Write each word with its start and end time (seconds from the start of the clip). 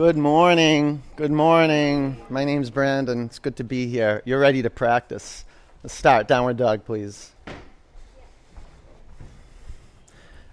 Good 0.00 0.16
morning. 0.16 1.02
Good 1.16 1.30
morning. 1.30 2.16
My 2.30 2.46
name's 2.46 2.70
Brandon. 2.70 3.26
It's 3.26 3.38
good 3.38 3.56
to 3.56 3.64
be 3.64 3.86
here. 3.86 4.22
You're 4.24 4.40
ready 4.40 4.62
to 4.62 4.70
practice. 4.70 5.44
Let's 5.82 5.92
start. 5.92 6.26
Downward 6.26 6.56
dog, 6.56 6.86
please. 6.86 7.32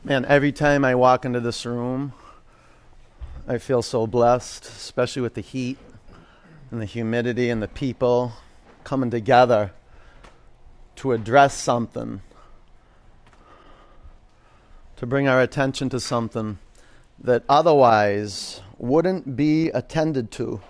Man, 0.03 0.25
every 0.25 0.51
time 0.51 0.83
I 0.83 0.95
walk 0.95 1.23
into 1.23 1.39
this 1.39 1.65
room, 1.65 2.11
I 3.47 3.57
feel 3.57 3.81
so 3.81 4.05
blessed, 4.05 4.65
especially 4.65 5.21
with 5.21 5.35
the 5.35 5.39
heat 5.39 5.77
and 6.69 6.81
the 6.81 6.85
humidity 6.85 7.49
and 7.49 7.63
the 7.63 7.69
people 7.69 8.33
coming 8.83 9.09
together 9.09 9.71
to 10.97 11.13
address 11.13 11.53
something, 11.53 12.19
to 14.97 15.05
bring 15.05 15.29
our 15.29 15.41
attention 15.41 15.87
to 15.87 16.01
something 16.01 16.57
that 17.17 17.45
otherwise 17.47 18.59
wouldn't 18.77 19.35
be 19.35 19.69
attended 19.69 20.31
to. 20.31 20.61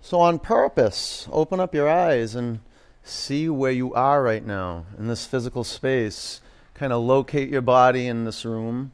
So, 0.00 0.20
on 0.20 0.38
purpose, 0.38 1.28
open 1.30 1.60
up 1.60 1.74
your 1.74 1.88
eyes 1.88 2.34
and 2.34 2.60
see 3.04 3.48
where 3.48 3.72
you 3.72 3.94
are 3.94 4.22
right 4.22 4.44
now 4.44 4.86
in 4.98 5.06
this 5.08 5.26
physical 5.26 5.64
space. 5.64 6.40
Kind 6.74 6.92
of 6.92 7.02
locate 7.02 7.48
your 7.50 7.62
body 7.62 8.06
in 8.06 8.24
this 8.24 8.44
room 8.44 8.92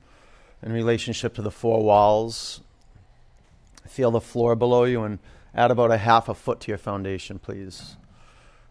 in 0.63 0.73
relationship 0.73 1.35
to 1.35 1.43
the 1.43 1.51
four 1.51 1.83
walls. 1.83 2.61
Feel 3.87 4.11
the 4.11 4.21
floor 4.21 4.55
below 4.55 4.85
you 4.85 5.03
and 5.03 5.19
add 5.55 5.71
about 5.71 5.91
a 5.91 5.99
half 5.99 6.29
a 6.29 6.35
foot 6.35 6.61
to 6.61 6.71
your 6.71 6.79
foundation, 6.79 7.39
please. 7.39 7.97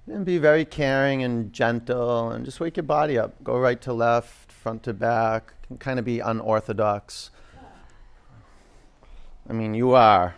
And 0.06 0.26
be 0.26 0.38
very 0.38 0.64
caring 0.64 1.24
and 1.24 1.52
gentle 1.52 2.30
and 2.30 2.46
just 2.46 2.60
wake 2.60 2.78
your 2.78 2.84
body 2.84 3.18
up. 3.18 3.44
Go 3.44 3.58
right 3.58 3.82
to 3.82 3.94
left, 3.94 4.52
front 4.52 4.84
to 4.84 4.94
back. 4.94 5.54
Kind 5.80 6.00
of 6.00 6.06
be 6.06 6.20
unorthodox. 6.20 7.32
I 9.50 9.54
mean, 9.54 9.74
you 9.74 9.92
are 9.92 10.36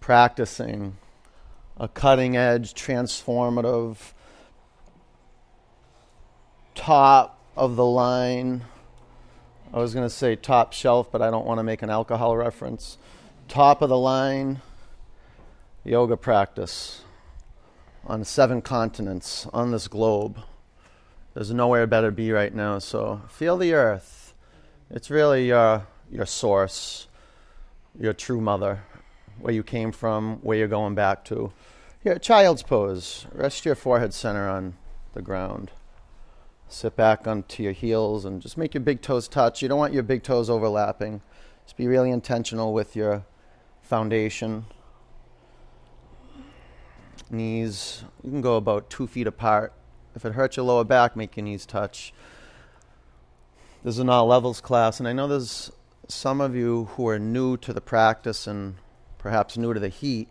practicing 0.00 0.96
a 1.76 1.88
cutting 1.88 2.36
edge, 2.36 2.74
transformative, 2.74 4.12
top 6.74 7.38
of 7.56 7.76
the 7.76 7.84
line. 7.84 8.62
I 9.72 9.78
was 9.78 9.94
going 9.94 10.06
to 10.06 10.14
say 10.14 10.36
top 10.36 10.72
shelf, 10.72 11.10
but 11.10 11.22
I 11.22 11.30
don't 11.30 11.46
want 11.46 11.58
to 11.58 11.64
make 11.64 11.82
an 11.82 11.90
alcohol 11.90 12.36
reference. 12.36 12.98
Top 13.48 13.82
of 13.82 13.88
the 13.88 13.98
line 13.98 14.60
yoga 15.84 16.16
practice 16.16 17.02
on 18.06 18.24
seven 18.24 18.62
continents 18.62 19.46
on 19.52 19.70
this 19.70 19.88
globe. 19.88 20.38
There's 21.34 21.50
nowhere 21.50 21.86
better 21.86 22.08
to 22.08 22.12
be 22.12 22.30
right 22.30 22.54
now. 22.54 22.78
So 22.78 23.22
feel 23.28 23.56
the 23.56 23.72
earth. 23.72 24.34
It's 24.90 25.10
really 25.10 25.48
your, 25.48 25.86
your 26.10 26.26
source, 26.26 27.08
your 27.98 28.12
true 28.12 28.40
mother, 28.40 28.82
where 29.38 29.54
you 29.54 29.62
came 29.62 29.92
from, 29.92 30.38
where 30.42 30.56
you're 30.56 30.68
going 30.68 30.94
back 30.94 31.24
to. 31.26 31.52
Here, 32.02 32.18
child's 32.18 32.62
pose. 32.62 33.26
Rest 33.32 33.64
your 33.64 33.74
forehead 33.74 34.12
center 34.12 34.48
on 34.48 34.76
the 35.12 35.22
ground. 35.22 35.70
Sit 36.68 36.96
back 36.96 37.26
onto 37.26 37.62
your 37.62 37.72
heels 37.72 38.24
and 38.24 38.42
just 38.42 38.58
make 38.58 38.74
your 38.74 38.82
big 38.82 39.00
toes 39.00 39.28
touch. 39.28 39.62
You 39.62 39.68
don't 39.68 39.78
want 39.78 39.94
your 39.94 40.02
big 40.02 40.22
toes 40.22 40.50
overlapping. 40.50 41.22
Just 41.64 41.76
be 41.76 41.86
really 41.86 42.10
intentional 42.10 42.72
with 42.72 42.96
your 42.96 43.24
foundation. 43.80 44.66
Knees, 47.30 48.04
you 48.22 48.30
can 48.30 48.40
go 48.40 48.56
about 48.56 48.90
two 48.90 49.06
feet 49.06 49.26
apart. 49.26 49.72
If 50.14 50.24
it 50.24 50.34
hurts 50.34 50.56
your 50.56 50.66
lower 50.66 50.84
back, 50.84 51.16
make 51.16 51.36
your 51.36 51.44
knees 51.44 51.64
touch. 51.66 52.12
This 53.82 53.94
is 53.94 53.98
an 53.98 54.08
all 54.08 54.26
levels 54.26 54.60
class, 54.60 54.98
and 54.98 55.08
I 55.08 55.12
know 55.12 55.26
there's 55.28 55.70
some 56.08 56.40
of 56.40 56.54
you 56.54 56.86
who 56.92 57.08
are 57.08 57.18
new 57.18 57.56
to 57.58 57.72
the 57.72 57.80
practice 57.80 58.46
and 58.46 58.76
perhaps 59.18 59.56
new 59.56 59.72
to 59.72 59.80
the 59.80 59.88
heat. 59.88 60.28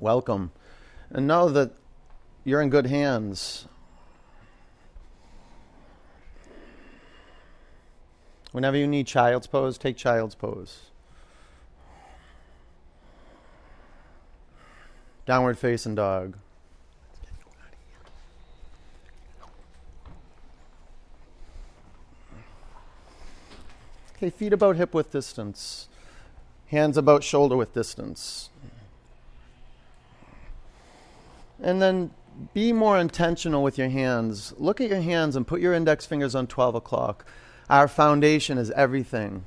Welcome. 0.00 0.52
And 1.10 1.26
know 1.26 1.48
that 1.50 1.72
you're 2.44 2.60
in 2.60 2.70
good 2.70 2.86
hands. 2.86 3.66
Whenever 8.50 8.76
you 8.76 8.86
need 8.86 9.06
child's 9.06 9.46
pose, 9.46 9.78
take 9.78 9.96
child's 9.96 10.34
pose. 10.34 10.90
Downward 15.24 15.58
facing 15.58 15.94
dog. 15.94 16.36
Okay, 24.22 24.30
feet 24.30 24.52
about 24.52 24.76
hip 24.76 24.94
width 24.94 25.10
distance. 25.10 25.88
Hands 26.68 26.96
about 26.96 27.24
shoulder 27.24 27.56
width 27.56 27.74
distance. 27.74 28.50
And 31.60 31.82
then 31.82 32.12
be 32.54 32.72
more 32.72 32.96
intentional 33.00 33.64
with 33.64 33.78
your 33.78 33.88
hands. 33.88 34.54
Look 34.58 34.80
at 34.80 34.88
your 34.88 35.00
hands 35.00 35.34
and 35.34 35.44
put 35.44 35.60
your 35.60 35.74
index 35.74 36.06
fingers 36.06 36.36
on 36.36 36.46
12 36.46 36.76
o'clock. 36.76 37.26
Our 37.68 37.88
foundation 37.88 38.58
is 38.58 38.70
everything. 38.70 39.44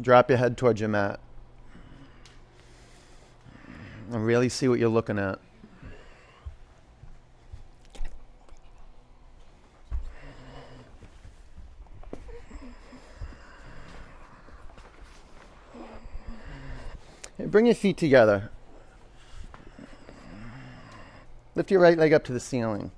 Drop 0.00 0.28
your 0.28 0.38
head 0.38 0.56
towards 0.56 0.78
your 0.78 0.90
mat 0.90 1.18
and 4.12 4.24
really 4.24 4.48
see 4.48 4.68
what 4.68 4.78
you're 4.78 4.88
looking 4.88 5.18
at. 5.18 5.40
Bring 17.54 17.66
your 17.66 17.74
feet 17.76 17.96
together. 17.96 18.50
Lift 21.54 21.70
your 21.70 21.78
right 21.78 21.96
leg 21.96 22.12
up 22.12 22.24
to 22.24 22.32
the 22.32 22.40
ceiling. 22.40 22.90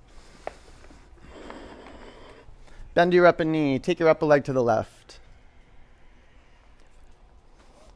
Bend 2.95 3.13
your 3.13 3.27
upper 3.27 3.45
knee. 3.45 3.79
Take 3.79 4.01
your 4.01 4.09
upper 4.09 4.25
leg 4.25 4.45
to 4.45 4.55
the 4.55 4.63
left. 4.63 5.19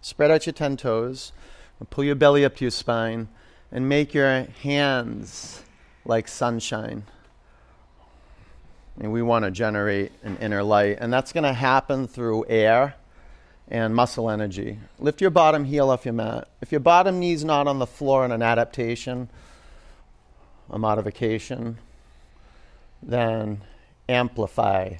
Spread 0.02 0.30
out 0.30 0.44
your 0.44 0.52
10 0.52 0.76
toes. 0.76 1.32
Pull 1.88 2.04
your 2.04 2.14
belly 2.14 2.44
up 2.44 2.56
to 2.56 2.64
your 2.66 2.70
spine 2.70 3.30
and 3.72 3.88
make 3.88 4.12
your 4.12 4.42
hands 4.62 5.62
like 6.04 6.28
sunshine. 6.28 7.04
And 9.00 9.12
we 9.12 9.22
want 9.22 9.46
to 9.46 9.50
generate 9.50 10.12
an 10.22 10.36
inner 10.42 10.62
light, 10.62 10.98
and 11.00 11.10
that's 11.10 11.32
going 11.32 11.44
to 11.44 11.54
happen 11.54 12.06
through 12.06 12.44
air 12.50 12.96
and 13.70 13.94
muscle 13.94 14.28
energy. 14.28 14.78
Lift 14.98 15.20
your 15.20 15.30
bottom 15.30 15.64
heel 15.64 15.90
off 15.90 16.04
your 16.04 16.14
mat. 16.14 16.48
If 16.60 16.72
your 16.72 16.80
bottom 16.80 17.20
knee's 17.20 17.44
not 17.44 17.68
on 17.68 17.78
the 17.78 17.86
floor 17.86 18.24
in 18.24 18.32
an 18.32 18.42
adaptation, 18.42 19.30
a 20.68 20.78
modification, 20.78 21.78
then 23.02 23.62
amplify 24.08 24.94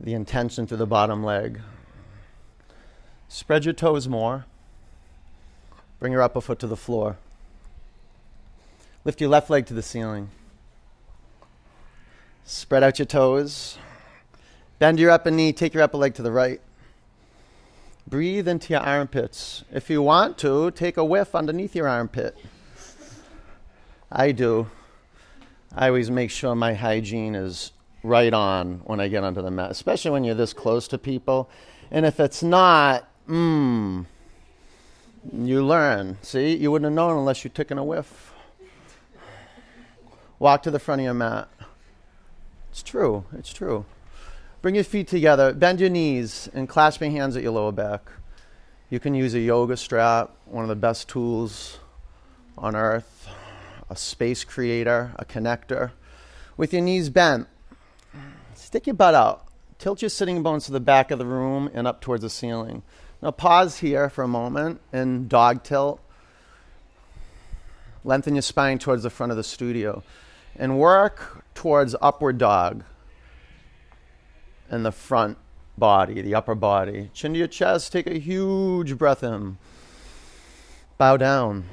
the 0.00 0.14
intention 0.14 0.66
through 0.66 0.76
the 0.78 0.86
bottom 0.86 1.24
leg. 1.24 1.60
Spread 3.28 3.64
your 3.64 3.74
toes 3.74 4.08
more. 4.08 4.46
Bring 5.98 6.12
your 6.12 6.22
upper 6.22 6.40
foot 6.40 6.60
to 6.60 6.66
the 6.66 6.76
floor. 6.76 7.16
Lift 9.04 9.20
your 9.20 9.30
left 9.30 9.50
leg 9.50 9.66
to 9.66 9.74
the 9.74 9.82
ceiling. 9.82 10.30
Spread 12.44 12.82
out 12.82 12.98
your 12.98 13.06
toes. 13.06 13.78
Bend 14.78 15.00
your 15.00 15.10
upper 15.10 15.30
knee. 15.30 15.52
Take 15.52 15.74
your 15.74 15.82
upper 15.82 15.96
leg 15.96 16.14
to 16.14 16.22
the 16.22 16.30
right. 16.30 16.60
Breathe 18.06 18.46
into 18.48 18.72
your 18.72 18.82
armpits. 18.82 19.64
If 19.72 19.88
you 19.88 20.02
want 20.02 20.36
to, 20.38 20.70
take 20.72 20.96
a 20.96 21.04
whiff 21.04 21.34
underneath 21.34 21.74
your 21.74 21.88
armpit. 21.88 22.36
I 24.12 24.32
do. 24.32 24.68
I 25.74 25.88
always 25.88 26.10
make 26.10 26.30
sure 26.30 26.54
my 26.54 26.74
hygiene 26.74 27.34
is 27.34 27.72
right 28.02 28.32
on 28.32 28.82
when 28.84 29.00
I 29.00 29.08
get 29.08 29.24
onto 29.24 29.42
the 29.42 29.50
mat, 29.50 29.70
especially 29.70 30.10
when 30.10 30.22
you're 30.22 30.34
this 30.34 30.52
close 30.52 30.86
to 30.88 30.98
people. 30.98 31.48
And 31.90 32.04
if 32.04 32.20
it's 32.20 32.42
not, 32.42 33.08
mmm, 33.28 34.04
you 35.32 35.64
learn. 35.64 36.18
See, 36.22 36.54
you 36.54 36.70
wouldn't 36.70 36.84
have 36.84 36.94
known 36.94 37.18
unless 37.18 37.42
you'd 37.42 37.54
taken 37.54 37.78
a 37.78 37.84
whiff. 37.84 38.32
Walk 40.38 40.62
to 40.64 40.70
the 40.70 40.78
front 40.78 41.00
of 41.00 41.04
your 41.04 41.14
mat. 41.14 41.48
It's 42.70 42.82
true. 42.82 43.24
It's 43.32 43.52
true. 43.52 43.86
Bring 44.64 44.76
your 44.76 44.84
feet 44.84 45.08
together, 45.08 45.52
bend 45.52 45.78
your 45.78 45.90
knees, 45.90 46.48
and 46.54 46.66
clasp 46.66 47.02
your 47.02 47.10
hands 47.10 47.36
at 47.36 47.42
your 47.42 47.52
lower 47.52 47.70
back. 47.70 48.10
You 48.88 48.98
can 48.98 49.14
use 49.14 49.34
a 49.34 49.38
yoga 49.38 49.76
strap, 49.76 50.30
one 50.46 50.64
of 50.64 50.70
the 50.70 50.74
best 50.74 51.06
tools 51.06 51.80
on 52.56 52.74
earth, 52.74 53.28
a 53.90 53.94
space 53.94 54.42
creator, 54.42 55.12
a 55.16 55.26
connector. 55.26 55.90
With 56.56 56.72
your 56.72 56.80
knees 56.80 57.10
bent, 57.10 57.46
stick 58.54 58.86
your 58.86 58.94
butt 58.94 59.14
out. 59.14 59.46
Tilt 59.78 60.00
your 60.00 60.08
sitting 60.08 60.42
bones 60.42 60.64
to 60.64 60.72
the 60.72 60.80
back 60.80 61.10
of 61.10 61.18
the 61.18 61.26
room 61.26 61.68
and 61.74 61.86
up 61.86 62.00
towards 62.00 62.22
the 62.22 62.30
ceiling. 62.30 62.82
Now 63.20 63.32
pause 63.32 63.80
here 63.80 64.08
for 64.08 64.24
a 64.24 64.28
moment 64.28 64.80
and 64.94 65.28
dog 65.28 65.62
tilt. 65.62 66.00
Lengthen 68.02 68.34
your 68.34 68.40
spine 68.40 68.78
towards 68.78 69.02
the 69.02 69.10
front 69.10 69.30
of 69.30 69.36
the 69.36 69.44
studio 69.44 70.02
and 70.56 70.78
work 70.78 71.44
towards 71.54 71.94
upward 72.00 72.38
dog 72.38 72.82
in 74.70 74.82
the 74.82 74.92
front 74.92 75.38
body, 75.76 76.22
the 76.22 76.34
upper 76.34 76.54
body. 76.54 77.10
Chin 77.12 77.32
to 77.32 77.38
your 77.38 77.48
chest, 77.48 77.92
take 77.92 78.06
a 78.06 78.18
huge 78.18 78.96
breath 78.96 79.22
in. 79.22 79.58
Bow 80.98 81.16
down. 81.16 81.64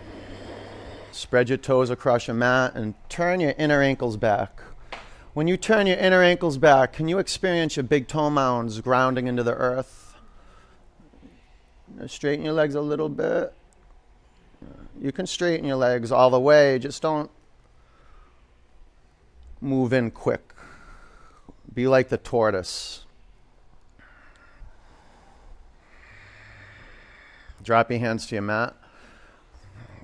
Spread 1.12 1.50
your 1.50 1.58
toes 1.58 1.90
across 1.90 2.28
your 2.28 2.36
mat 2.36 2.74
and 2.76 2.96
turn 3.10 3.40
your 3.40 3.54
inner 3.58 3.82
ankles 3.82 4.18
back. 4.18 4.62
When 5.34 5.48
you 5.48 5.58
turn 5.58 5.88
your 5.88 5.98
inner 5.98 6.22
ankles 6.24 6.58
back, 6.58 6.94
can 6.94 7.08
you 7.08 7.20
experience 7.20 7.76
your 7.76 7.84
big 7.84 8.08
toe 8.08 8.30
mounds 8.30 8.82
grounding 8.82 9.28
into 9.28 9.44
the 9.44 9.54
earth? 9.54 10.16
Straighten 12.08 12.44
your 12.44 12.54
legs 12.54 12.76
a 12.76 12.82
little 12.82 13.10
bit. 13.10 13.54
You 15.00 15.12
can 15.12 15.26
straighten 15.26 15.66
your 15.66 15.78
legs 15.78 16.12
all 16.12 16.30
the 16.30 16.40
way, 16.40 16.80
just 16.80 17.02
don't 17.02 17.30
move 19.60 19.94
in 19.94 20.12
quick. 20.12 20.50
Be 21.73 21.88
like 21.88 22.09
the 22.09 22.18
tortoise. 22.18 23.06
Drop 27.63 27.89
your 27.91 28.00
hands 28.00 28.27
to 28.27 28.35
your 28.35 28.41
mat. 28.41 28.75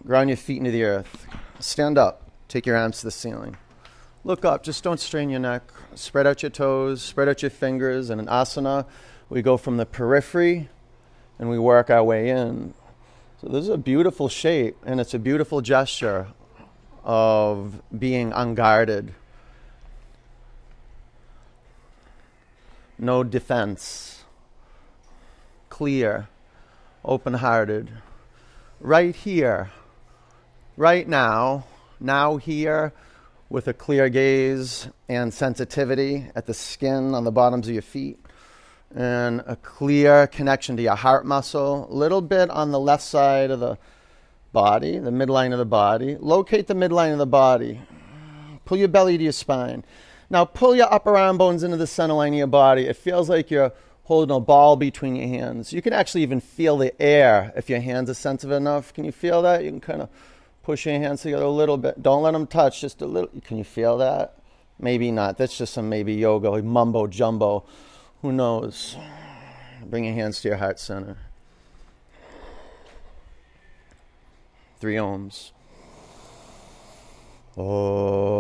Ground 0.06 0.30
your 0.30 0.38
feet 0.38 0.60
into 0.60 0.72
the 0.72 0.84
earth. 0.84 1.26
Stand 1.60 1.98
up. 1.98 2.30
Take 2.48 2.66
your 2.66 2.78
arms 2.78 3.00
to 3.00 3.06
the 3.06 3.12
ceiling. 3.12 3.58
Look 4.24 4.46
up. 4.46 4.64
Just 4.64 4.84
don't 4.84 5.00
strain 5.00 5.30
your 5.30 5.40
neck. 5.40 5.64
Spread 5.96 6.28
out 6.28 6.44
your 6.44 6.50
toes. 6.50 7.02
Spread 7.02 7.28
out 7.28 7.42
your 7.42 7.52
fingers. 7.52 8.10
And 8.10 8.22
in 8.22 8.28
asana, 8.28 8.86
we 9.30 9.42
go 9.42 9.58
from 9.58 9.78
the 9.78 9.86
periphery 9.86 10.70
and 11.40 11.50
we 11.50 11.60
work 11.60 11.90
our 11.90 12.04
way 12.04 12.30
in. 12.30 12.74
So 13.42 13.50
this 13.50 13.64
is 13.64 13.70
a 13.70 13.78
beautiful 13.78 14.30
shape, 14.30 14.78
and 14.84 15.00
it's 15.00 15.14
a 15.14 15.20
beautiful 15.20 15.62
gesture 15.62 16.28
of 17.04 17.82
being 17.98 18.34
unguarded. 18.34 19.14
No 23.00 23.24
defense. 23.24 24.24
Clear 25.70 26.30
open 27.06 27.36
hearted. 27.36 27.92
Right 28.80 29.16
here, 29.16 29.72
right 30.76 31.08
now, 31.08 31.66
now 32.00 32.38
here, 32.38 32.94
with 33.50 33.68
a 33.68 33.74
clear 33.74 34.10
gaze 34.10 34.90
and 35.08 35.34
sensitivity 35.34 36.28
at 36.36 36.46
the 36.46 36.54
skin 36.54 37.14
on 37.14 37.24
the 37.24 37.32
bottoms 37.32 37.68
of 37.68 37.74
your 37.74 37.82
feet, 37.82 38.20
and 38.96 39.42
a 39.46 39.56
clear 39.56 40.28
connection 40.28 40.76
to 40.78 40.84
your 40.84 40.96
heart 40.96 41.26
muscle, 41.26 41.88
a 41.90 41.94
little 41.94 42.22
bit 42.22 42.50
on 42.50 42.72
the 42.72 42.80
left 42.80 43.04
side 43.04 43.52
of 43.52 43.60
the 43.60 43.78
body, 44.52 44.98
the 44.98 45.12
midline 45.12 45.54
of 45.54 45.60
the 45.60 45.66
body. 45.66 46.18
Locate 46.20 46.68
the 46.68 46.74
midline 46.74 47.12
of 47.14 47.20
the 47.20 47.26
body. 47.26 47.82
Pull 48.66 48.78
your 48.78 48.88
belly 48.88 49.18
to 49.18 49.24
your 49.24 49.34
spine. 49.34 49.86
Now 50.30 50.46
pull 50.46 50.76
your 50.76 50.92
upper 50.94 51.16
arm 51.16 51.38
bones 51.38 51.64
into 51.64 51.78
the 51.78 51.88
center 51.88 52.14
line 52.14 52.34
of 52.34 52.38
your 52.38 52.48
body. 52.48 52.86
It 52.88 52.98
feels 52.98 53.30
like 53.30 53.50
you're 53.50 53.72
holding 54.04 54.36
a 54.36 54.40
ball 54.40 54.76
between 54.76 55.16
your 55.16 55.28
hands. 55.28 55.74
You 55.74 55.82
can 55.82 55.94
actually 55.94 56.24
even 56.24 56.40
feel 56.40 56.78
the 56.78 57.00
air 57.02 57.54
if 57.56 57.70
your 57.70 57.80
hands 57.80 58.10
are 58.10 58.14
sensitive 58.14 58.56
enough. 58.56 58.94
Can 58.94 59.04
you 59.06 59.12
feel 59.12 59.42
that? 59.42 59.64
You 59.64 59.70
can 59.70 59.80
kind 59.80 60.02
of 60.02 60.10
push 60.64 60.86
your 60.86 60.96
hands 60.96 61.22
together 61.22 61.44
a 61.44 61.50
little 61.50 61.78
bit. 61.78 62.02
Don't 62.02 62.24
let 62.24 62.32
them 62.32 62.48
touch, 62.48 62.82
just 62.82 63.02
a 63.02 63.06
little. 63.06 63.30
Can 63.42 63.58
you 63.58 63.64
feel 63.64 63.98
that? 64.00 64.36
Maybe 64.80 65.12
not. 65.12 65.38
That's 65.38 65.58
just 65.58 65.74
some 65.74 65.90
maybe 65.90 66.14
yoga, 66.14 66.50
like 66.50 66.64
mumbo 66.64 67.08
jumbo. 67.08 67.64
Who 68.22 68.32
knows? 68.32 68.96
Bring 69.86 70.06
your 70.06 70.14
hands 70.14 70.42
to 70.42 70.50
your 70.50 70.58
heart 70.58 70.80
center. 70.80 71.18
Three 74.80 74.96
oms. 74.96 75.52
Oh. 77.60 78.38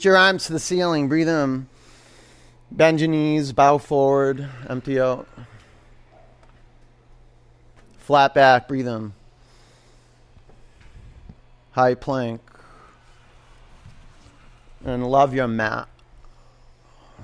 Reach 0.00 0.06
your 0.06 0.16
arms 0.16 0.46
to 0.46 0.54
the 0.54 0.58
ceiling. 0.58 1.08
Breathe 1.10 1.28
in. 1.28 1.68
Bend 2.70 3.00
your 3.00 3.10
knees. 3.10 3.52
Bow 3.52 3.76
forward. 3.76 4.48
Empty 4.66 4.98
out. 4.98 5.28
Flat 7.98 8.32
back. 8.32 8.66
Breathe 8.66 8.88
in. 8.88 9.12
High 11.72 11.96
plank. 11.96 12.40
And 14.86 15.06
love 15.06 15.34
your 15.34 15.48
mat. 15.48 15.86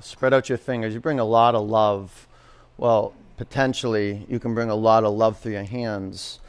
Spread 0.02 0.34
out 0.34 0.50
your 0.50 0.58
fingers. 0.58 0.92
You 0.92 1.00
bring 1.00 1.18
a 1.18 1.24
lot 1.24 1.54
of 1.54 1.66
love. 1.66 2.28
Well, 2.76 3.14
potentially, 3.38 4.26
you 4.28 4.38
can 4.38 4.52
bring 4.54 4.68
a 4.68 4.74
lot 4.74 5.02
of 5.02 5.14
love 5.14 5.38
through 5.38 5.52
your 5.52 5.62
hands. 5.62 6.40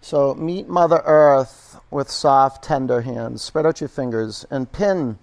So 0.00 0.32
meet 0.36 0.68
Mother 0.68 1.02
Earth 1.04 1.80
with 1.90 2.08
soft, 2.08 2.62
tender 2.62 3.00
hands. 3.00 3.42
Spread 3.42 3.66
out 3.66 3.80
your 3.80 3.88
fingers 3.88 4.46
and 4.48 4.70
pin 4.70 5.18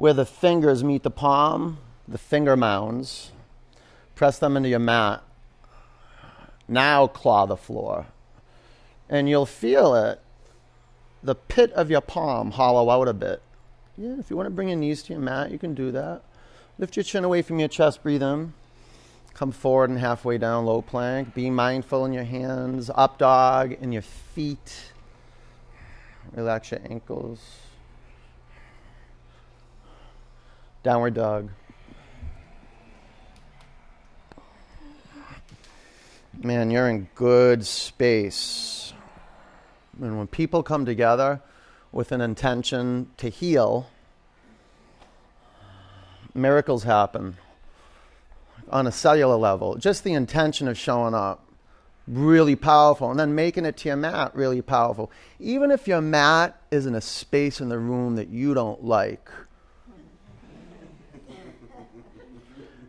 where 0.00 0.14
the 0.14 0.24
fingers 0.24 0.82
meet 0.82 1.02
the 1.02 1.10
palm, 1.10 1.76
the 2.08 2.16
finger 2.16 2.56
mounds. 2.56 3.32
Press 4.14 4.38
them 4.38 4.56
into 4.56 4.70
your 4.70 4.78
mat. 4.78 5.22
Now 6.66 7.06
claw 7.06 7.44
the 7.44 7.58
floor. 7.58 8.06
And 9.10 9.28
you'll 9.28 9.44
feel 9.44 9.94
it, 9.94 10.18
the 11.22 11.34
pit 11.34 11.70
of 11.72 11.90
your 11.90 12.00
palm 12.00 12.52
hollow 12.52 12.88
out 12.88 13.08
a 13.08 13.12
bit. 13.12 13.42
Yeah, 13.98 14.18
if 14.18 14.30
you 14.30 14.38
want 14.38 14.46
to 14.46 14.50
bring 14.50 14.68
your 14.70 14.78
knees 14.78 15.02
to 15.02 15.12
your 15.12 15.20
mat, 15.20 15.50
you 15.50 15.58
can 15.58 15.74
do 15.74 15.90
that. 15.90 16.22
Lift 16.78 16.96
your 16.96 17.04
chin 17.04 17.22
away 17.22 17.42
from 17.42 17.58
your 17.58 17.68
chest, 17.68 18.02
breathe 18.02 18.22
in. 18.22 18.54
Come 19.34 19.52
forward 19.52 19.90
and 19.90 19.98
halfway 19.98 20.38
down, 20.38 20.64
low 20.64 20.80
plank. 20.80 21.34
Be 21.34 21.50
mindful 21.50 22.06
in 22.06 22.14
your 22.14 22.24
hands, 22.24 22.90
up 22.94 23.18
dog, 23.18 23.72
in 23.72 23.92
your 23.92 24.00
feet. 24.00 24.92
Relax 26.32 26.70
your 26.70 26.80
ankles. 26.88 27.40
Downward 30.82 31.12
dog. 31.12 31.50
Man, 36.42 36.70
you're 36.70 36.88
in 36.88 37.08
good 37.14 37.66
space. 37.66 38.94
And 40.00 40.16
when 40.16 40.26
people 40.26 40.62
come 40.62 40.86
together 40.86 41.42
with 41.92 42.12
an 42.12 42.22
intention 42.22 43.10
to 43.18 43.28
heal, 43.28 43.90
miracles 46.34 46.84
happen 46.84 47.36
on 48.70 48.86
a 48.86 48.92
cellular 48.92 49.36
level. 49.36 49.74
Just 49.74 50.02
the 50.02 50.14
intention 50.14 50.66
of 50.66 50.78
showing 50.78 51.12
up, 51.12 51.44
really 52.08 52.56
powerful. 52.56 53.10
And 53.10 53.20
then 53.20 53.34
making 53.34 53.66
it 53.66 53.76
to 53.78 53.88
your 53.88 53.96
mat, 53.96 54.34
really 54.34 54.62
powerful. 54.62 55.10
Even 55.38 55.70
if 55.70 55.86
your 55.86 56.00
mat 56.00 56.58
is 56.70 56.86
in 56.86 56.94
a 56.94 57.02
space 57.02 57.60
in 57.60 57.68
the 57.68 57.78
room 57.78 58.16
that 58.16 58.30
you 58.30 58.54
don't 58.54 58.82
like 58.82 59.28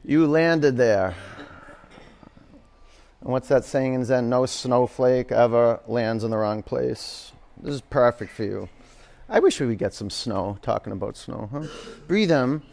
You 0.04 0.26
landed 0.26 0.78
there. 0.78 1.16
And 3.22 3.32
what's 3.32 3.50
that 3.50 3.66
saying 3.66 3.94
in 3.94 4.04
Zen? 4.04 4.30
No 4.30 4.48
snowflake 4.48 5.32
ever 5.32 5.80
lands 5.88 6.24
in 6.24 6.32
the 6.32 6.38
wrong 6.38 6.64
place. 6.64 7.32
This 7.62 7.76
is 7.76 7.82
perfect 7.82 8.34
for 8.34 8.44
you. 8.44 8.70
I 9.30 9.40
wish 9.40 9.60
we 9.60 9.68
would 9.68 9.78
get 9.78 9.94
some 9.94 10.10
snow, 10.10 10.58
talking 10.64 10.92
about 10.92 11.18
snow, 11.18 11.48
huh? 11.52 11.68
Breathe 12.08 12.32
in. 12.32 12.64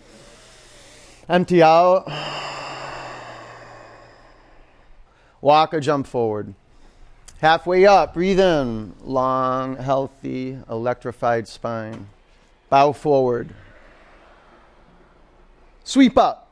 Empty 1.28 1.62
out. 1.62 2.10
Walk 5.42 5.74
or 5.74 5.80
jump 5.80 6.06
forward. 6.06 6.54
Halfway 7.40 7.84
up, 7.84 8.14
breathe 8.14 8.40
in. 8.40 8.94
Long, 9.02 9.76
healthy, 9.76 10.58
electrified 10.70 11.46
spine. 11.46 12.08
Bow 12.70 12.92
forward. 12.92 13.54
Sweep 15.84 16.16
up 16.16 16.47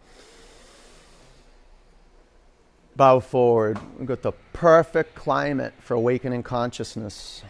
bow 2.96 3.20
forward. 3.20 3.78
We've 3.98 4.08
got 4.08 4.22
the 4.22 4.32
perfect 4.52 5.14
climate 5.14 5.74
for 5.80 5.94
awakening 5.94 6.42
consciousness. 6.42 7.42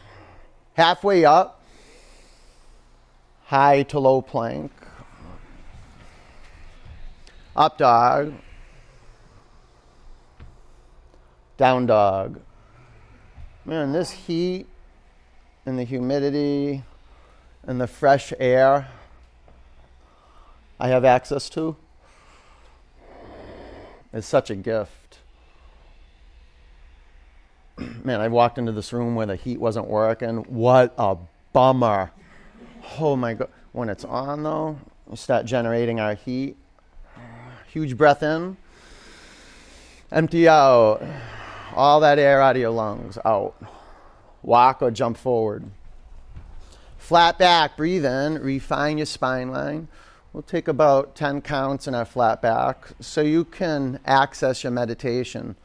Halfway 0.75 1.25
up, 1.25 1.63
high 3.45 3.85
to 3.85 3.99
low 3.99 4.21
plank. 4.21 4.73
Up 7.55 7.79
dog. 7.79 8.35
Down 11.57 11.87
dog. 11.87 12.41
Man, 13.65 13.93
this 13.93 14.11
heat 14.11 14.67
and 15.65 15.79
the 15.79 15.85
humidity 15.85 16.85
and 17.63 17.81
the 17.81 17.87
fresh 17.87 18.33
air 18.39 18.89
I 20.79 20.89
have 20.89 21.05
access 21.05 21.49
to 21.51 21.77
is 24.13 24.27
such 24.27 24.51
a 24.51 24.55
gift. 24.55 25.06
Man, 28.05 28.21
I 28.21 28.29
walked 28.29 28.59
into 28.59 28.73
this 28.73 28.93
room 28.93 29.15
where 29.15 29.27
the 29.27 29.37
heat 29.37 29.61
wasn't 29.61 29.89
working. 29.89 30.39
What 30.49 30.95
a 30.99 31.17
bummer. 31.53 32.11
Oh 32.99 33.17
my 33.17 33.35
God. 33.35 33.49
When 33.73 33.89
it's 33.89 34.05
on, 34.05 34.43
though, 34.43 34.79
we 35.07 35.17
start 35.17 35.45
generating 35.45 36.01
our 36.01 36.15
heat. 36.15 36.57
Huge 37.73 37.97
breath 37.97 38.23
in, 38.23 38.57
empty 40.11 40.49
out. 40.49 41.03
All 41.75 42.01
that 42.01 42.19
air 42.19 42.41
out 42.41 42.57
of 42.57 42.61
your 42.63 42.71
lungs, 42.71 43.19
out. 43.25 43.55
Walk 44.43 44.81
or 44.81 44.91
jump 44.91 45.19
forward. 45.19 45.71
Flat 46.97 47.39
back, 47.39 47.77
breathe 47.77 48.07
in, 48.07 48.35
refine 48.41 48.97
your 48.97 49.07
spine 49.07 49.51
line. 49.51 49.89
We'll 50.33 50.43
take 50.43 50.69
about 50.69 51.15
10 51.15 51.43
counts 51.43 51.87
in 51.87 51.95
our 51.95 52.05
flat 52.05 52.41
back 52.41 52.89
so 53.01 53.21
you 53.21 53.45
can 53.45 54.01
access 54.05 54.65
your 54.65 54.71
meditation, 54.71 55.57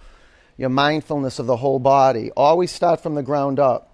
your 0.62 0.70
mindfulness 0.70 1.39
of 1.39 1.48
the 1.48 1.58
whole 1.58 1.80
body. 1.80 2.30
Always 2.38 2.70
start 2.70 3.01
from 3.01 3.15
the 3.15 3.24
ground 3.24 3.60
up. 3.60 3.89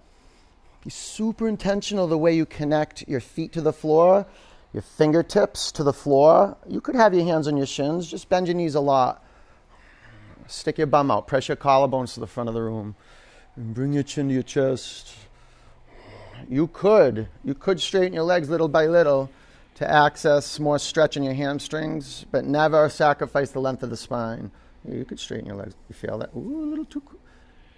Be 0.84 0.90
super 0.90 1.48
intentional 1.48 2.06
the 2.06 2.18
way 2.18 2.36
you 2.36 2.44
connect 2.44 3.08
your 3.08 3.20
feet 3.20 3.54
to 3.54 3.62
the 3.62 3.72
floor, 3.72 4.26
your 4.74 4.82
fingertips 4.82 5.72
to 5.72 5.82
the 5.82 5.94
floor. 5.94 6.58
You 6.68 6.82
could 6.82 6.94
have 6.94 7.14
your 7.14 7.24
hands 7.24 7.48
on 7.48 7.56
your 7.56 7.64
shins, 7.64 8.06
just 8.06 8.28
bend 8.28 8.48
your 8.48 8.54
knees 8.54 8.74
a 8.74 8.80
lot. 8.80 9.24
Stick 10.46 10.76
your 10.76 10.86
bum 10.86 11.10
out, 11.10 11.26
press 11.26 11.48
your 11.48 11.56
collarbones 11.56 12.12
to 12.14 12.20
the 12.20 12.26
front 12.26 12.50
of 12.50 12.54
the 12.54 12.60
room, 12.60 12.96
and 13.56 13.72
bring 13.72 13.94
your 13.94 14.02
chin 14.02 14.28
to 14.28 14.34
your 14.34 14.42
chest. 14.42 15.14
You 16.50 16.66
could, 16.66 17.28
you 17.44 17.54
could 17.54 17.80
straighten 17.80 18.12
your 18.12 18.24
legs 18.24 18.50
little 18.50 18.68
by 18.68 18.88
little 18.88 19.30
to 19.76 19.90
access 19.90 20.60
more 20.60 20.78
stretch 20.78 21.16
in 21.16 21.22
your 21.22 21.32
hamstrings, 21.32 22.26
but 22.30 22.44
never 22.44 22.90
sacrifice 22.90 23.52
the 23.52 23.60
length 23.60 23.82
of 23.82 23.88
the 23.88 23.96
spine. 23.96 24.50
You 24.90 25.04
could 25.04 25.20
straighten 25.20 25.46
your 25.46 25.56
legs. 25.56 25.74
You 25.88 25.94
feel 25.94 26.18
that? 26.18 26.30
Ooh, 26.36 26.64
a 26.64 26.66
little 26.66 26.84
too. 26.84 27.02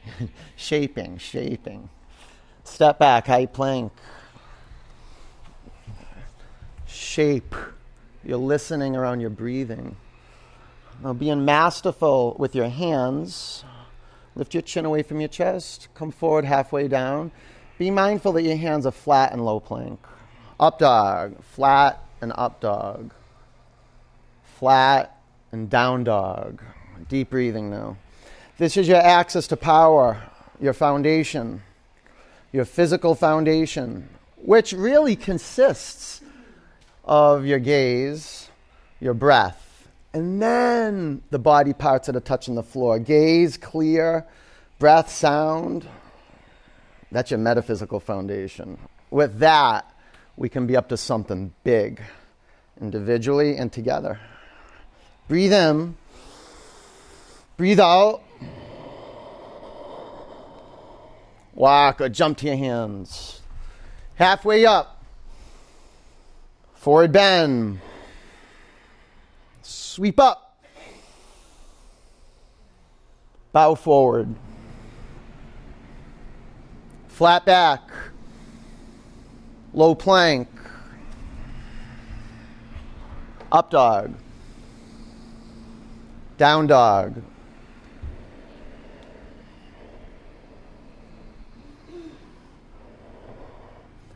shaping, 0.56 1.18
shaping. 1.18 1.88
Step 2.64 2.98
back, 2.98 3.26
high 3.26 3.46
plank. 3.46 3.92
Shape. 6.86 7.54
You're 8.24 8.38
listening 8.38 8.96
around 8.96 9.20
your 9.20 9.30
breathing. 9.30 9.96
Now, 11.02 11.14
being 11.14 11.44
masterful 11.44 12.36
with 12.38 12.54
your 12.54 12.68
hands, 12.68 13.64
lift 14.34 14.52
your 14.52 14.62
chin 14.62 14.84
away 14.84 15.02
from 15.02 15.20
your 15.20 15.28
chest, 15.28 15.88
come 15.94 16.10
forward 16.10 16.44
halfway 16.44 16.88
down. 16.88 17.32
Be 17.78 17.90
mindful 17.90 18.32
that 18.32 18.42
your 18.42 18.56
hands 18.56 18.84
are 18.84 18.92
flat 18.92 19.32
and 19.32 19.42
low 19.44 19.58
plank. 19.60 19.98
Up 20.58 20.78
dog, 20.78 21.42
flat 21.42 22.04
and 22.20 22.32
up 22.36 22.60
dog. 22.60 23.14
Flat 24.58 25.18
and 25.52 25.70
down 25.70 26.04
dog. 26.04 26.62
Deep 27.08 27.30
breathing 27.30 27.70
now. 27.70 27.96
This 28.58 28.76
is 28.76 28.86
your 28.86 28.98
access 28.98 29.46
to 29.48 29.56
power, 29.56 30.20
your 30.60 30.72
foundation, 30.72 31.62
your 32.52 32.64
physical 32.64 33.14
foundation, 33.14 34.08
which 34.36 34.72
really 34.72 35.16
consists 35.16 36.20
of 37.04 37.46
your 37.46 37.58
gaze, 37.58 38.48
your 39.00 39.14
breath, 39.14 39.88
and 40.12 40.42
then 40.42 41.22
the 41.30 41.38
body 41.38 41.72
parts 41.72 42.06
that 42.06 42.16
are 42.16 42.20
touching 42.20 42.54
the 42.54 42.62
floor. 42.62 42.98
Gaze, 42.98 43.56
clear, 43.56 44.26
breath, 44.78 45.10
sound. 45.10 45.86
That's 47.12 47.30
your 47.30 47.38
metaphysical 47.38 48.00
foundation. 48.00 48.78
With 49.10 49.38
that, 49.38 49.90
we 50.36 50.48
can 50.48 50.66
be 50.66 50.76
up 50.76 50.88
to 50.88 50.96
something 50.96 51.52
big, 51.64 52.00
individually 52.80 53.56
and 53.56 53.72
together. 53.72 54.20
Breathe 55.28 55.52
in, 55.52 55.96
breathe 57.60 57.78
out. 57.78 58.22
Walk 61.52 62.00
or 62.00 62.08
jump 62.08 62.38
to 62.38 62.46
your 62.46 62.56
hands. 62.56 63.42
Halfway 64.14 64.64
up, 64.64 65.04
forward 66.72 67.12
bend, 67.12 67.80
sweep 69.60 70.18
up, 70.18 70.64
bow 73.52 73.74
forward, 73.74 74.34
flat 77.08 77.44
back. 77.44 77.82
Low 79.74 79.94
plank, 79.94 80.48
up 83.52 83.70
dog, 83.70 84.14
down 86.38 86.66
dog. 86.66 87.22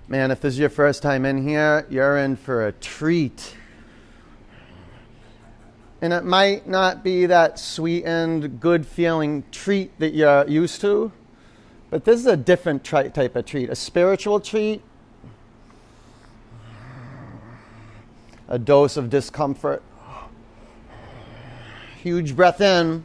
Man, 0.07 0.31
if 0.31 0.41
this 0.41 0.55
is 0.55 0.59
your 0.59 0.69
first 0.69 1.03
time 1.03 1.25
in 1.25 1.47
here, 1.47 1.87
you're 1.89 2.19
in 2.19 2.37
for 2.37 2.67
a 2.67 2.73
treat. 2.73 3.57
And 6.03 6.13
it 6.13 6.25
might 6.25 6.69
not 6.69 7.03
be 7.03 7.27
that 7.27 7.59
sweetened, 7.59 8.61
good 8.61 8.87
feeling 8.87 9.45
treat 9.51 9.99
that 9.99 10.15
you're 10.15 10.47
used 10.47 10.81
to, 10.83 11.11
but 11.91 12.05
this 12.05 12.21
is 12.21 12.27
a 12.27 12.37
different 12.37 12.85
type 12.85 13.35
of 13.35 13.47
treat, 13.47 13.71
a 13.71 13.75
spiritual 13.75 14.41
treat 14.41 14.83
a 18.49 18.59
dose 18.59 18.97
of 18.97 19.11
discomfort. 19.11 19.83
Huge 22.03 22.37
breath 22.37 22.61
in. 22.61 23.05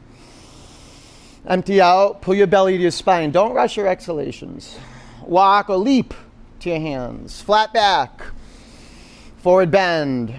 Empty 1.47 1.81
out. 1.81 2.21
Pull 2.21 2.35
your 2.35 2.47
belly 2.47 2.75
to 2.75 2.81
your 2.81 2.91
spine. 2.91 3.31
Don't 3.31 3.53
rush 3.53 3.77
your 3.77 3.87
exhalations. 3.87 4.77
Walk 5.21 5.69
or 5.69 5.77
leap 5.77 6.13
to 6.61 6.69
your 6.69 6.79
hands. 6.79 7.41
Flat 7.41 7.73
back. 7.73 8.21
Forward 9.37 9.71
bend. 9.71 10.33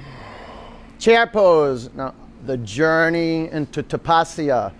Chair 0.99 1.27
pose. 1.27 1.91
Now, 1.95 2.15
the 2.45 2.57
journey 2.57 3.50
into 3.50 3.83
tapasya, 3.83 4.73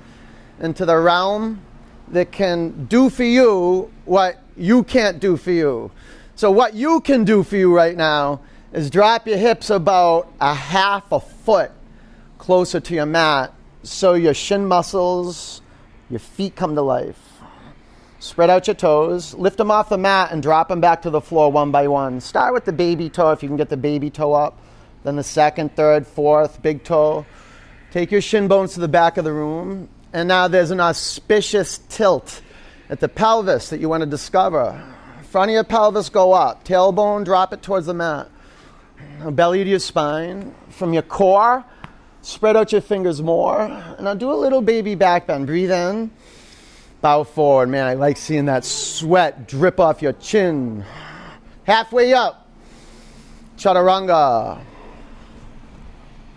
into 0.61 0.85
the 0.85 0.97
realm 0.97 1.61
that 2.09 2.33
can 2.33 2.87
do 2.87 3.09
for 3.11 3.25
you 3.25 3.91
what 4.05 4.43
you 4.57 4.83
can't 4.85 5.21
do 5.21 5.37
for 5.37 5.51
you. 5.51 5.91
So, 6.35 6.51
what 6.51 6.75
you 6.75 7.01
can 7.01 7.25
do 7.25 7.43
for 7.43 7.57
you 7.57 7.75
right 7.75 7.97
now 7.97 8.41
is 8.73 8.91
drop 8.91 9.27
your 9.27 9.39
hips 9.39 9.71
about 9.71 10.33
a 10.41 10.55
half 10.55 11.11
a 11.13 11.21
foot 11.21 11.73
closer 12.39 12.81
to 12.81 12.95
your 12.95 13.07
mat 13.07 13.53
so 13.83 14.15
your 14.15 14.35
shin 14.35 14.67
muscles, 14.67 15.63
your 16.09 16.21
feet 16.21 16.55
come 16.57 16.75
to 16.75 16.83
life. 16.83 17.30
Spread 18.21 18.51
out 18.51 18.69
your 18.69 18.75
toes, 18.75 19.35
lift 19.35 19.57
them 19.57 19.71
off 19.73 19.89
the 19.89 19.99
mat, 19.99 20.31
and 20.31 20.43
drop 20.43 20.69
them 20.69 20.81
back 20.81 21.03
to 21.03 21.11
the 21.11 21.21
floor 21.21 21.51
one 21.51 21.73
by 21.73 21.89
one. 21.89 22.21
Start 22.21 22.55
with 22.55 22.65
the 22.65 22.73
baby 22.73 23.11
toe 23.11 23.33
if 23.33 23.43
you 23.43 23.49
can 23.49 23.57
get 23.57 23.69
the 23.69 23.77
baby 23.77 24.11
toe 24.11 24.33
up, 24.33 24.59
then 25.03 25.17
the 25.17 25.25
second, 25.25 25.75
third, 25.75 26.07
fourth, 26.07 26.63
big 26.63 26.85
toe. 26.85 27.27
Take 27.91 28.13
your 28.13 28.21
shin 28.21 28.47
bones 28.47 28.75
to 28.75 28.81
the 28.81 28.87
back 28.87 29.17
of 29.17 29.25
the 29.25 29.33
room, 29.33 29.89
and 30.13 30.29
now 30.29 30.47
there's 30.47 30.71
an 30.71 30.81
auspicious 30.81 31.79
tilt 31.89 32.41
at 32.89 33.01
the 33.01 33.09
pelvis 33.09 33.71
that 33.71 33.81
you 33.81 33.89
want 33.89 34.03
to 34.03 34.07
discover. 34.07 34.81
Front 35.25 35.51
of 35.51 35.55
your 35.55 35.65
pelvis 35.65 36.09
go 36.09 36.33
up, 36.33 36.65
tailbone 36.65 37.25
drop 37.25 37.53
it 37.53 37.63
towards 37.63 37.87
the 37.87 37.95
mat 37.95 38.31
belly 39.31 39.65
to 39.65 39.71
your 39.71 39.79
spine. 39.79 40.55
From 40.71 40.93
your 40.93 41.03
core, 41.03 41.65
spread 42.23 42.57
out 42.57 42.73
your 42.73 42.81
fingers 42.81 43.21
more. 43.21 43.63
And 43.99 44.09
I'll 44.09 44.17
do 44.17 44.33
a 44.33 44.35
little 44.35 44.63
baby 44.63 44.95
back 44.95 45.27
bend. 45.27 45.47
Breathe 45.47 45.71
in, 45.71 46.11
bow 47.01 47.25
forward. 47.25 47.69
Man, 47.69 47.87
I 47.87 47.95
like 47.95 48.17
seeing 48.17 48.47
that 48.47 48.65
sweat 48.65 49.49
drip 49.49 49.81
off 49.81 50.03
your 50.03 50.13
chin. 50.15 50.85
Halfway 51.65 52.13
up, 52.13 52.49
chaturanga. 53.57 54.65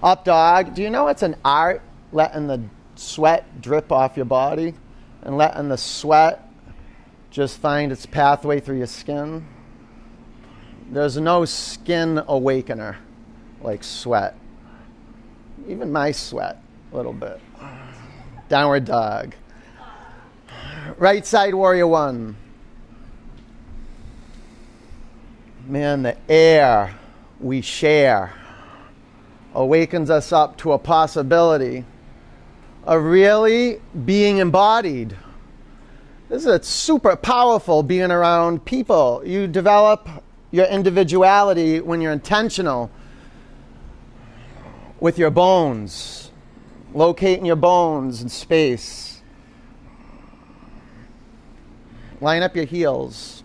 Up 0.01 0.25
dog. 0.25 0.75
Do 0.75 0.82
you 0.82 0.89
know 0.89 1.08
it's 1.08 1.24
an 1.24 1.36
art 1.46 1.82
letting 2.12 2.48
the 2.48 2.62
sweat 2.96 3.62
drip 3.62 3.91
off 3.91 4.17
your 4.17 4.25
body 4.25 4.74
and 5.22 5.38
letting 5.38 5.70
the 5.70 5.77
sweat 5.77 6.50
just 7.32 7.58
find 7.60 7.91
its 7.91 8.05
pathway 8.05 8.60
through 8.60 8.77
your 8.77 8.88
skin? 8.88 9.48
There's 10.91 11.17
no 11.17 11.46
skin 11.46 12.22
awakener 12.27 12.98
like 13.62 13.84
sweat. 13.84 14.38
Even 15.67 15.91
my 15.91 16.12
sweat, 16.12 16.62
a 16.91 16.96
little 16.96 17.13
bit. 17.13 17.39
Downward 18.50 18.86
dog. 18.86 19.34
Right 20.97 21.25
side 21.25 21.55
warrior 21.55 21.87
one. 21.87 22.35
Man, 25.67 26.03
the 26.03 26.17
air 26.29 26.95
we 27.39 27.61
share 27.61 28.33
awakens 29.53 30.09
us 30.09 30.31
up 30.31 30.57
to 30.57 30.73
a 30.73 30.79
possibility 30.79 31.85
of 32.85 33.03
really 33.03 33.81
being 34.05 34.39
embodied 34.39 35.15
This 36.29 36.47
is 36.47 36.65
super 36.65 37.15
powerful 37.15 37.83
being 37.83 38.09
around 38.09 38.65
people. 38.65 39.21
You 39.23 39.45
develop 39.45 40.09
your 40.49 40.65
individuality 40.65 41.79
when 41.79 42.01
you're 42.01 42.11
intentional 42.11 42.89
with 44.99 45.19
your 45.19 45.29
bones, 45.29 46.31
locating 46.93 47.45
your 47.45 47.55
bones 47.55 48.23
in 48.23 48.29
space. 48.29 49.12
Line 52.23 52.41
up 52.41 52.55
your 52.55 52.63
heels. 52.63 53.43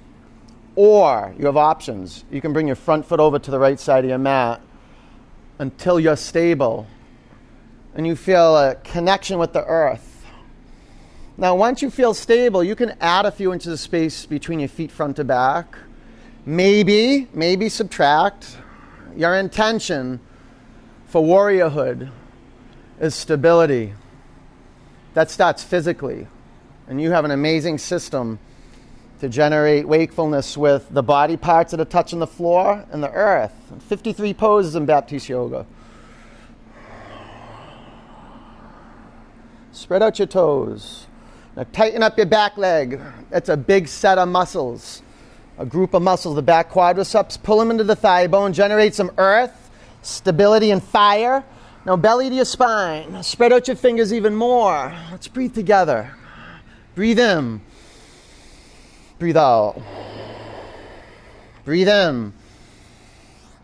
Or 0.76 1.34
you 1.36 1.46
have 1.46 1.56
options. 1.56 2.24
You 2.30 2.40
can 2.40 2.52
bring 2.52 2.68
your 2.68 2.76
front 2.76 3.04
foot 3.04 3.18
over 3.18 3.36
to 3.40 3.50
the 3.50 3.58
right 3.58 3.80
side 3.80 4.04
of 4.04 4.08
your 4.08 4.18
mat 4.18 4.60
until 5.58 5.98
you're 5.98 6.16
stable 6.16 6.86
and 7.96 8.06
you 8.06 8.14
feel 8.14 8.56
a 8.56 8.76
connection 8.76 9.36
with 9.40 9.52
the 9.52 9.64
earth. 9.64 10.24
Now, 11.36 11.56
once 11.56 11.82
you 11.82 11.90
feel 11.90 12.14
stable, 12.14 12.62
you 12.62 12.76
can 12.76 12.94
add 13.00 13.26
a 13.26 13.32
few 13.32 13.52
inches 13.52 13.72
of 13.72 13.80
space 13.80 14.26
between 14.26 14.60
your 14.60 14.68
feet 14.68 14.92
front 14.92 15.16
to 15.16 15.24
back. 15.24 15.76
Maybe, 16.46 17.26
maybe 17.34 17.68
subtract. 17.68 18.58
Your 19.16 19.34
intention 19.34 20.20
for 21.06 21.20
warriorhood 21.20 22.12
is 23.00 23.16
stability. 23.16 23.94
That 25.14 25.32
starts 25.32 25.64
physically. 25.64 26.28
And 26.86 27.02
you 27.02 27.10
have 27.10 27.24
an 27.24 27.32
amazing 27.32 27.78
system 27.78 28.38
to 29.20 29.28
generate 29.28 29.86
wakefulness 29.86 30.56
with 30.56 30.86
the 30.90 31.02
body 31.02 31.36
parts 31.36 31.72
that 31.72 31.80
are 31.80 31.84
touching 31.84 32.18
the 32.18 32.26
floor 32.26 32.84
and 32.90 33.02
the 33.02 33.10
earth. 33.12 33.52
53 33.88 34.32
poses 34.34 34.76
in 34.76 34.86
Baptiste 34.86 35.28
Yoga. 35.28 35.66
Spread 39.72 40.02
out 40.02 40.18
your 40.18 40.26
toes. 40.26 41.06
Now 41.56 41.66
tighten 41.72 42.02
up 42.02 42.16
your 42.16 42.26
back 42.26 42.56
leg. 42.56 43.00
That's 43.30 43.48
a 43.48 43.56
big 43.56 43.88
set 43.88 44.18
of 44.18 44.28
muscles. 44.28 45.02
A 45.58 45.66
group 45.66 45.94
of 45.94 46.02
muscles, 46.02 46.36
the 46.36 46.42
back 46.42 46.70
quadriceps. 46.70 47.42
Pull 47.42 47.58
them 47.58 47.70
into 47.70 47.84
the 47.84 47.96
thigh 47.96 48.28
bone. 48.28 48.52
Generate 48.52 48.94
some 48.94 49.10
earth, 49.18 49.70
stability, 50.02 50.70
and 50.70 50.82
fire. 50.82 51.44
Now 51.84 51.96
belly 51.96 52.28
to 52.28 52.34
your 52.34 52.44
spine. 52.44 53.22
Spread 53.22 53.52
out 53.52 53.66
your 53.66 53.76
fingers 53.76 54.12
even 54.12 54.34
more. 54.34 54.92
Let's 55.10 55.26
breathe 55.26 55.54
together. 55.54 56.12
Breathe 56.94 57.18
in. 57.18 57.60
Breathe 59.18 59.36
out. 59.36 59.82
Breathe 61.64 61.88
in. 61.88 62.32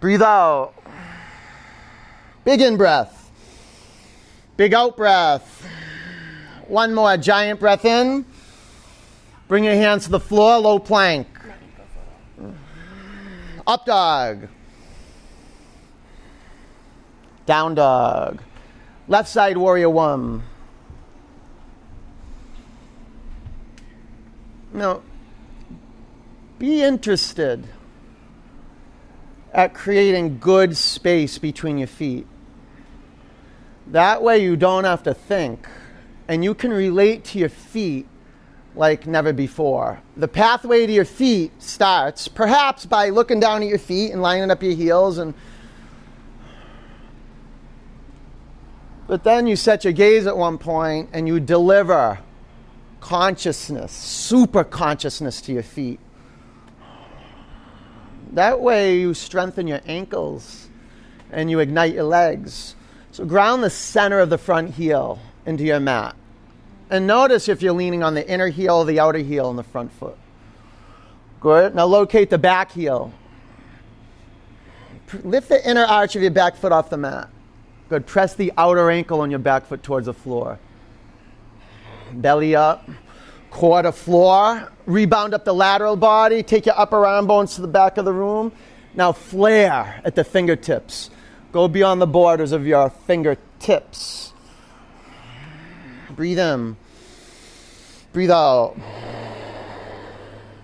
Breathe 0.01 0.23
out. 0.23 0.75
Big 2.45 2.61
in 2.61 2.77
breath. 2.77 3.31
Big 4.57 4.75
out 4.75 4.97
breath. 4.97 5.65
One 6.67 6.93
more 6.93 7.17
giant 7.17 7.61
breath 7.61 7.85
in. 7.85 8.25
Bring 9.47 9.65
your 9.65 9.75
hands 9.75 10.05
to 10.05 10.11
the 10.11 10.21
floor, 10.21 10.59
low 10.59 10.79
plank. 10.81 11.29
Up 13.67 13.87
dog. 13.87 14.49
Down 17.47 17.75
dog. 17.77 18.43
Left 19.07 19.29
side 19.29 19.57
warrior 19.57 19.91
one. 19.91 20.43
Now, 24.73 25.03
be 26.59 26.83
interested 26.83 27.67
at 29.53 29.75
creating 29.75 30.39
good 30.39 30.77
space 30.77 31.39
between 31.39 31.79
your 31.79 31.87
feet. 31.87 32.27
That 33.87 34.23
way, 34.23 34.43
you 34.43 34.57
don't 34.57 34.85
have 34.85 35.03
to 35.05 35.15
think, 35.15 35.69
and 36.27 36.43
you 36.43 36.55
can 36.55 36.73
relate 36.73 37.25
to 37.27 37.39
your 37.39 37.49
feet 37.49 38.07
like 38.75 39.07
never 39.07 39.33
before. 39.33 40.01
The 40.17 40.29
pathway 40.29 40.87
to 40.87 40.93
your 40.93 41.05
feet 41.05 41.63
starts 41.63 42.29
perhaps 42.29 42.87
by 42.87 43.11
looking 43.11 43.41
down 43.41 43.63
at 43.63 43.69
your 43.69 43.79
feet 43.79 44.11
and 44.13 44.21
lining 44.21 44.51
up 44.51 44.63
your 44.63 44.75
heels 44.75 45.19
and 45.19 45.35
but 49.07 49.23
then 49.23 49.47
you 49.47 49.55
set 49.55 49.85
your 49.85 49.93
gaze 49.93 50.27
at 50.27 50.37
one 50.37 50.57
point 50.57 51.11
and 51.13 51.29
you 51.29 51.39
deliver 51.39 52.21
consciousness, 53.01 53.93
super 53.93 54.65
consciousness 54.65 55.43
to 55.43 55.53
your 55.53 55.63
feet. 55.63 56.01
That 58.35 58.61
way 58.61 58.99
you 58.99 59.15
strengthen 59.15 59.67
your 59.67 59.81
ankles 59.87 60.69
and 61.31 61.51
you 61.51 61.61
ignite 61.61 61.95
your 61.95 62.05
legs. 62.05 62.75
So 63.11 63.25
ground 63.25 63.63
the 63.63 63.71
center 63.71 64.21
of 64.21 64.31
the 64.31 64.39
front 64.39 64.75
heel 64.75 65.21
into 65.47 65.65
your 65.65 65.81
mat. 65.81 66.17
And 66.91 67.07
notice 67.07 67.49
if 67.49 67.63
you're 67.63 67.73
leaning 67.73 68.03
on 68.03 68.15
the 68.15 68.29
inner 68.29 68.49
heel 68.49 68.77
or 68.77 68.85
the 68.85 69.01
outer 69.01 69.19
heel 69.19 69.51
in 69.51 69.57
the 69.57 69.63
front 69.63 69.93
foot. 69.93 70.19
Good. 71.41 71.75
Now 71.75 71.87
locate 71.87 72.31
the 72.31 72.39
back 72.39 72.73
heel. 72.73 73.13
Lift 75.23 75.49
the 75.49 75.69
inner 75.69 75.85
arch 75.85 76.17
of 76.17 76.23
your 76.23 76.31
back 76.31 76.57
foot 76.57 76.73
off 76.73 76.91
the 76.91 76.97
mat. 76.97 77.29
Good. 77.89 78.07
Press 78.07 78.35
the 78.35 78.53
outer 78.57 78.91
ankle 78.91 79.21
on 79.21 79.31
your 79.31 79.39
back 79.39 79.67
foot 79.67 79.83
towards 79.83 80.07
the 80.07 80.15
floor. 80.15 80.59
Belly 82.13 82.55
up 82.55 82.89
Core 83.55 83.83
to 83.83 83.93
floor. 83.93 84.69
Rebound 84.87 85.35
up 85.35 85.45
the 85.45 85.55
lateral 85.55 85.97
body. 85.97 86.43
Take 86.43 86.67
your 86.67 86.79
upper 86.79 87.07
arm 87.07 87.27
bones 87.27 87.55
to 87.55 87.63
the 87.63 87.69
back 87.69 87.97
of 87.97 88.05
the 88.05 88.13
room. 88.13 88.53
Now 88.95 89.13
flare 89.13 90.01
at 90.05 90.15
the 90.15 90.25
fingertips. 90.25 91.11
Go 91.53 91.69
beyond 91.69 92.01
the 92.01 92.07
borders 92.07 92.53
of 92.53 92.67
your 92.67 92.91
fingertips. 92.91 94.33
Breathe 96.11 96.39
in. 96.39 96.77
Breathe 98.13 98.31
out. 98.31 98.77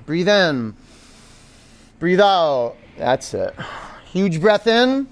Breathe 0.07 0.29
in. 0.29 0.77
Breathe 1.99 2.21
out. 2.21 2.77
That's 2.99 3.35
it. 3.35 3.55
Huge 4.13 4.41
breath 4.41 4.67
in. 4.67 5.09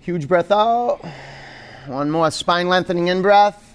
Huge 0.00 0.28
breath 0.28 0.50
out. 0.50 1.00
One 1.86 2.10
more 2.10 2.30
spine 2.30 2.68
lengthening 2.68 3.08
in 3.08 3.22
breath. 3.22 3.67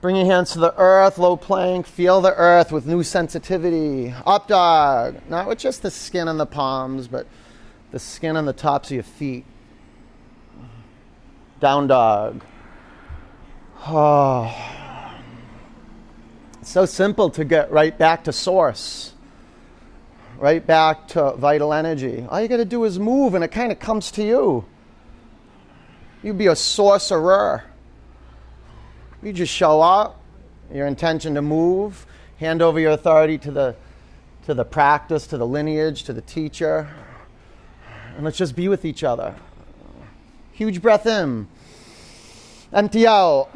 Bring 0.00 0.14
your 0.14 0.26
hands 0.26 0.52
to 0.52 0.60
the 0.60 0.74
earth, 0.76 1.18
low 1.18 1.36
plank. 1.36 1.86
Feel 1.86 2.20
the 2.20 2.34
earth 2.34 2.70
with 2.70 2.86
new 2.86 3.02
sensitivity. 3.02 4.14
Up 4.24 4.46
dog. 4.46 5.16
Not 5.28 5.48
with 5.48 5.58
just 5.58 5.82
the 5.82 5.90
skin 5.90 6.28
on 6.28 6.38
the 6.38 6.46
palms, 6.46 7.08
but 7.08 7.26
the 7.90 7.98
skin 7.98 8.36
on 8.36 8.44
the 8.44 8.52
tops 8.52 8.90
of 8.90 8.94
your 8.94 9.02
feet. 9.02 9.44
Down 11.58 11.88
dog. 11.88 12.44
Oh. 13.86 14.54
It's 16.60 16.70
so 16.70 16.84
simple 16.84 17.30
to 17.30 17.44
get 17.44 17.72
right 17.72 17.96
back 17.96 18.24
to 18.24 18.32
source, 18.32 19.14
right 20.38 20.64
back 20.64 21.08
to 21.08 21.32
vital 21.32 21.72
energy. 21.72 22.26
All 22.28 22.40
you 22.40 22.46
got 22.46 22.58
to 22.58 22.64
do 22.64 22.84
is 22.84 22.98
move, 22.98 23.34
and 23.34 23.42
it 23.42 23.48
kind 23.48 23.72
of 23.72 23.78
comes 23.78 24.10
to 24.12 24.22
you. 24.22 24.64
You'd 26.22 26.38
be 26.38 26.46
a 26.48 26.54
sorcerer. 26.54 27.64
You 29.22 29.32
just 29.32 29.52
show 29.52 29.80
up, 29.80 30.20
your 30.72 30.86
intention 30.86 31.34
to 31.34 31.42
move, 31.42 32.06
hand 32.38 32.62
over 32.62 32.78
your 32.78 32.92
authority 32.92 33.36
to 33.38 33.50
the, 33.50 33.76
to 34.46 34.54
the 34.54 34.64
practice, 34.64 35.26
to 35.28 35.36
the 35.36 35.46
lineage, 35.46 36.04
to 36.04 36.12
the 36.12 36.20
teacher, 36.22 36.88
and 38.14 38.24
let's 38.24 38.36
just 38.36 38.54
be 38.54 38.68
with 38.68 38.84
each 38.84 39.02
other. 39.02 39.34
Huge 40.52 40.80
breath 40.80 41.06
in, 41.06 41.48
empty 42.72 43.06
out. 43.06 43.48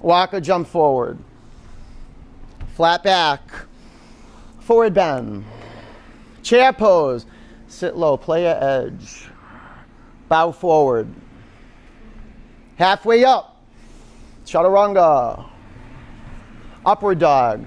Walk 0.00 0.32
or 0.32 0.40
jump 0.40 0.66
forward. 0.66 1.18
Flat 2.74 3.02
back. 3.02 3.42
Forward 4.60 4.94
bend. 4.94 5.44
Chair 6.42 6.72
pose. 6.72 7.26
Sit 7.68 7.96
low. 7.96 8.16
Play 8.16 8.46
a 8.46 8.58
edge. 8.58 9.28
Bow 10.28 10.52
forward. 10.52 11.12
Halfway 12.80 13.26
up, 13.26 13.60
chaturanga. 14.46 15.44
Upward 16.86 17.18
dog. 17.18 17.66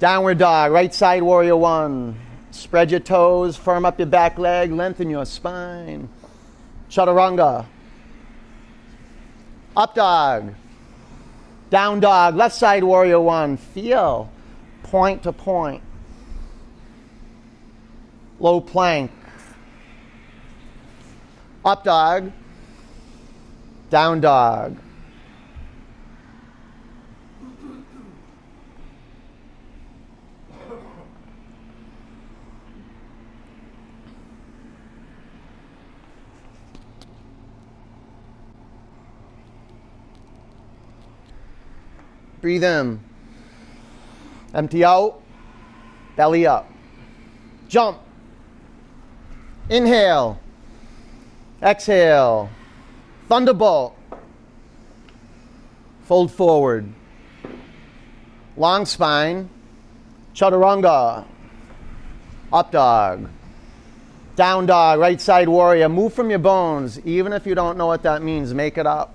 Downward 0.00 0.38
dog, 0.38 0.72
right 0.72 0.92
side 0.92 1.22
warrior 1.22 1.56
one. 1.56 2.18
Spread 2.50 2.90
your 2.90 2.98
toes, 2.98 3.56
firm 3.56 3.86
up 3.86 4.00
your 4.00 4.08
back 4.08 4.38
leg, 4.38 4.72
lengthen 4.72 5.08
your 5.08 5.24
spine. 5.24 6.08
Chaturanga. 6.90 7.64
Up 9.76 9.94
dog. 9.94 10.52
Down 11.70 12.00
dog, 12.00 12.34
left 12.34 12.56
side 12.56 12.82
warrior 12.82 13.20
one. 13.20 13.56
Feel 13.56 14.28
point 14.82 15.22
to 15.22 15.32
point. 15.32 15.84
Low 18.40 18.60
plank. 18.60 19.12
Up 21.64 21.84
dog. 21.84 22.32
Down 23.88 24.20
dog. 24.20 24.76
Breathe 42.40 42.62
in. 42.64 43.00
Empty 44.54 44.84
out. 44.84 45.20
Belly 46.16 46.46
up. 46.46 46.70
Jump. 47.68 47.98
Inhale. 49.68 50.38
Exhale. 51.60 52.48
Thunderbolt. 53.28 53.96
Fold 56.04 56.30
forward. 56.30 56.92
Long 58.56 58.86
spine. 58.86 59.48
Chaturanga. 60.34 61.24
Up 62.52 62.70
dog. 62.70 63.28
Down 64.36 64.66
dog, 64.66 65.00
right 65.00 65.20
side 65.20 65.48
warrior. 65.48 65.88
Move 65.88 66.12
from 66.12 66.30
your 66.30 66.38
bones. 66.38 67.00
Even 67.06 67.32
if 67.32 67.46
you 67.46 67.54
don't 67.54 67.78
know 67.78 67.86
what 67.86 68.02
that 68.02 68.22
means, 68.22 68.52
make 68.52 68.76
it 68.76 68.86
up. 68.86 69.14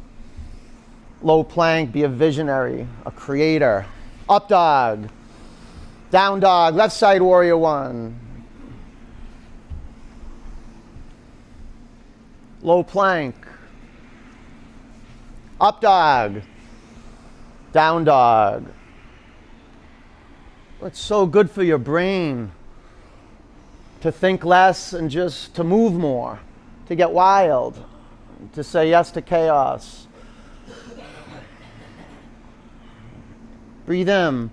Low 1.22 1.44
plank, 1.44 1.92
be 1.92 2.04
a 2.04 2.10
visionary, 2.10 2.88
a 3.06 3.12
creator. 3.12 3.86
Up 4.28 4.50
dog. 4.50 5.10
Down 6.10 6.40
dog, 6.40 6.76
left 6.76 6.94
side 6.94 7.22
warrior 7.22 7.58
one. 7.58 8.20
Low 12.64 12.84
plank. 12.84 13.36
Up 15.62 15.80
dog. 15.80 16.42
Down 17.72 18.04
dog. 18.04 18.66
It's 20.82 21.00
so 21.00 21.28
good 21.28 21.52
for 21.52 21.62
your 21.62 21.78
brain 21.78 22.52
to 24.02 24.12
think 24.12 24.44
less 24.44 24.94
and 24.94 25.12
just 25.12 25.54
to 25.54 25.64
move 25.64 25.94
more, 25.94 26.40
to 26.88 26.96
get 26.96 27.12
wild, 27.12 27.78
to 28.54 28.64
say 28.64 28.90
yes 28.90 29.12
to 29.12 29.22
chaos. 29.22 30.08
Breathe 33.86 34.10
in, 34.10 34.50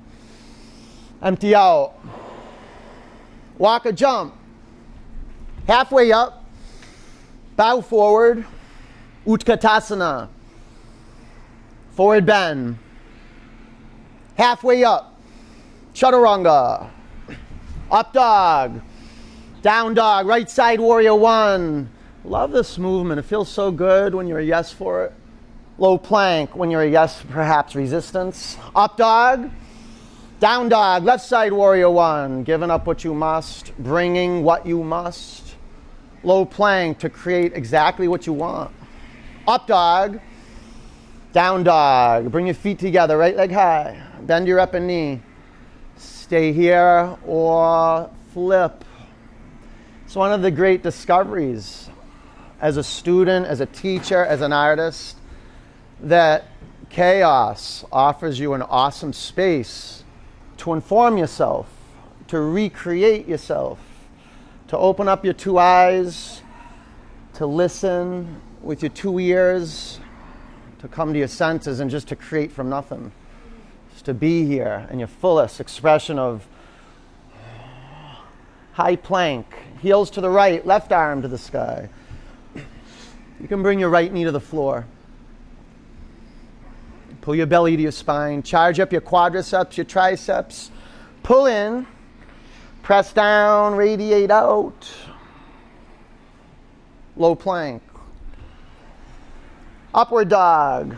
empty 1.23 1.55
out. 1.55 1.95
Walk 3.57 3.87
a 3.87 3.93
jump. 3.95 4.35
Halfway 5.67 6.13
up, 6.13 6.45
bow 7.57 7.81
forward, 7.81 8.45
Utkatasana. 9.27 10.29
Forward 11.99 12.27
bend. 12.27 12.79
Halfway 14.37 14.85
up, 14.85 15.19
Chaturanga. 15.95 16.89
Up 17.91 18.13
dog. 18.13 18.81
Down 19.63 19.95
dog, 19.95 20.29
right 20.29 20.49
side 20.49 20.79
warrior 20.79 21.17
one. 21.17 21.91
Love 22.25 22.53
this 22.53 22.79
movement. 22.79 23.19
It 23.19 23.25
feels 23.25 23.49
so 23.49 23.73
good 23.73 24.15
when 24.15 24.29
you're 24.29 24.39
a 24.39 24.45
yes 24.45 24.71
for 24.73 25.07
it. 25.07 25.15
Low 25.77 25.99
plank 25.99 26.55
when 26.55 26.71
you're 26.71 26.83
a 26.83 26.89
yes, 26.89 27.25
perhaps 27.31 27.75
resistance. 27.75 28.57
Up 28.77 28.97
dog, 28.97 29.51
down 30.39 30.69
dog, 30.69 31.03
left 31.03 31.25
side 31.25 31.53
warrior 31.53 31.91
one. 31.91 32.45
Giving 32.45 32.71
up 32.71 32.87
what 32.87 33.03
you 33.03 33.13
must, 33.13 33.77
bringing 33.77 34.45
what 34.45 34.65
you 34.65 34.85
must. 34.85 35.57
Low 36.23 36.45
plank 36.45 37.01
to 37.01 37.11
create 37.11 37.55
exactly 37.55 38.07
what 38.07 38.25
you 38.25 38.35
want. 38.35 38.71
Up 39.49 39.67
dog, 39.67 40.21
down 41.39 41.63
dog. 41.63 42.33
Bring 42.33 42.47
your 42.47 42.55
feet 42.55 42.81
together, 42.81 43.17
right 43.17 43.37
leg 43.37 43.53
high. 43.53 44.03
Bend 44.23 44.49
your 44.49 44.59
upper 44.59 44.81
knee. 44.81 45.23
Stay 45.97 46.53
here 46.53 47.17
or 47.25 48.11
flip 48.33 48.85
it's 50.09 50.17
one 50.17 50.33
of 50.33 50.41
the 50.41 50.51
great 50.51 50.83
discoveries 50.83 51.91
as 52.63 52.79
a 52.79 52.83
student, 52.83 53.45
as 53.45 53.61
a 53.61 53.67
teacher, 53.67 54.25
as 54.25 54.41
an 54.41 54.55
artist, 54.55 55.19
that 56.01 56.47
chaos 56.89 57.85
offers 57.93 58.41
you 58.41 58.55
an 58.55 58.63
awesome 58.63 59.13
space 59.13 60.05
to 60.57 60.73
inform 60.73 61.19
yourself, 61.19 61.69
to 62.29 62.41
recreate 62.41 63.29
yourself, 63.29 63.79
to 64.69 64.79
open 64.79 65.09
up 65.09 65.27
your 65.27 65.35
two 65.35 65.59
eyes, 65.59 66.41
to 67.35 67.45
listen 67.45 68.41
with 68.63 68.83
your 68.83 68.91
two 68.93 69.19
ears, 69.19 70.01
to 70.81 70.89
come 70.89 71.13
to 71.13 71.19
your 71.19 71.29
senses 71.29 71.81
and 71.81 71.91
just 71.91 72.09
to 72.09 72.17
create 72.17 72.53
from 72.53 72.69
nothing. 72.69 73.13
Just 73.93 74.05
to 74.07 74.15
be 74.15 74.45
here 74.45 74.87
in 74.91 74.99
your 74.99 75.09
fullest 75.09 75.61
expression 75.61 76.19
of 76.19 76.47
high 78.73 78.97
plank, 78.97 79.47
heels 79.83 80.11
to 80.11 80.21
the 80.21 80.31
right, 80.31 80.65
left 80.65 80.93
arm 80.93 81.23
to 81.23 81.29
the 81.29 81.39
sky. 81.39 81.89
You 83.41 83.49
can 83.49 83.63
bring 83.63 83.79
your 83.79 83.89
right 83.89 84.13
knee 84.13 84.25
to 84.25 84.33
the 84.33 84.41
floor. 84.41 84.87
Pull 87.21 87.35
your 87.35 87.47
belly 87.47 87.77
to 87.77 87.83
your 87.83 87.93
spine. 87.93 88.43
Charge 88.43 88.81
up 88.81 88.93
your 88.93 89.01
quadriceps, 89.01 89.77
your 89.77 89.85
triceps. 89.85 90.71
Pull 91.23 91.47
in. 91.47 91.87
Press 92.83 93.13
down, 93.13 93.75
radiate 93.75 94.31
out. 94.31 94.89
Low 97.17 97.35
plank. 97.35 97.83
Upward 99.95 100.29
dog. 100.29 100.97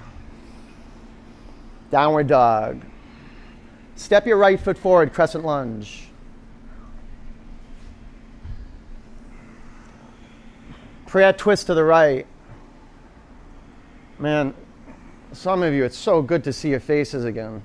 Downward 1.91 2.27
dog. 2.27 2.83
Step 3.97 4.27
your 4.27 4.37
right 4.37 4.59
foot 4.59 4.79
forward, 4.79 5.13
crescent 5.13 5.45
lunge. 5.45 6.09
Prayer 11.07 11.33
twist 11.33 11.67
to 11.67 11.75
the 11.75 11.85
right. 11.85 12.27
Man, 14.19 14.55
some 15.33 15.63
of 15.63 15.75
you, 15.75 15.85
it's 15.85 15.99
so 15.99 16.23
good 16.23 16.45
to 16.45 16.53
see 16.53 16.71
your 16.71 16.81
faces 16.81 17.25
again. 17.25 17.63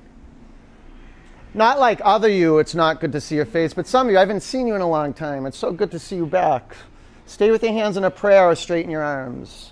Not 1.53 1.79
like 1.79 2.01
other 2.03 2.27
you, 2.27 2.59
it's 2.59 2.75
not 2.75 2.99
good 2.99 3.11
to 3.13 3.21
see 3.21 3.35
your 3.35 3.45
face, 3.45 3.73
but 3.73 3.87
some 3.87 4.07
of 4.07 4.11
you, 4.11 4.17
I 4.17 4.21
haven't 4.21 4.41
seen 4.41 4.67
you 4.67 4.75
in 4.75 4.81
a 4.81 4.89
long 4.89 5.13
time. 5.13 5.45
It's 5.45 5.57
so 5.57 5.71
good 5.71 5.91
to 5.91 5.99
see 5.99 6.15
you 6.17 6.25
back. 6.25 6.75
Stay 7.27 7.51
with 7.51 7.63
your 7.63 7.71
hands 7.71 7.97
in 7.97 8.03
a 8.03 8.11
prayer 8.11 8.49
or 8.49 8.55
straighten 8.55 8.91
your 8.91 9.03
arms. 9.03 9.71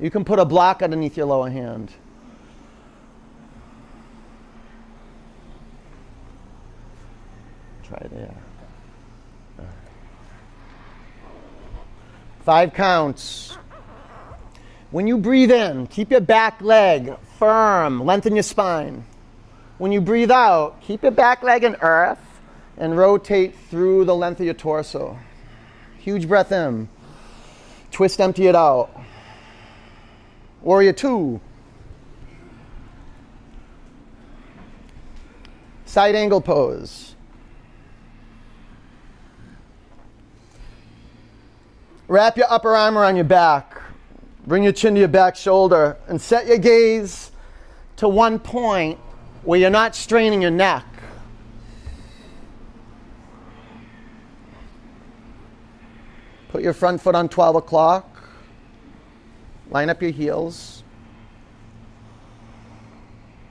You 0.00 0.10
can 0.10 0.24
put 0.24 0.38
a 0.38 0.44
block 0.44 0.82
underneath 0.82 1.16
your 1.16 1.26
lower 1.26 1.50
hand. 1.50 1.92
Try 7.82 8.06
there. 8.10 8.34
Five 12.44 12.72
counts. 12.74 13.56
When 14.90 15.06
you 15.06 15.18
breathe 15.18 15.50
in, 15.50 15.86
keep 15.86 16.10
your 16.10 16.20
back 16.20 16.62
leg 16.62 17.14
firm, 17.38 18.04
lengthen 18.04 18.34
your 18.34 18.42
spine. 18.42 19.04
When 19.78 19.92
you 19.92 20.00
breathe 20.00 20.30
out, 20.30 20.80
keep 20.80 21.02
your 21.02 21.12
back 21.12 21.42
leg 21.42 21.62
in 21.62 21.76
earth 21.80 22.18
and 22.76 22.96
rotate 22.96 23.54
through 23.70 24.04
the 24.06 24.14
length 24.14 24.40
of 24.40 24.46
your 24.46 24.54
torso. 24.54 25.18
Huge 25.98 26.26
breath 26.26 26.52
in. 26.52 26.88
Twist, 27.90 28.20
empty 28.20 28.46
it 28.46 28.56
out. 28.56 28.90
Warrior 30.62 30.92
two. 30.92 31.40
Side 35.86 36.14
angle 36.14 36.40
pose. 36.40 37.14
Wrap 42.08 42.36
your 42.36 42.46
upper 42.50 42.74
arm 42.74 42.96
around 42.96 43.16
your 43.16 43.24
back. 43.24 43.80
Bring 44.46 44.62
your 44.62 44.72
chin 44.72 44.94
to 44.94 45.00
your 45.00 45.08
back 45.08 45.36
shoulder 45.36 45.98
and 46.08 46.20
set 46.20 46.46
your 46.46 46.58
gaze 46.58 47.30
to 47.96 48.08
one 48.08 48.38
point 48.38 48.98
where 49.42 49.60
you're 49.60 49.70
not 49.70 49.94
straining 49.94 50.40
your 50.40 50.50
neck. 50.50 50.84
Put 56.48 56.62
your 56.62 56.72
front 56.72 57.00
foot 57.00 57.14
on 57.14 57.28
12 57.28 57.56
o'clock. 57.56 58.17
Line 59.70 59.90
up 59.90 60.00
your 60.00 60.10
heels. 60.10 60.82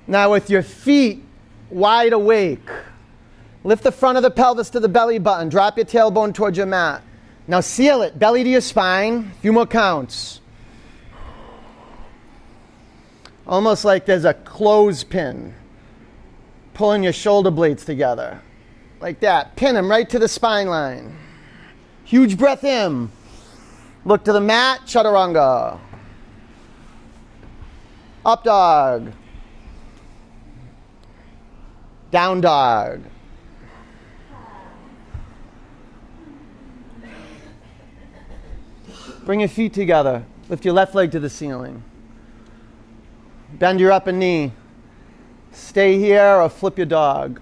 Now, 0.08 0.32
with 0.32 0.49
your 0.49 0.63
feet 0.63 1.23
wide 1.69 2.13
awake, 2.13 2.69
lift 3.63 3.84
the 3.84 3.91
front 3.91 4.17
of 4.17 4.23
the 4.23 4.32
pelvis 4.32 4.69
to 4.71 4.80
the 4.80 4.89
belly 4.89 5.19
button. 5.19 5.49
Drop 5.49 5.77
your 5.77 5.86
tailbone 5.86 6.34
towards 6.34 6.58
your 6.58 6.65
mat. 6.65 7.03
Now 7.47 7.62
seal 7.62 8.01
it, 8.01 8.19
belly 8.19 8.43
to 8.43 8.49
your 8.49 8.62
spine, 8.62 9.32
a 9.38 9.41
few 9.41 9.53
more 9.53 9.65
counts. 9.65 10.41
Almost 13.45 13.86
like 13.86 14.06
there's 14.06 14.25
a 14.25 14.34
clothespin 14.34 15.53
pulling 16.73 17.03
your 17.03 17.13
shoulder 17.13 17.49
blades 17.49 17.86
together. 17.86 18.41
Like 18.99 19.21
that. 19.21 19.56
Pin 19.56 19.75
them 19.75 19.89
right 19.89 20.10
to 20.10 20.19
the 20.19 20.27
spine 20.27 20.67
line. 20.67 21.17
Huge 22.03 22.38
breath 22.38 22.63
in. 22.63 23.10
Look 24.03 24.25
to 24.25 24.34
the 24.34 24.41
mat, 24.41 24.82
chaturanga. 24.86 25.80
Up 28.28 28.44
dog. 28.44 29.13
Down 32.12 32.42
dog. 32.42 33.02
Bring 39.24 39.40
your 39.40 39.48
feet 39.48 39.74
together. 39.74 40.26
Lift 40.50 40.66
your 40.66 40.74
left 40.74 40.94
leg 40.94 41.12
to 41.12 41.22
the 41.22 41.30
ceiling. 41.30 41.82
Bend 43.54 43.80
your 43.80 43.94
upper 43.94 44.12
knee. 44.12 44.52
Stay 45.54 45.98
here 45.98 46.36
or 46.36 46.50
flip 46.50 46.78
your 46.78 46.86
dog. 46.86 47.40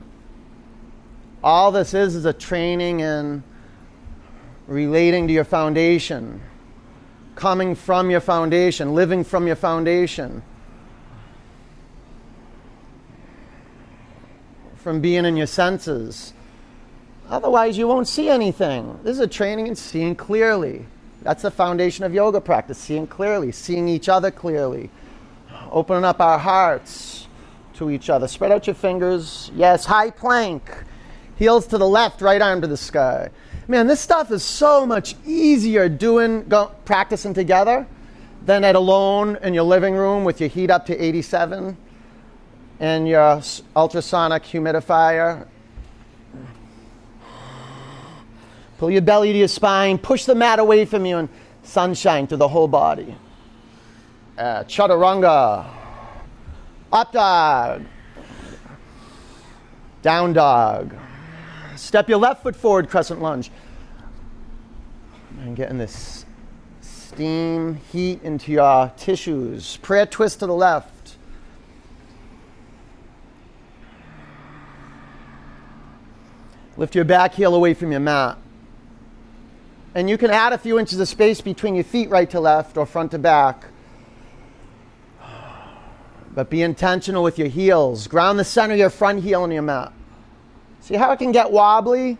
All 1.44 1.72
this 1.72 1.96
is 1.96 2.14
is 2.14 2.26
a 2.26 2.34
training 2.34 3.00
in 3.00 3.44
relating 4.68 5.26
to 5.28 5.34
your 5.34 5.46
foundation, 5.46 6.42
coming 7.34 7.74
from 7.74 8.12
your 8.12 8.22
foundation, 8.22 8.94
living 8.94 9.24
from 9.24 9.48
your 9.48 9.56
foundation, 9.56 10.44
from 14.86 15.02
being 15.02 15.26
in 15.26 15.36
your 15.36 15.48
senses. 15.48 16.32
Otherwise, 17.28 17.76
you 17.76 17.88
won't 17.88 18.08
see 18.08 18.30
anything. 18.30 19.00
This 19.02 19.14
is 19.16 19.20
a 19.20 19.26
training 19.26 19.66
in 19.66 19.76
seeing 19.76 20.14
clearly. 20.14 20.86
That's 21.24 21.42
the 21.42 21.50
foundation 21.50 22.06
of 22.06 22.14
yoga 22.14 22.40
practice 22.40 22.78
seeing 22.78 23.08
clearly, 23.08 23.52
seeing 23.52 23.90
each 23.90 24.10
other 24.10 24.30
clearly, 24.30 24.92
opening 25.72 26.04
up 26.04 26.22
our 26.22 26.38
hearts 26.38 27.28
to 27.74 27.90
each 27.90 28.12
other. 28.12 28.28
Spread 28.28 28.52
out 28.52 28.68
your 28.68 28.76
fingers. 28.76 29.50
Yes, 29.56 29.86
high 29.86 30.12
plank. 30.12 30.70
Heels 31.36 31.66
to 31.70 31.80
the 31.80 31.88
left, 31.88 32.22
right 32.22 32.40
arm 32.40 32.62
to 32.62 32.68
the 32.68 32.78
sky. 32.78 33.32
Man, 33.68 33.88
this 33.88 34.00
stuff 34.00 34.30
is 34.30 34.44
so 34.44 34.86
much 34.86 35.16
easier 35.26 35.90
doing, 35.90 36.44
go, 36.48 36.68
practicing 36.86 37.34
together 37.34 37.88
than 38.46 38.64
at 38.64 38.76
alone 38.76 39.40
in 39.42 39.56
your 39.56 39.64
living 39.64 39.96
room 39.96 40.24
with 40.24 40.40
your 40.40 40.50
heat 40.50 40.70
up 40.70 40.86
to 40.86 40.96
87 40.96 41.76
and 42.80 43.08
your 43.08 43.42
ultrasonic 43.76 44.44
humidifier. 44.44 45.48
Pull 48.78 48.92
your 48.92 49.02
belly 49.02 49.32
to 49.32 49.40
your 49.40 49.48
spine, 49.48 49.98
push 49.98 50.26
the 50.26 50.36
mat 50.36 50.60
away 50.60 50.86
from 50.86 51.06
you, 51.06 51.18
and 51.18 51.30
sunshine 51.64 52.28
to 52.28 52.38
the 52.38 52.48
whole 52.48 52.68
body. 52.68 53.16
Uh, 54.38 54.64
chaturanga, 54.66 55.66
up 56.92 57.12
dog, 57.14 57.84
down 60.02 60.34
dog. 60.34 60.94
Step 61.78 62.10
your 62.10 62.18
left 62.18 62.44
foot 62.44 62.56
forward, 62.56 62.90
crescent 62.90 63.22
lunge. 63.22 63.50
And 65.40 65.56
getting 65.56 65.78
this 65.78 66.26
steam, 66.82 67.76
heat 67.92 68.22
into 68.24 68.52
your 68.52 68.92
tissues. 68.98 69.78
Prayer 69.78 70.06
twist 70.06 70.40
to 70.40 70.48
the 70.48 70.54
left. 70.54 70.95
Lift 76.78 76.96
your 76.96 77.06
back 77.06 77.34
heel 77.34 77.56
away 77.56 77.74
from 77.74 77.92
your 77.92 78.02
mat. 78.02 78.38
And 79.94 80.10
you 80.10 80.18
can 80.18 80.30
add 80.30 80.52
a 80.52 80.58
few 80.58 80.78
inches 80.78 81.00
of 81.00 81.08
space 81.08 81.40
between 81.40 81.76
your 81.76 81.86
feet, 81.86 82.10
right 82.10 82.30
to 82.32 82.40
left 82.40 82.76
or 82.76 82.86
front 82.86 83.12
to 83.12 83.20
back. 83.20 83.66
But 86.34 86.50
be 86.50 86.62
intentional 86.62 87.24
with 87.24 87.40
your 87.40 87.48
heels. 87.48 88.08
Ground 88.08 88.38
the 88.38 88.44
center 88.44 88.74
of 88.74 88.80
your 88.80 88.90
front 88.90 89.24
heel 89.24 89.44
on 89.44 89.52
your 89.52 89.62
mat. 89.62 89.94
See 90.82 90.96
how 90.96 91.12
it 91.14 91.18
can 91.18 91.32
get 91.32 91.50
wobbly? 91.50 92.10
You 92.10 92.18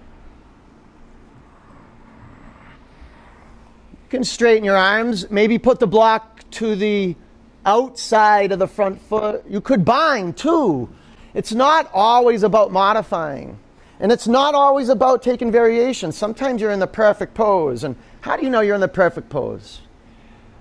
can 4.10 4.24
straighten 4.24 4.64
your 4.64 4.78
arms, 4.78 5.30
maybe 5.30 5.58
put 5.58 5.82
the 5.82 5.88
block 5.88 6.50
to 6.52 6.78
the 6.78 7.18
outside 7.66 8.54
of 8.54 8.60
the 8.60 8.68
front 8.68 9.02
foot. 9.02 9.44
You 9.50 9.60
could 9.60 9.84
bind 9.84 10.38
too. 10.38 10.88
It's 11.34 11.52
not 11.52 11.90
always 11.94 12.44
about 12.44 12.72
modifying. 12.72 13.60
And 14.00 14.12
it's 14.12 14.28
not 14.28 14.56
always 14.56 14.90
about 14.90 15.24
taking 15.24 15.52
variations. 15.52 16.18
Sometimes 16.18 16.62
you're 16.62 16.72
in 16.72 16.80
the 16.80 16.88
perfect 16.88 17.34
pose. 17.34 17.84
And 17.84 17.96
how 18.22 18.36
do 18.36 18.44
you 18.44 18.50
know 18.50 18.62
you're 18.62 18.76
in 18.76 18.82
the 18.82 18.88
perfect 18.88 19.30
pose? 19.30 19.82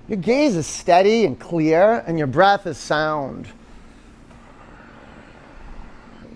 Your 0.09 0.19
gaze 0.19 0.55
is 0.55 0.67
steady 0.67 1.25
and 1.25 1.39
clear, 1.39 2.05
and 2.07 2.19
your 2.19 2.27
breath 2.27 2.67
is 2.67 2.77
sound. 2.77 3.49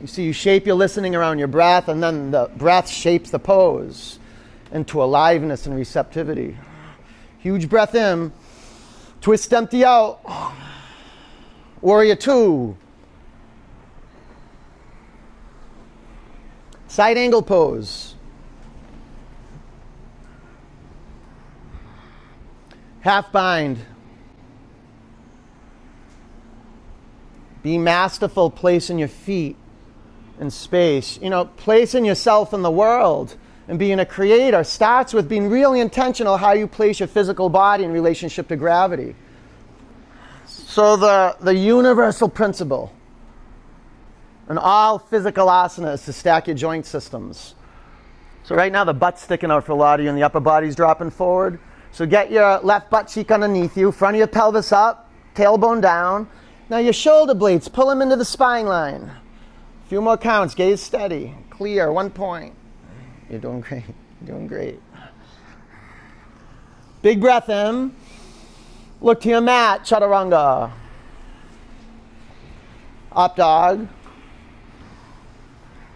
You 0.01 0.07
see, 0.07 0.25
you 0.25 0.33
shape 0.33 0.67
your 0.67 0.77
listening 0.77 1.15
around 1.15 1.39
your 1.39 1.49
breath, 1.49 1.89
and 1.89 2.03
then 2.03 2.31
the 2.31 2.51
breath 2.57 2.89
shapes 2.89 3.31
the 3.31 3.39
pose 3.39 4.19
into 4.73 5.03
aliveness 5.03 5.67
and 5.67 5.77
receptivity. 5.77 6.57
Huge 7.41 7.69
breath 7.69 7.95
in, 7.95 8.33
twist 9.21 9.53
empty 9.53 9.85
out. 9.85 10.21
Warrior 11.81 12.17
two. 12.17 12.77
Side 16.89 17.19
angle 17.19 17.43
pose. 17.43 18.15
Half 23.01 23.31
bind. 23.31 23.79
Be 27.63 27.77
masterful 27.77 28.51
placing 28.51 28.99
your 28.99 29.09
feet 29.09 29.57
and 30.41 30.53
space. 30.53 31.19
You 31.21 31.31
know, 31.31 31.45
placing 31.45 32.05
yourself 32.05 32.55
in 32.55 32.63
the 32.63 32.71
world 32.71 33.37
and 33.69 33.79
being 33.79 34.01
a 34.01 34.07
creator 34.07 34.65
starts 34.65 35.13
with 35.13 35.29
being 35.29 35.51
really 35.51 35.81
intentional 35.81 36.39
how 36.39 36.53
you 36.53 36.67
place 36.67 37.01
your 37.01 37.07
physical 37.07 37.51
body 37.51 37.85
in 37.85 37.93
relationship 37.93 38.49
to 38.49 38.57
gravity. 38.57 39.15
So 40.47 40.97
the, 40.97 41.37
the 41.41 41.55
universal 41.55 42.31
principle 42.31 42.93
in 44.49 44.59
all 44.59 44.99
physical 44.99 45.47
asanas 45.47 45.95
is 45.95 46.05
to 46.07 46.13
stack 46.13 46.47
your 46.47 46.57
joint 46.57 46.87
systems. 46.87 47.55
So 48.45 48.55
right 48.55 48.73
now 48.73 48.85
the 48.85 48.95
butt's 48.95 49.23
sticking 49.23 49.51
out 49.51 49.65
for 49.65 49.73
a 49.73 49.77
lot 49.77 50.01
of 50.01 50.05
you 50.05 50.09
and 50.09 50.17
the 50.17 50.23
upper 50.23 50.41
body's 50.41 50.75
dropping 50.75 51.11
forward. 51.11 51.61
So 51.93 52.07
get 52.07 52.31
your 52.31 52.59
left 52.61 52.91
butt 52.91 53.09
cheek 53.09 53.31
underneath 53.31 53.77
you, 53.77 53.93
front 53.93 54.15
of 54.15 54.19
your 54.19 54.27
pelvis 54.27 54.73
up, 54.73 55.11
tailbone 55.35 55.83
down. 55.83 56.29
Now 56.71 56.79
your 56.79 56.93
shoulder 56.93 57.35
blades, 57.35 57.69
pull 57.69 57.89
them 57.89 58.03
into 58.03 58.17
the 58.17 58.25
spine 58.25 58.67
line. 58.67 59.03
A 59.03 59.89
Few 59.89 60.01
more 60.01 60.19
counts. 60.19 60.55
Gaze 60.55 60.83
steady. 60.83 61.35
Clear. 61.51 61.91
One 61.91 62.11
point. 62.11 62.55
You're 63.31 63.41
doing 63.41 63.61
great. 63.61 63.85
You're 64.21 64.27
doing 64.37 64.47
great. 64.47 64.81
Big 67.01 67.21
breath 67.21 67.49
in. 67.49 67.95
Look 69.01 69.21
to 69.23 69.29
your 69.29 69.41
mat. 69.41 69.83
Chaturanga. 69.83 70.73
Up 73.13 73.37
dog. 73.37 73.89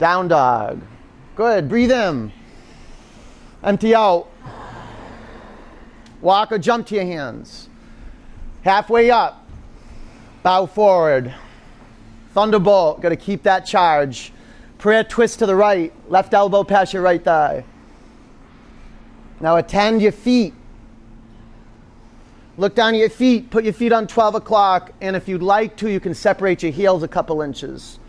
Down 0.03 0.27
dog. 0.27 0.83
Good. 1.37 1.69
Breathe 1.69 1.93
in. 1.93 2.33
Empty 3.63 3.95
out. 3.95 4.27
Walk 6.21 6.51
or 6.51 6.59
jump 6.59 6.89
to 6.89 6.97
your 6.97 7.05
hands. 7.05 7.69
Halfway 8.63 9.13
up. 9.13 9.47
Bow 10.43 10.67
forward. 10.67 11.33
Thunderbolt, 12.35 13.01
got 13.01 13.11
to 13.11 13.17
keep 13.17 13.45
that 13.45 13.65
charge. 13.65 14.33
Prayer 14.77 15.05
twist 15.05 15.39
to 15.39 15.47
the 15.47 15.55
right, 15.55 15.93
left 16.11 16.35
elbow 16.35 16.65
past 16.65 16.93
your 16.93 17.03
right 17.03 17.23
thigh. 17.23 17.65
Now 19.39 19.57
attend 19.57 20.03
your 20.03 20.11
feet. 20.11 20.53
Look 22.57 22.75
down 22.75 22.95
at 22.95 22.99
your 22.99 23.09
feet, 23.09 23.51
put 23.51 23.63
your 23.63 23.73
feet 23.73 23.93
on 23.93 24.09
12 24.09 24.35
o'clock, 24.35 24.91
and 25.01 25.15
if 25.15 25.29
you'd 25.29 25.45
like 25.45 25.77
to, 25.77 25.89
you 25.89 26.01
can 26.01 26.13
separate 26.13 26.61
your 26.61 26.73
heels 26.73 27.05
a 27.05 27.09
couple 27.09 27.41
inches. 27.41 28.01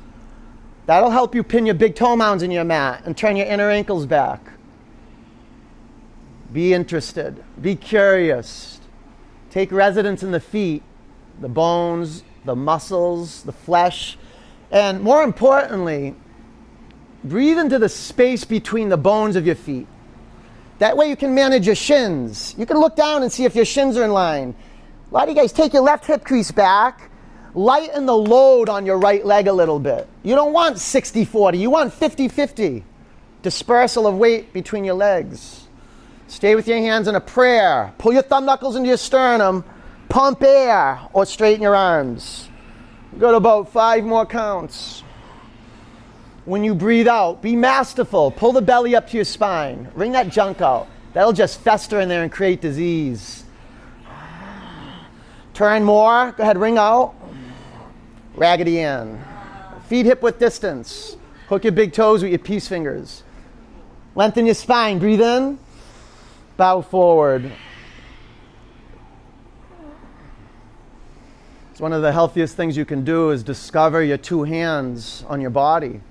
That'll 0.86 1.12
help 1.12 1.34
you 1.34 1.44
pin 1.44 1.66
your 1.66 1.76
big 1.76 1.96
toe 1.96 2.16
mounds 2.16 2.44
in 2.44 2.52
your 2.52 2.64
mat 2.64 3.04
and 3.06 3.16
turn 3.16 3.36
your 3.36 3.48
inner 3.48 3.70
ankles 3.70 4.06
back. 4.06 4.42
Be 6.52 6.74
interested, 6.74 7.44
be 7.62 7.76
curious. 7.76 8.80
Take 9.50 9.72
residence 9.72 10.24
in 10.24 10.32
the 10.32 10.40
feet, 10.40 10.84
the 11.40 11.48
bones, 11.48 12.24
the 12.46 12.56
muscles, 12.56 13.44
the 13.44 13.52
flesh, 13.52 14.18
and 14.72 15.02
more 15.02 15.24
importantly, 15.24 16.16
breathe 17.24 17.60
into 17.60 17.80
the 17.80 17.90
space 17.90 18.44
between 18.44 18.90
the 18.90 18.98
bones 18.98 19.36
of 19.36 19.46
your 19.46 19.56
feet. 19.56 19.88
That 20.80 20.98
way 20.98 21.08
you 21.08 21.16
can 21.16 21.34
manage 21.34 21.66
your 21.66 21.76
shins. 21.76 22.56
You 22.58 22.66
can 22.66 22.78
look 22.78 22.96
down 22.96 23.24
and 23.24 23.32
see 23.32 23.46
if 23.46 23.56
your 23.56 23.66
shins 23.66 23.96
are 23.96 24.04
in 24.04 24.12
line. 24.12 24.56
A 25.10 25.14
lot 25.14 25.24
of 25.24 25.30
you 25.30 25.36
guys 25.36 25.54
take 25.54 25.74
your 25.74 25.84
left 25.84 26.06
hip 26.06 26.26
crease 26.26 26.52
back, 26.52 27.10
lighten 27.56 28.06
the 28.06 28.16
load 28.16 28.70
on 28.70 28.86
your 28.86 28.98
right 28.98 29.26
leg 29.26 29.48
a 29.48 29.54
little 29.54 29.80
bit. 29.80 30.08
You 30.24 30.36
don't 30.36 30.54
want 30.54 30.80
60 30.80 31.26
40, 31.26 31.58
you 31.58 31.70
want 31.70 31.94
50 31.94 32.28
50. 32.28 32.84
Dispersal 33.42 34.08
of 34.08 34.16
weight 34.16 34.54
between 34.54 34.86
your 34.86 34.96
legs. 34.96 35.68
Stay 36.28 36.56
with 36.56 36.68
your 36.68 36.78
hands 36.78 37.08
in 37.08 37.16
a 37.16 37.22
prayer. 37.22 37.94
Pull 37.98 38.14
your 38.14 38.22
thumb 38.22 38.46
knuckles 38.46 38.76
into 38.76 38.88
your 38.88 38.98
sternum 38.98 39.66
Pump 40.14 40.44
air 40.44 41.00
or 41.12 41.26
straighten 41.26 41.64
your 41.64 41.76
arms. 41.76 42.48
Go 43.18 43.32
to 43.32 43.38
about 43.38 43.72
five 43.72 44.04
more 44.04 44.28
counts. 44.28 45.02
When 46.46 46.64
you 46.64 46.76
breathe 46.76 47.08
out, 47.08 47.42
be 47.42 47.56
masterful. 47.56 48.30
Pull 48.30 48.52
the 48.52 48.62
belly 48.62 48.96
up 48.96 49.10
to 49.10 49.16
your 49.16 49.26
spine. 49.26 49.90
Wring 49.96 50.12
that 50.12 50.30
junk 50.30 50.62
out. 50.62 50.88
That'll 51.14 51.34
just 51.34 51.62
fester 51.62 52.00
in 52.00 52.10
there 52.10 52.22
and 52.22 52.32
create 52.32 52.62
disease. 52.62 53.44
Turn 55.56 55.84
more. 55.84 56.32
Go 56.34 56.44
ahead, 56.44 56.60
wring 56.60 56.78
out. 56.78 57.16
Raggedy 58.36 58.80
in. 58.80 59.24
Feet 59.88 60.06
hip 60.06 60.22
width 60.22 60.40
distance. 60.40 61.18
Hook 61.50 61.64
your 61.64 61.74
big 61.74 61.94
toes 61.94 62.24
with 62.24 62.32
your 62.32 62.40
peace 62.40 62.68
fingers. 62.68 63.24
Lengthen 64.16 64.46
your 64.46 64.56
spine. 64.56 65.00
Breathe 65.00 65.22
in. 65.22 65.60
Bow 66.58 66.82
forward. 66.82 67.52
It's 71.72 71.82
one 71.82 71.94
of 71.94 72.02
the 72.02 72.12
healthiest 72.12 72.56
things 72.56 72.78
you 72.78 72.86
can 72.86 73.04
do 73.04 73.32
is 73.32 73.44
discover 73.44 74.04
your 74.04 74.18
two 74.18 74.44
hands 74.44 75.26
on 75.28 75.42
your 75.42 75.50
body. 75.50 76.02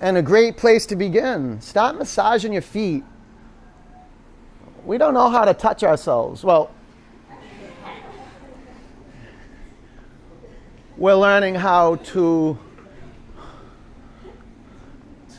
And 0.00 0.16
a 0.16 0.22
great 0.22 0.56
place 0.56 0.86
to 0.86 0.96
begin. 0.96 1.60
Start 1.60 1.96
massaging 1.98 2.52
your 2.52 2.62
feet. 2.62 3.04
We 4.84 4.96
don't 4.96 5.12
know 5.12 5.28
how 5.28 5.44
to 5.44 5.52
touch 5.52 5.82
ourselves. 5.82 6.42
Well, 6.42 6.70
we're 10.98 11.14
learning 11.14 11.54
how 11.54 11.94
to 11.94 12.58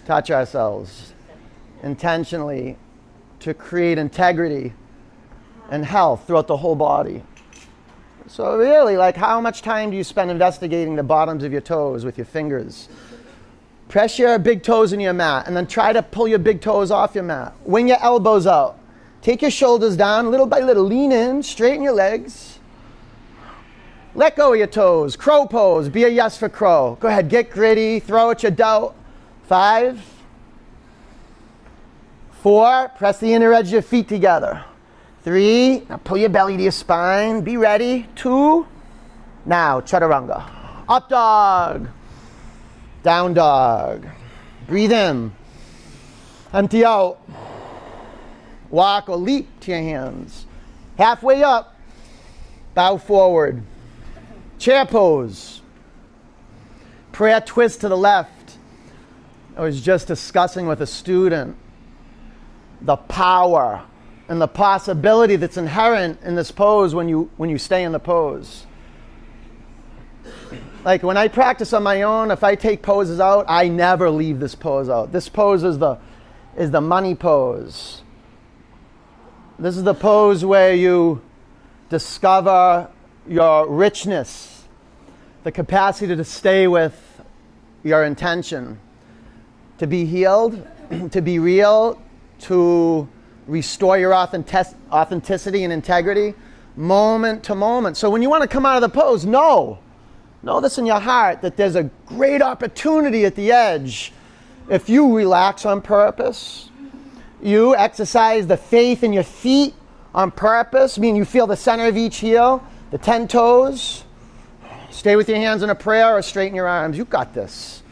touch 0.06 0.32
ourselves 0.32 1.12
intentionally 1.84 2.78
to 3.41 3.54
create 3.54 3.98
integrity 3.98 4.74
and 5.69 5.86
health 5.86 6.26
throughout 6.26 6.48
the 6.48 6.56
whole 6.56 6.76
body. 6.76 7.22
So, 8.28 8.58
really, 8.58 8.95
like, 8.95 9.17
how 9.17 9.41
much 9.41 9.62
time 9.62 9.91
do 9.91 9.98
you 9.98 10.04
spend 10.04 10.32
investigating 10.32 10.95
the 10.95 11.04
bottoms 11.04 11.43
of 11.43 11.52
your 11.52 11.62
toes 11.62 12.06
with 12.06 12.17
your 12.17 12.26
fingers? 12.26 12.88
Press 13.89 14.17
your 14.17 14.39
big 14.39 14.63
toes 14.63 14.93
in 14.93 15.00
your 15.02 15.13
mat 15.13 15.45
and 15.45 15.58
then 15.58 15.67
try 15.67 15.91
to 15.91 16.02
pull 16.02 16.28
your 16.28 16.39
big 16.39 16.62
toes 16.62 16.89
off 16.89 17.15
your 17.15 17.24
mat. 17.24 17.54
Wing 17.65 17.89
your 17.89 18.02
elbows 18.02 18.48
out. 18.48 18.80
Take 19.22 19.41
your 19.41 19.52
shoulders 19.52 19.98
down 19.98 20.32
little 20.32 20.45
by 20.45 20.60
little. 20.60 20.84
Lean 20.84 21.12
in, 21.12 21.43
straighten 21.43 21.84
your 21.84 21.93
legs. 21.93 22.48
Let 24.15 24.36
go 24.36 24.54
of 24.54 24.58
your 24.58 24.67
toes. 24.67 25.15
Crow 25.15 25.45
pose. 25.45 25.89
Be 25.89 26.04
a 26.04 26.10
yes 26.10 26.38
for 26.38 26.50
crow. 26.50 26.98
Go 27.00 27.08
ahead, 27.08 27.30
get 27.30 27.52
gritty. 27.52 28.00
Throw 28.00 28.32
at 28.32 28.43
your 28.43 28.52
doubt. 28.52 28.95
Five. 29.48 30.04
Four. 32.41 32.89
Press 32.98 33.19
the 33.19 33.34
inner 33.34 33.54
edge 33.54 33.67
of 33.67 33.74
your 33.74 33.82
feet 33.82 34.08
together. 34.08 34.63
Three. 35.24 35.86
Now 35.89 35.98
pull 35.98 36.17
your 36.17 36.30
belly 36.30 36.58
to 36.58 36.63
your 36.63 36.72
spine. 36.72 37.41
Be 37.41 37.58
ready. 37.58 38.08
Two. 38.15 38.65
Now, 39.45 39.82
chaturanga. 39.82 40.43
Up 40.88 41.10
dog. 41.10 41.88
Down 43.04 43.34
dog. 43.34 44.08
Breathe 44.67 44.91
in. 44.91 45.32
Empty 46.52 46.84
out. 46.84 47.19
Walk 48.69 49.10
or 49.10 49.17
leap 49.17 49.48
to 49.62 49.72
your 49.72 49.82
hands. 49.82 50.45
Halfway 50.98 51.43
up. 51.43 51.76
Bow 52.74 52.98
forward. 52.98 53.63
Chair 54.60 54.86
pose. 54.86 55.62
Prayer 57.12 57.41
twist 57.41 57.82
to 57.82 57.89
the 57.89 57.98
left. 57.98 58.58
I 59.58 59.62
was 59.62 59.82
just 59.82 60.08
discussing 60.08 60.67
with 60.67 60.82
a 60.82 60.88
student 60.88 61.58
the 62.82 62.95
power 62.95 63.84
and 64.30 64.39
the 64.39 64.48
possibility 64.48 65.36
that's 65.36 65.58
inherent 65.58 66.22
in 66.22 66.36
this 66.36 66.52
pose 66.52 66.93
when 66.93 67.10
you 67.10 67.32
when 67.36 67.50
you 67.50 67.58
stay 67.58 67.84
in 67.84 67.91
the 67.91 68.00
pose 68.00 68.67
like 70.84 71.04
when 71.04 71.17
I 71.17 71.28
practice 71.28 71.74
on 71.74 71.84
my 71.84 72.04
own, 72.04 72.32
if 72.32 72.43
I 72.43 72.56
take 72.56 72.82
poses 72.82 73.19
out, 73.19 73.45
I 73.48 73.67
never 73.67 74.10
leave 74.10 74.39
this 74.39 74.56
pose 74.56 74.89
out. 74.89 75.12
This 75.12 75.30
pose 75.30 75.63
is 75.63 75.78
the 75.78 75.98
is 76.58 76.72
the 76.72 76.82
money 76.82 77.15
pose. 77.15 78.02
This 79.58 79.78
is 79.78 79.84
the 79.84 79.93
pose 79.93 80.43
where 80.45 80.74
you 80.74 81.22
discover 81.89 82.89
your 83.27 83.67
richness, 83.67 84.63
the 85.43 85.51
capacity 85.51 86.15
to 86.15 86.23
stay 86.23 86.67
with 86.67 87.21
your 87.84 88.03
intention, 88.03 88.79
to 89.77 89.88
be 89.88 90.05
healed, 90.05 90.65
to 91.12 91.21
be 91.21 91.39
real, 91.39 92.01
to 92.39 93.08
restore 93.47 93.97
your 93.97 94.13
authentic- 94.13 94.75
authenticity 94.91 95.63
and 95.63 95.73
integrity 95.73 96.34
moment 96.75 97.43
to 97.43 97.55
moment. 97.55 97.97
So 97.97 98.10
when 98.10 98.21
you 98.21 98.29
want 98.29 98.43
to 98.43 98.47
come 98.47 98.65
out 98.65 98.75
of 98.75 98.82
the 98.82 98.89
pose, 98.89 99.25
no 99.25 99.79
Know 100.41 100.62
this 100.62 100.77
in 100.77 100.86
your 100.86 100.99
heart 100.99 101.41
that 101.41 101.58
there's 101.58 101.75
a 101.75 101.84
great 102.05 102.41
opportunity 102.41 103.25
at 103.25 103.36
the 103.36 103.51
edge 103.51 104.13
if 104.69 104.88
you 104.88 105.15
relax 105.15 105.65
on 105.65 105.82
purpose. 105.82 106.69
You 107.41 107.75
exercise 107.75 108.47
the 108.47 108.55
faith 108.55 109.03
in 109.03 109.12
your 109.12 109.23
feet 109.23 109.73
on 110.13 110.32
purpose, 110.32 110.97
meaning 110.97 111.17
you 111.17 111.25
feel 111.25 111.45
the 111.45 111.58
center 111.58 111.88
of 111.88 111.97
each 111.97 112.17
heel, 112.17 112.65
the 112.91 112.97
10 112.97 113.28
toes. 113.28 114.04
Stay 114.91 115.15
with 115.15 115.30
your 115.30 115.38
hands 115.38 115.63
in 115.63 115.69
a 115.69 115.75
prayer 115.75 116.15
or 116.15 116.21
straighten 116.21 116.56
your 116.56 116.67
arms. 116.67 116.97
You 116.97 117.06
got 117.06 117.34
this. 117.34 117.84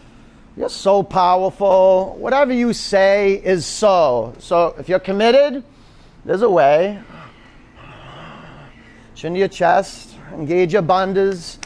You're 0.55 0.69
so 0.69 1.03
powerful. 1.03 2.15
Whatever 2.17 2.51
you 2.51 2.73
say 2.73 3.36
is 3.36 3.65
so. 3.65 4.33
So 4.39 4.75
if 4.79 4.89
you're 4.89 4.99
committed, 4.99 5.63
there's 6.25 6.41
a 6.41 6.49
way. 6.49 6.99
Chin 9.13 9.33
to 9.33 9.39
your 9.39 9.47
chest, 9.47 10.15
engage 10.33 10.73
your 10.73 10.81
bandhas. 10.81 11.57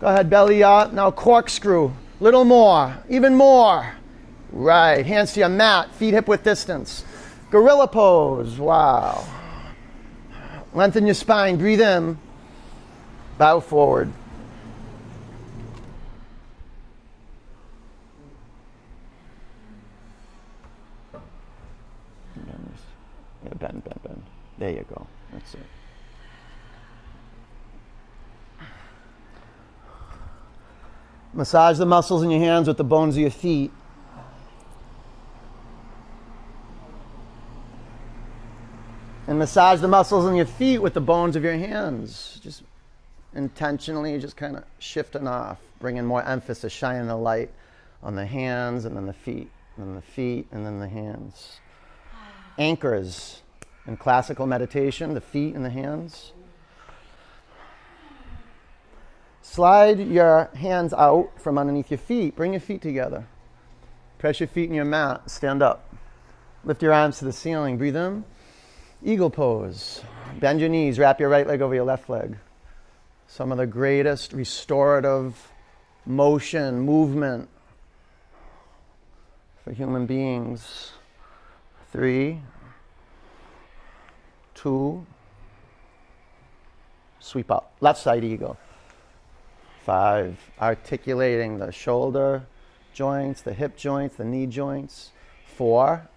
Go 0.00 0.06
ahead, 0.06 0.30
belly 0.30 0.62
up. 0.62 0.92
Now 0.92 1.10
corkscrew. 1.10 1.90
Little 2.20 2.44
more. 2.44 2.96
Even 3.08 3.34
more. 3.34 3.94
Right. 4.50 5.04
Hands 5.04 5.30
to 5.32 5.40
your 5.40 5.48
mat. 5.48 5.94
Feet 5.94 6.14
hip 6.14 6.28
width 6.28 6.44
distance. 6.44 7.04
Gorilla 7.50 7.88
pose. 7.88 8.58
Wow. 8.58 9.26
Lengthen 10.72 11.06
your 11.06 11.14
spine. 11.14 11.56
Breathe 11.56 11.80
in. 11.80 12.18
Bow 13.38 13.60
forward. 13.60 14.12
Yeah, 23.44 23.54
bend, 23.54 23.84
bend, 23.84 24.00
bend. 24.02 24.22
There 24.58 24.70
you 24.70 24.84
go. 24.88 25.06
That's 25.32 25.54
it. 25.54 25.60
Massage 31.32 31.78
the 31.78 31.86
muscles 31.86 32.22
in 32.24 32.30
your 32.30 32.40
hands 32.40 32.66
with 32.66 32.76
the 32.76 32.84
bones 32.84 33.14
of 33.14 33.20
your 33.20 33.30
feet. 33.30 33.70
And 39.28 39.38
massage 39.38 39.80
the 39.80 39.88
muscles 39.88 40.26
in 40.26 40.34
your 40.34 40.46
feet 40.46 40.78
with 40.78 40.94
the 40.94 41.00
bones 41.00 41.36
of 41.36 41.44
your 41.44 41.56
hands. 41.56 42.40
Just 42.42 42.62
intentionally, 43.38 44.18
just 44.18 44.36
kind 44.36 44.56
of 44.56 44.64
shifting 44.80 45.26
off, 45.26 45.58
bringing 45.80 46.04
more 46.04 46.22
emphasis, 46.22 46.72
shining 46.72 47.06
the 47.06 47.16
light 47.16 47.50
on 48.02 48.16
the 48.16 48.26
hands 48.26 48.84
and 48.84 48.96
then 48.96 49.06
the 49.06 49.12
feet, 49.12 49.48
and 49.76 49.86
then 49.86 49.94
the 49.94 50.02
feet 50.02 50.48
and 50.50 50.66
then 50.66 50.80
the 50.80 50.88
hands. 50.88 51.60
Anchors 52.58 53.42
in 53.86 53.96
classical 53.96 54.46
meditation, 54.46 55.14
the 55.14 55.20
feet 55.20 55.54
and 55.54 55.64
the 55.64 55.70
hands. 55.70 56.32
Slide 59.40 59.98
your 59.98 60.50
hands 60.54 60.92
out 60.92 61.30
from 61.38 61.56
underneath 61.56 61.90
your 61.90 61.98
feet. 61.98 62.36
Bring 62.36 62.52
your 62.52 62.60
feet 62.60 62.82
together. 62.82 63.24
Press 64.18 64.40
your 64.40 64.48
feet 64.48 64.68
in 64.68 64.74
your 64.74 64.84
mat. 64.84 65.30
Stand 65.30 65.62
up. 65.62 65.94
Lift 66.64 66.82
your 66.82 66.92
arms 66.92 67.20
to 67.20 67.24
the 67.24 67.32
ceiling. 67.32 67.78
Breathe 67.78 67.96
in. 67.96 68.24
Eagle 69.02 69.30
pose. 69.30 70.02
Bend 70.40 70.60
your 70.60 70.68
knees. 70.68 70.98
Wrap 70.98 71.20
your 71.20 71.28
right 71.28 71.46
leg 71.46 71.62
over 71.62 71.74
your 71.74 71.84
left 71.84 72.10
leg. 72.10 72.36
Some 73.30 73.52
of 73.52 73.58
the 73.58 73.66
greatest 73.66 74.32
restorative 74.32 75.52
motion, 76.06 76.80
movement 76.80 77.48
for 79.62 79.72
human 79.72 80.06
beings. 80.06 80.92
Three, 81.92 82.40
two, 84.54 85.06
sweep 87.20 87.50
up. 87.50 87.74
Left 87.80 88.00
side 88.00 88.24
eagle. 88.24 88.56
Five, 89.84 90.38
articulating 90.60 91.58
the 91.58 91.70
shoulder 91.70 92.46
joints, 92.94 93.42
the 93.42 93.52
hip 93.52 93.76
joints, 93.76 94.16
the 94.16 94.24
knee 94.24 94.46
joints. 94.46 95.10
Four, 95.54 96.08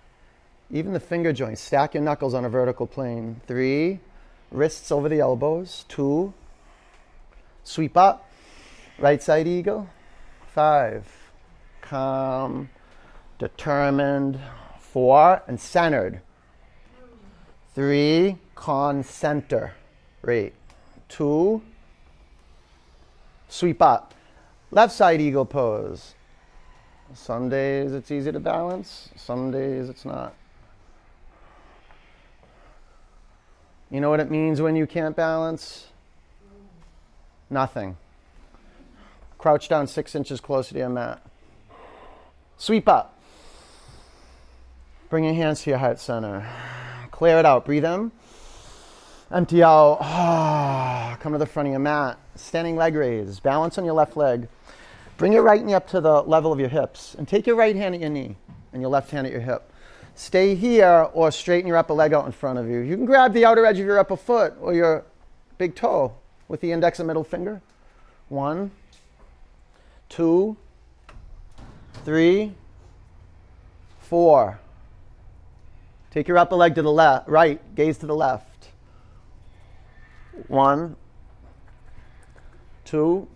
even 0.72 0.94
the 0.94 1.00
finger 1.00 1.34
joints. 1.34 1.62
Stack 1.62 1.94
your 1.94 2.04
knuckles 2.04 2.34
on 2.34 2.46
a 2.46 2.50
vertical 2.50 2.88
plane. 2.88 3.42
Three, 3.48 4.00
wrists 4.50 4.92
over 4.94 5.10
the 5.10 5.20
elbows. 5.20 5.84
Two, 5.90 6.34
sweep 7.64 7.98
up, 7.98 8.30
right 9.00 9.22
side 9.22 9.48
eagle. 9.48 9.90
Five, 10.54 11.08
calm, 11.82 12.70
determined. 13.40 14.40
Four, 14.80 15.42
and 15.48 15.58
centered. 15.58 16.20
Three, 17.74 18.38
concenter. 18.58 19.72
Right. 20.22 20.54
Two, 21.08 21.62
Sweep 23.52 23.82
up. 23.82 24.14
Left 24.72 24.94
side 24.94 25.20
eagle 25.20 25.46
pose. 25.46 26.16
Some 27.14 27.50
days 27.50 27.92
it's 27.92 28.10
easy 28.10 28.32
to 28.32 28.40
balance, 28.40 29.10
some 29.18 29.52
days 29.52 29.90
it's 29.90 30.06
not. 30.06 30.34
You 33.90 34.00
know 34.00 34.10
what 34.10 34.22
it 34.22 34.32
means 34.32 34.62
when 34.62 34.78
you 34.78 34.88
can't 34.88 35.18
balance? 35.18 35.88
Nothing. 37.52 37.98
Crouch 39.38 39.68
down 39.68 39.86
six 39.86 40.16
inches 40.16 40.40
closer 40.40 40.74
to 40.74 40.80
your 40.80 40.90
mat. 40.90 41.22
Sweep 42.58 42.88
up. 42.88 43.20
Bring 45.10 45.26
your 45.26 45.34
hands 45.34 45.62
to 45.64 45.72
your 45.72 45.80
heart 45.80 46.00
center. 46.00 46.48
Clear 47.12 47.40
it 47.40 47.46
out. 47.46 47.66
Breathe 47.66 47.84
in. 47.84 48.12
Empty 49.30 49.64
out. 49.64 51.18
Come 51.20 51.34
to 51.34 51.38
the 51.38 51.46
front 51.46 51.68
of 51.68 51.72
your 51.72 51.82
mat. 51.82 52.18
Standing 52.36 52.78
leg 52.78 52.96
raise. 52.96 53.42
Balance 53.42 53.78
on 53.78 53.84
your 53.84 53.96
left 53.96 54.16
leg. 54.16 54.48
Bring 55.18 55.34
your 55.34 55.44
right 55.44 55.64
knee 55.64 55.74
up 55.74 55.90
to 55.90 56.00
the 56.00 56.22
level 56.22 56.54
of 56.54 56.60
your 56.60 56.70
hips. 56.70 57.16
And 57.16 57.28
take 57.28 57.46
your 57.46 57.58
right 57.58 57.76
hand 57.76 57.96
at 57.96 58.02
your 58.02 58.10
knee 58.10 58.38
and 58.72 58.82
your 58.82 58.90
left 58.90 59.12
hand 59.12 59.28
at 59.28 59.34
your 59.34 59.42
hip. 59.42 59.74
Stay 60.16 60.56
here 60.56 61.10
or 61.14 61.32
straighten 61.32 61.68
your 61.68 61.78
upper 61.78 61.94
leg 61.94 62.14
out 62.14 62.26
in 62.26 62.32
front 62.32 62.60
of 62.60 62.70
you. 62.70 62.80
You 62.80 62.96
can 62.96 63.06
grab 63.06 63.34
the 63.34 63.44
outer 63.44 63.66
edge 63.66 63.78
of 63.80 63.86
your 63.86 64.00
upper 64.00 64.16
foot 64.16 64.54
or 64.62 64.74
your 64.74 65.04
big 65.58 65.76
toe 65.76 66.14
with 66.52 66.60
the 66.60 66.74
index 66.74 67.00
and 67.00 67.08
middle 67.08 67.24
finger. 67.24 67.62
One, 68.28 68.72
two, 70.10 70.58
three, 72.04 72.54
four. 74.02 74.60
Take 76.12 76.28
your 76.28 76.38
upper 76.38 76.58
leg 76.58 76.76
to 76.76 76.82
the 76.82 76.92
left, 76.92 77.30
right, 77.30 77.74
gaze 77.74 77.98
to 78.00 78.06
the 78.06 78.16
left. 78.16 78.68
One, 80.50 80.98
two, 82.84 83.30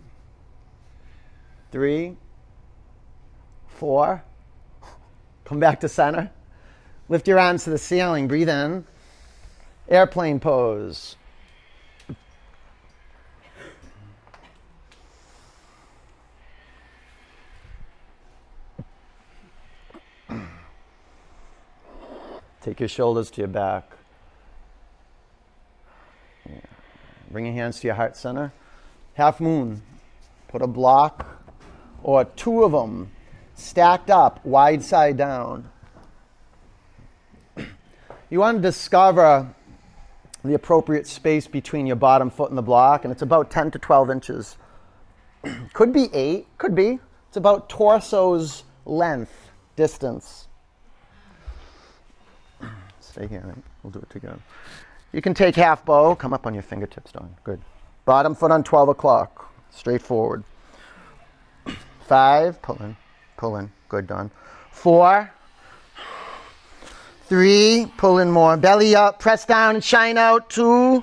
three, 1.72 2.18
four. 3.66 4.22
Come 5.46 5.58
back 5.58 5.80
to 5.80 5.88
center. 5.88 6.30
Lift 7.08 7.26
your 7.26 7.38
arms 7.38 7.64
to 7.64 7.70
the 7.70 7.78
ceiling. 7.78 8.28
Breathe 8.28 8.50
in. 8.50 8.84
Airplane 9.88 10.38
pose. 10.38 11.16
Take 22.66 22.80
your 22.80 22.88
shoulders 22.88 23.30
to 23.30 23.42
your 23.42 23.48
back. 23.48 23.92
Yeah. 26.50 26.58
Bring 27.30 27.46
your 27.46 27.54
hands 27.54 27.78
to 27.78 27.86
your 27.86 27.94
heart 27.94 28.16
center. 28.16 28.52
Half 29.14 29.38
moon. 29.38 29.82
Put 30.48 30.62
a 30.62 30.66
block 30.66 31.44
or 32.02 32.24
two 32.24 32.64
of 32.64 32.72
them 32.72 33.12
stacked 33.54 34.10
up, 34.10 34.44
wide 34.44 34.82
side 34.82 35.16
down. 35.16 35.70
You 38.30 38.40
want 38.40 38.56
to 38.56 38.62
discover 38.62 39.54
the 40.44 40.54
appropriate 40.54 41.06
space 41.06 41.46
between 41.46 41.86
your 41.86 41.94
bottom 41.94 42.30
foot 42.30 42.48
and 42.48 42.58
the 42.58 42.62
block, 42.62 43.04
and 43.04 43.12
it's 43.12 43.22
about 43.22 43.48
10 43.48 43.70
to 43.70 43.78
12 43.78 44.10
inches. 44.10 44.56
could 45.72 45.92
be 45.92 46.12
8, 46.12 46.48
could 46.58 46.74
be. 46.74 46.98
It's 47.28 47.36
about 47.36 47.68
torso's 47.68 48.64
length, 48.84 49.52
distance. 49.76 50.45
Stay 53.16 53.28
here, 53.28 53.42
right? 53.46 53.56
We'll 53.82 53.92
do 53.92 53.98
it 54.00 54.10
together. 54.10 54.38
You 55.12 55.22
can 55.22 55.32
take 55.32 55.56
half 55.56 55.86
bow, 55.86 56.14
come 56.14 56.34
up 56.34 56.46
on 56.46 56.52
your 56.52 56.62
fingertips, 56.62 57.12
Don. 57.12 57.34
Good. 57.44 57.62
Bottom 58.04 58.34
foot 58.34 58.50
on 58.50 58.62
12 58.62 58.90
o'clock, 58.90 59.50
straight 59.70 60.02
forward. 60.02 60.44
Five, 62.06 62.60
pull 62.60 62.76
in, 62.82 62.94
pull 63.38 63.56
in. 63.56 63.72
Good, 63.88 64.06
Don. 64.06 64.30
Four, 64.70 65.32
three, 67.24 67.90
pull 67.96 68.18
in 68.18 68.30
more. 68.30 68.58
Belly 68.58 68.94
up, 68.94 69.18
press 69.18 69.46
down 69.46 69.76
and 69.76 69.82
shine 69.82 70.18
out. 70.18 70.50
Two, 70.50 71.02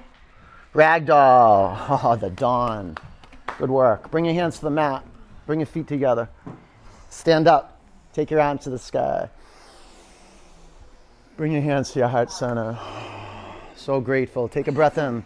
ragdoll. 0.75 1.75
Oh, 2.03 2.15
the 2.15 2.29
dawn. 2.29 2.95
Good 3.57 3.71
work. 3.71 4.11
Bring 4.11 4.25
your 4.25 4.35
hands 4.35 4.59
to 4.59 4.65
the 4.65 4.69
mat. 4.69 5.03
Bring 5.47 5.59
your 5.61 5.67
feet 5.67 5.87
together. 5.87 6.29
Stand 7.09 7.47
up. 7.47 7.81
Take 8.13 8.29
your 8.29 8.39
arms 8.39 8.65
to 8.65 8.69
the 8.69 8.77
sky. 8.77 9.29
Bring 11.43 11.51
your 11.51 11.61
hands 11.61 11.91
to 11.91 11.99
your 11.99 12.07
heart 12.07 12.31
center. 12.31 12.79
So 13.75 13.99
grateful. 13.99 14.47
Take 14.47 14.69
a 14.69 14.71
breath 14.71 14.97
in. 14.97 15.25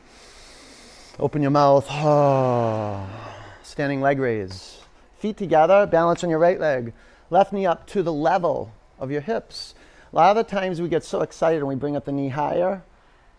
Open 1.19 1.43
your 1.43 1.51
mouth. 1.51 1.85
Standing 3.61 4.01
leg 4.01 4.17
raise. 4.17 4.79
Feet 5.19 5.37
together, 5.37 5.85
balance 5.85 6.23
on 6.23 6.31
your 6.31 6.39
right 6.39 6.59
leg. 6.59 6.93
Left 7.29 7.53
knee 7.53 7.67
up 7.67 7.85
to 7.89 8.01
the 8.01 8.11
level 8.11 8.73
of 8.97 9.11
your 9.11 9.21
hips. 9.21 9.75
A 10.11 10.15
lot 10.15 10.35
of 10.35 10.43
the 10.43 10.51
times 10.51 10.81
we 10.81 10.89
get 10.89 11.03
so 11.03 11.21
excited 11.21 11.59
and 11.59 11.67
we 11.67 11.75
bring 11.75 11.95
up 11.95 12.05
the 12.05 12.11
knee 12.11 12.29
higher. 12.29 12.81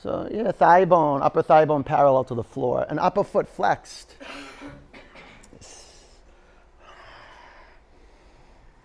So, 0.00 0.28
yeah, 0.30 0.52
thigh 0.52 0.84
bone, 0.84 1.20
upper 1.20 1.42
thigh 1.42 1.64
bone 1.64 1.82
parallel 1.82 2.22
to 2.26 2.36
the 2.36 2.44
floor, 2.44 2.86
and 2.88 3.00
upper 3.00 3.24
foot 3.24 3.48
flexed. 3.48 4.14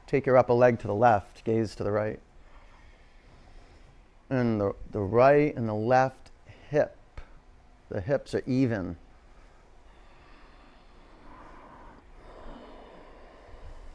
Take 0.08 0.26
your 0.26 0.36
upper 0.36 0.54
leg 0.54 0.80
to 0.80 0.88
the 0.88 0.96
left, 0.96 1.44
gaze 1.44 1.76
to 1.76 1.84
the 1.84 1.92
right 1.92 2.20
and 4.30 4.60
the, 4.60 4.74
the 4.92 5.02
right 5.02 5.56
and 5.56 5.68
the 5.68 5.74
left 5.74 6.32
hip. 6.70 6.98
The 7.90 8.02
hips 8.02 8.34
are 8.34 8.44
even. 8.48 8.96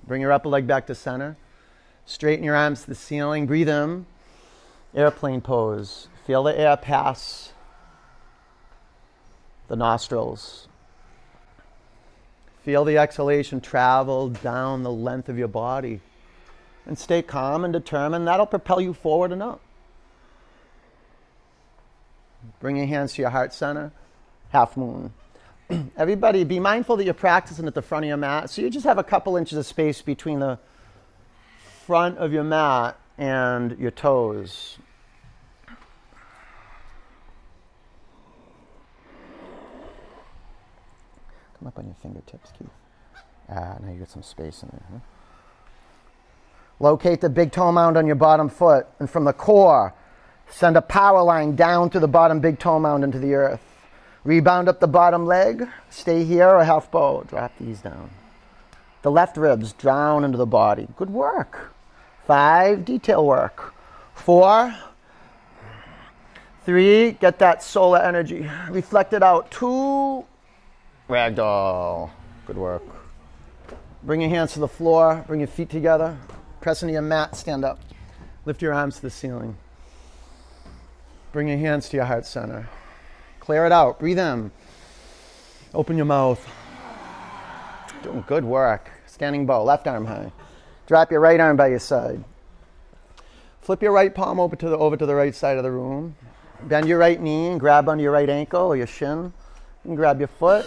Bring 0.07 0.23
your 0.23 0.33
upper 0.33 0.49
leg 0.49 0.67
back 0.67 0.87
to 0.87 0.95
center. 0.95 1.37
Straighten 2.07 2.45
your 2.45 2.55
arms 2.57 2.83
to 2.83 2.87
the 2.89 2.95
ceiling. 2.95 3.47
Breathe 3.47 3.69
in. 3.69 4.07
Airplane 4.95 5.41
pose. 5.41 6.09
Feel 6.27 6.45
the 6.45 6.59
air 6.59 6.77
pass 6.77 7.53
the 9.69 9.77
nostrils. 9.77 10.67
Feel 12.65 12.85
the 12.85 12.99
exhalation 12.99 13.61
travel 13.61 14.31
down 14.31 14.83
the 14.83 14.91
length 14.91 15.29
of 15.29 15.39
your 15.39 15.49
body. 15.49 16.01
And 16.87 16.99
stay 16.99 17.21
calm 17.21 17.65
and 17.65 17.73
determined. 17.73 18.27
That'll 18.27 18.47
propel 18.47 18.81
you 18.81 18.95
forward 18.95 19.31
and 19.31 19.43
up. 19.43 19.61
Bring 22.61 22.77
your 22.77 22.87
hands 22.87 23.15
to 23.15 23.23
your 23.23 23.31
heart 23.31 23.53
center. 23.53 23.93
Half 24.51 24.77
moon. 24.77 25.13
Everybody, 25.97 26.45
be 26.45 26.59
mindful 26.61 26.97
that 26.97 27.05
you're 27.05 27.15
practicing 27.15 27.67
at 27.67 27.75
the 27.75 27.83
front 27.83 28.05
of 28.05 28.09
your 28.09 28.17
mat. 28.17 28.51
So 28.51 28.63
you 28.63 28.71
just 28.71 28.87
have 28.87 28.99
a 28.99 29.05
couple 29.05 29.37
inches 29.37 29.59
of 29.59 29.67
space 29.67 30.01
between 30.01 30.41
the 30.41 30.59
front 31.87 32.19
of 32.19 32.33
your 32.33 32.45
mat 32.45 32.99
and 33.19 33.79
your 33.79 33.91
toes. 33.91 34.79
Come 41.59 41.67
up 41.67 41.79
on 41.79 41.87
your 41.87 41.97
fingertips, 42.03 42.53
Keith. 42.57 42.69
Ah, 43.51 43.77
now 43.83 43.93
you 43.93 43.99
got 43.99 44.11
some 44.11 44.23
space 44.23 44.63
in 44.63 44.69
there. 44.71 44.83
Huh? 44.93 44.99
Locate 46.81 47.21
the 47.21 47.29
big 47.29 47.51
toe 47.51 47.73
mound 47.73 47.97
on 47.97 48.07
your 48.07 48.15
bottom 48.15 48.49
foot, 48.49 48.87
and 49.01 49.11
from 49.11 49.25
the 49.25 49.33
core, 49.33 49.93
Send 50.51 50.77
a 50.77 50.83
power 50.83 51.23
line 51.23 51.57
down 51.57 51.91
to 51.91 52.01
the 52.01 52.09
bottom 52.09 52.41
big 52.41 52.59
toe 52.59 52.79
mound 52.79 53.05
into 53.05 53.19
the 53.19 53.35
earth. 53.35 53.61
Rebound 54.25 54.69
up 54.69 54.81
the 54.81 54.89
bottom 54.89 55.27
leg. 55.27 55.67
Stay 55.91 56.25
here 56.25 56.49
or 56.49 56.65
half 56.65 56.91
bow. 56.91 57.25
Drop 57.27 57.53
these 57.61 57.81
down. 57.81 58.11
The 59.03 59.11
left 59.11 59.37
ribs 59.37 59.73
down 59.73 60.25
into 60.25 60.37
the 60.37 60.47
body. 60.47 60.89
Good 60.97 61.11
work. 61.11 61.73
Five, 62.27 62.85
detail 62.85 63.25
work. 63.25 63.75
Four, 64.15 64.75
three, 66.65 67.13
get 67.13 67.39
that 67.39 67.63
solar 67.63 68.01
energy. 68.01 68.51
Reflect 68.69 69.13
it 69.13 69.23
out. 69.23 69.51
Two, 69.51 70.27
ragdoll. 71.09 72.11
Good 72.47 72.59
work. 72.59 72.83
Bring 74.03 74.21
your 74.21 74.31
hands 74.31 74.53
to 74.55 74.61
the 74.61 74.69
floor. 74.69 75.25
Bring 75.27 75.41
your 75.41 75.47
feet 75.47 75.71
together. 75.71 76.19
Press 76.61 76.83
into 76.83 76.93
your 76.93 77.03
mat. 77.03 77.37
Stand 77.37 77.65
up. 77.65 77.79
Lift 78.45 78.61
your 78.61 78.75
arms 78.75 78.97
to 78.97 79.03
the 79.03 79.11
ceiling. 79.11 79.57
Bring 81.39 81.47
your 81.47 81.59
hands 81.59 81.89
to 81.91 81.97
your 81.97 82.05
heart 82.05 82.27
center. 82.27 82.69
Clear 83.39 83.65
it 83.65 83.71
out. 83.71 84.01
Breathe 84.01 84.19
in. 84.19 84.51
Open 85.73 85.97
your 85.97 86.05
mouth. 86.05 86.45
Doing 88.03 88.25
good 88.27 88.45
work. 88.45 88.91
Standing 89.07 89.47
bow, 89.47 89.63
left 89.63 89.87
arm 89.87 90.07
high. 90.07 90.33
Drop 90.89 91.13
your 91.13 91.21
right 91.21 91.39
arm 91.39 91.57
by 91.57 91.69
your 91.69 91.79
side. 91.79 92.25
Flip 93.61 93.81
your 93.81 93.93
right 93.93 94.13
palm 94.13 94.41
over 94.41 94.57
to 94.57 94.69
the 94.69 94.77
over 94.77 94.97
to 94.97 95.07
the 95.07 95.15
right 95.15 95.33
side 95.33 95.57
of 95.57 95.63
the 95.63 95.71
room. 95.71 96.17
Bend 96.65 96.89
your 96.89 96.99
right 96.99 97.23
knee 97.23 97.47
and 97.47 97.61
grab 97.61 97.89
onto 97.89 98.03
your 98.03 98.11
right 98.11 98.29
ankle 98.29 98.63
or 98.63 98.77
your 98.77 98.89
shin. 98.89 99.33
And 99.85 99.97
grab 99.97 100.19
your 100.19 100.27
foot. 100.27 100.67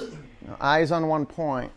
Eyes 0.61 0.93
on 0.93 1.09
one 1.09 1.26
point. 1.26 1.74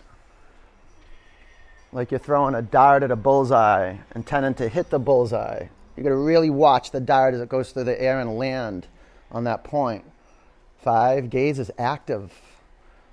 Like 1.91 2.13
you're 2.13 2.21
throwing 2.21 2.55
a 2.55 2.63
dart 2.63 3.03
at 3.03 3.11
a 3.11 3.17
bullseye, 3.17 3.97
intending 4.15 4.55
to 4.55 4.69
hit 4.69 4.91
the 4.91 5.01
bullseye. 5.01 5.67
You're 5.97 6.05
going 6.05 6.17
to 6.17 6.23
really 6.23 6.51
watch 6.51 6.91
the 6.91 7.01
dart 7.01 7.35
as 7.35 7.41
it 7.41 7.49
goes 7.49 7.71
through 7.71 7.85
the 7.85 8.01
air 8.01 8.21
and 8.21 8.37
land 8.37 8.87
on 9.31 9.45
that 9.45 9.65
point. 9.65 10.05
Five, 10.79 11.31
gaze 11.31 11.59
is 11.59 11.71
active. 11.79 12.33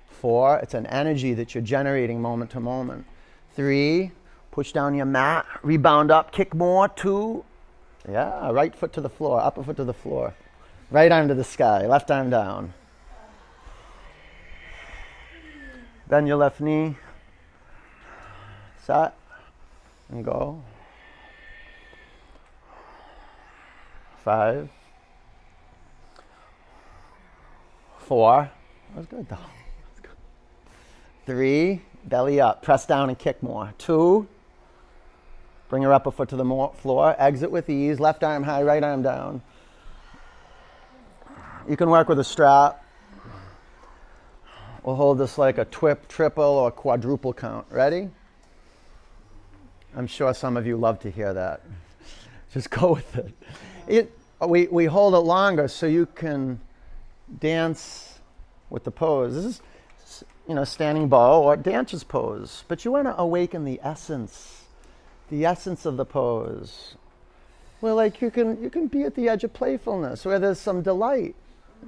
Four, 0.06 0.58
it's 0.58 0.74
an 0.74 0.86
energy 0.86 1.34
that 1.34 1.54
you're 1.54 1.62
generating 1.62 2.20
moment 2.20 2.50
to 2.52 2.60
moment. 2.60 3.06
Three, 3.54 4.12
push 4.50 4.72
down 4.72 4.94
your 4.94 5.06
mat, 5.06 5.46
rebound 5.62 6.10
up, 6.10 6.32
kick 6.32 6.54
more. 6.54 6.88
Two, 6.88 7.44
yeah, 8.08 8.50
right 8.50 8.74
foot 8.74 8.92
to 8.94 9.00
the 9.00 9.08
floor, 9.08 9.40
upper 9.40 9.62
foot 9.62 9.76
to 9.76 9.84
the 9.84 9.94
floor. 9.94 10.34
Right 10.90 11.10
arm 11.10 11.28
to 11.28 11.34
the 11.34 11.44
sky, 11.44 11.86
left 11.86 12.10
arm 12.10 12.30
down. 12.30 12.74
Bend 16.08 16.28
your 16.28 16.36
left 16.36 16.60
knee. 16.60 16.96
Set 18.84 19.14
and 20.10 20.24
go. 20.24 20.62
Five, 24.24 24.68
Four. 27.98 28.50
That 28.90 28.96
was 28.96 29.06
good 29.06 29.28
though. 29.28 29.38
Three. 31.24 31.82
Belly 32.04 32.40
up. 32.40 32.62
Press 32.62 32.84
down 32.84 33.08
and 33.08 33.18
kick 33.18 33.42
more. 33.42 33.72
Two. 33.78 34.26
Bring 35.68 35.82
your 35.82 35.92
upper 35.92 36.10
foot 36.10 36.28
to 36.30 36.36
the 36.36 36.44
floor. 36.76 37.16
Exit 37.18 37.50
with 37.50 37.70
ease. 37.70 38.00
Left 38.00 38.22
arm 38.22 38.42
high, 38.42 38.62
right 38.62 38.82
arm 38.82 39.02
down. 39.02 39.40
You 41.68 41.76
can 41.76 41.88
work 41.88 42.08
with 42.08 42.18
a 42.18 42.24
strap. 42.24 42.84
We'll 44.82 44.96
hold 44.96 45.18
this 45.18 45.38
like 45.38 45.58
a 45.58 45.64
twip, 45.64 46.08
triple, 46.08 46.42
or 46.42 46.70
quadruple 46.72 47.32
count. 47.32 47.66
Ready? 47.70 48.10
I'm 49.96 50.08
sure 50.08 50.34
some 50.34 50.56
of 50.56 50.66
you 50.66 50.76
love 50.76 50.98
to 51.00 51.10
hear 51.10 51.32
that. 51.32 51.62
Just 52.52 52.68
go 52.68 52.94
with 52.94 53.16
it. 53.16 53.32
It 53.92 54.18
we, 54.46 54.66
we 54.66 54.86
hold 54.86 55.14
it 55.14 55.18
longer 55.18 55.68
so 55.68 55.86
you 55.86 56.06
can 56.06 56.60
dance 57.38 58.18
with 58.70 58.84
the 58.84 58.90
pose. 58.90 59.34
This 59.34 59.44
is, 59.44 59.62
you 60.48 60.54
know, 60.54 60.64
standing 60.64 61.08
bow 61.08 61.42
or 61.42 61.56
dancer's 61.56 62.02
pose. 62.02 62.64
But 62.68 62.84
you 62.84 62.90
want 62.90 63.06
to 63.06 63.18
awaken 63.18 63.64
the 63.64 63.78
essence, 63.82 64.64
the 65.30 65.44
essence 65.44 65.86
of 65.86 65.96
the 65.96 66.04
pose. 66.04 66.96
Well, 67.80 67.96
like 67.96 68.20
you 68.20 68.30
can 68.30 68.62
you 68.62 68.70
can 68.70 68.86
be 68.86 69.02
at 69.02 69.14
the 69.14 69.28
edge 69.28 69.44
of 69.44 69.52
playfulness, 69.52 70.24
where 70.24 70.38
there's 70.38 70.60
some 70.60 70.82
delight, 70.82 71.34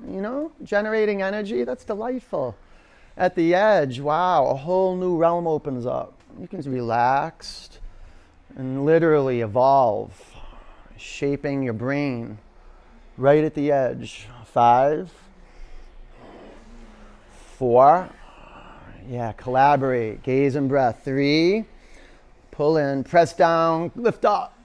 you 0.09 0.21
know, 0.21 0.53
generating 0.63 1.23
energy. 1.23 1.65
That's 1.65 1.85
delightful. 1.85 2.57
At 3.17 3.37
the 3.37 3.55
edge, 3.55 4.01
wow, 4.01 4.47
a 4.47 4.55
whole 4.55 4.97
new 4.97 5.17
realm 5.17 5.47
opens 5.47 5.87
up. 5.87 6.15
You 6.41 6.49
can 6.49 6.61
relaxed 6.63 7.79
and 8.57 8.85
literally 8.85 9.41
evolve, 9.41 10.34
shaping 10.97 11.63
your 11.63 11.73
brain 11.73 12.39
right 13.17 13.45
at 13.45 13.55
the 13.55 13.73
edge. 13.73 14.27
Five, 14.47 15.13
four, 17.57 18.09
yeah, 19.09 19.33
collaborate, 19.33 20.23
gaze 20.23 20.55
and 20.55 20.69
breath. 20.69 21.03
Three, 21.05 21.65
pull 22.51 22.77
in, 22.77 23.05
press 23.05 23.35
down, 23.35 23.91
lift 23.97 24.25
up. 24.25 24.57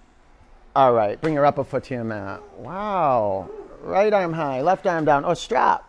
All 0.75 0.93
right, 0.93 1.19
bring 1.19 1.33
your 1.33 1.45
upper 1.45 1.63
foot 1.63 1.85
to 1.85 1.95
your 1.95 2.03
mat. 2.03 2.41
Wow, 2.57 3.49
right 3.81 4.13
arm 4.13 4.33
high, 4.33 4.61
left 4.61 4.85
arm 4.85 5.05
down. 5.05 5.25
Oh, 5.25 5.33
strap. 5.33 5.85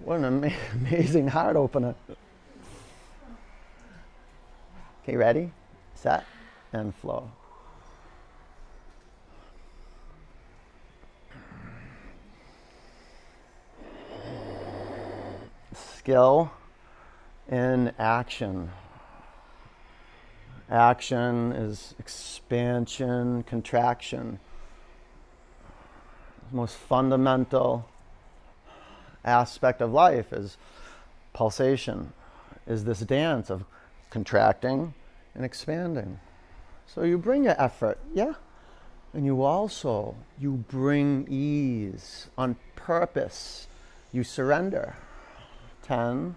What 0.00 0.18
an 0.18 0.24
ama- 0.24 0.54
amazing 0.72 1.28
heart 1.28 1.56
opener. 1.56 1.94
Okay, 5.02 5.16
ready, 5.16 5.52
set, 5.94 6.24
and 6.72 6.94
flow. 6.94 7.30
Skill 16.06 16.52
in 17.50 17.92
action. 17.98 18.70
Action 20.70 21.50
is 21.50 21.96
expansion, 21.98 23.42
contraction. 23.42 24.38
The 26.50 26.56
most 26.56 26.76
fundamental 26.76 27.88
aspect 29.24 29.80
of 29.80 29.92
life 29.92 30.32
is 30.32 30.56
pulsation, 31.32 32.12
is 32.68 32.84
this 32.84 33.00
dance 33.00 33.50
of 33.50 33.64
contracting 34.08 34.94
and 35.34 35.44
expanding. 35.44 36.20
So 36.86 37.02
you 37.02 37.18
bring 37.18 37.42
your 37.42 37.60
effort, 37.60 37.98
yeah, 38.14 38.34
and 39.12 39.26
you 39.26 39.42
also 39.42 40.14
you 40.38 40.52
bring 40.52 41.26
ease 41.28 42.28
on 42.38 42.54
purpose. 42.76 43.66
You 44.12 44.22
surrender. 44.22 44.94
10. 45.86 46.34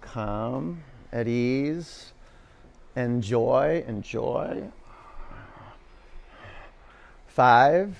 Calm, 0.00 0.82
at 1.12 1.26
ease, 1.28 2.12
enjoy, 2.96 3.84
enjoy. 3.86 4.64
Five. 7.28 7.96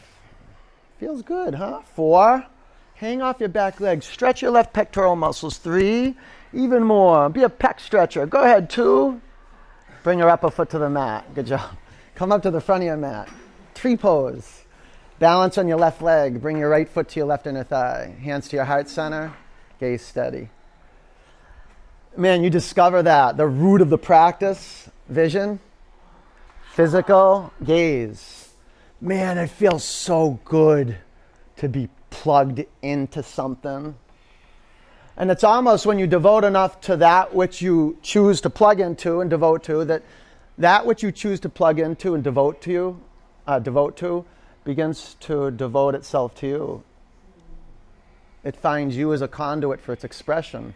Feels 0.98 1.22
good, 1.22 1.54
huh? 1.54 1.80
Four. 1.94 2.46
Hang 2.94 3.22
off 3.22 3.40
your 3.40 3.48
back 3.48 3.80
leg. 3.80 4.02
Stretch 4.02 4.42
your 4.42 4.50
left 4.50 4.72
pectoral 4.72 5.16
muscles. 5.16 5.56
Three. 5.56 6.16
Even 6.52 6.84
more. 6.84 7.28
Be 7.28 7.42
a 7.44 7.48
pec 7.48 7.80
stretcher. 7.80 8.26
Go 8.26 8.42
ahead. 8.42 8.68
Two. 8.68 9.20
Bring 10.02 10.18
your 10.18 10.28
upper 10.28 10.50
foot 10.50 10.70
to 10.70 10.78
the 10.78 10.90
mat. 10.90 11.34
Good 11.34 11.46
job. 11.46 11.76
Come 12.14 12.32
up 12.32 12.42
to 12.42 12.50
the 12.50 12.60
front 12.60 12.82
of 12.82 12.86
your 12.86 12.96
mat. 12.96 13.28
Tree 13.74 13.96
pose. 13.96 14.64
Balance 15.18 15.58
on 15.58 15.68
your 15.68 15.78
left 15.78 16.02
leg. 16.02 16.42
Bring 16.42 16.58
your 16.58 16.68
right 16.68 16.88
foot 16.88 17.08
to 17.10 17.20
your 17.20 17.26
left 17.26 17.46
inner 17.46 17.64
thigh. 17.64 18.14
Hands 18.20 18.46
to 18.48 18.56
your 18.56 18.64
heart 18.64 18.88
center 18.88 19.32
gaze 19.80 20.02
steady. 20.02 20.50
Man, 22.14 22.44
you 22.44 22.50
discover 22.50 23.02
that 23.02 23.38
the 23.38 23.46
root 23.46 23.80
of 23.80 23.88
the 23.88 23.96
practice, 23.96 24.90
vision, 25.08 25.58
physical, 26.74 27.50
gaze. 27.64 28.50
Man, 29.00 29.38
it 29.38 29.48
feels 29.48 29.82
so 29.82 30.38
good 30.44 30.98
to 31.56 31.68
be 31.70 31.88
plugged 32.10 32.62
into 32.82 33.22
something. 33.22 33.94
And 35.16 35.30
it's 35.30 35.44
almost 35.44 35.86
when 35.86 35.98
you 35.98 36.06
devote 36.06 36.44
enough 36.44 36.82
to 36.82 36.96
that 36.98 37.34
which 37.34 37.62
you 37.62 37.96
choose 38.02 38.42
to 38.42 38.50
plug 38.50 38.80
into 38.80 39.20
and 39.20 39.30
devote 39.30 39.62
to 39.64 39.84
that 39.86 40.02
that 40.58 40.84
which 40.84 41.02
you 41.02 41.10
choose 41.10 41.40
to 41.40 41.48
plug 41.48 41.78
into 41.78 42.14
and 42.14 42.22
devote 42.22 42.60
to 42.62 42.70
you, 42.70 43.00
uh, 43.46 43.58
devote 43.58 43.96
to, 43.96 44.26
begins 44.62 45.16
to 45.20 45.50
devote 45.50 45.94
itself 45.94 46.34
to 46.34 46.46
you. 46.46 46.82
It 48.42 48.56
finds 48.56 48.96
you 48.96 49.12
as 49.12 49.20
a 49.22 49.28
conduit 49.28 49.80
for 49.80 49.92
its 49.92 50.04
expression, 50.04 50.74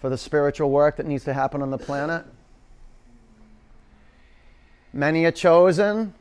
for 0.00 0.08
the 0.08 0.18
spiritual 0.18 0.70
work 0.70 0.96
that 0.96 1.06
needs 1.06 1.24
to 1.24 1.34
happen 1.34 1.62
on 1.62 1.70
the 1.70 1.78
planet. 1.78 2.24
Many 4.92 5.24
are 5.24 5.32
chosen, 5.32 6.14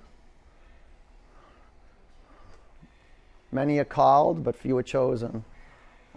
many 3.51 3.77
are 3.77 3.85
called, 3.85 4.43
but 4.43 4.55
few 4.55 4.77
are 4.77 4.83
chosen. 4.83 5.43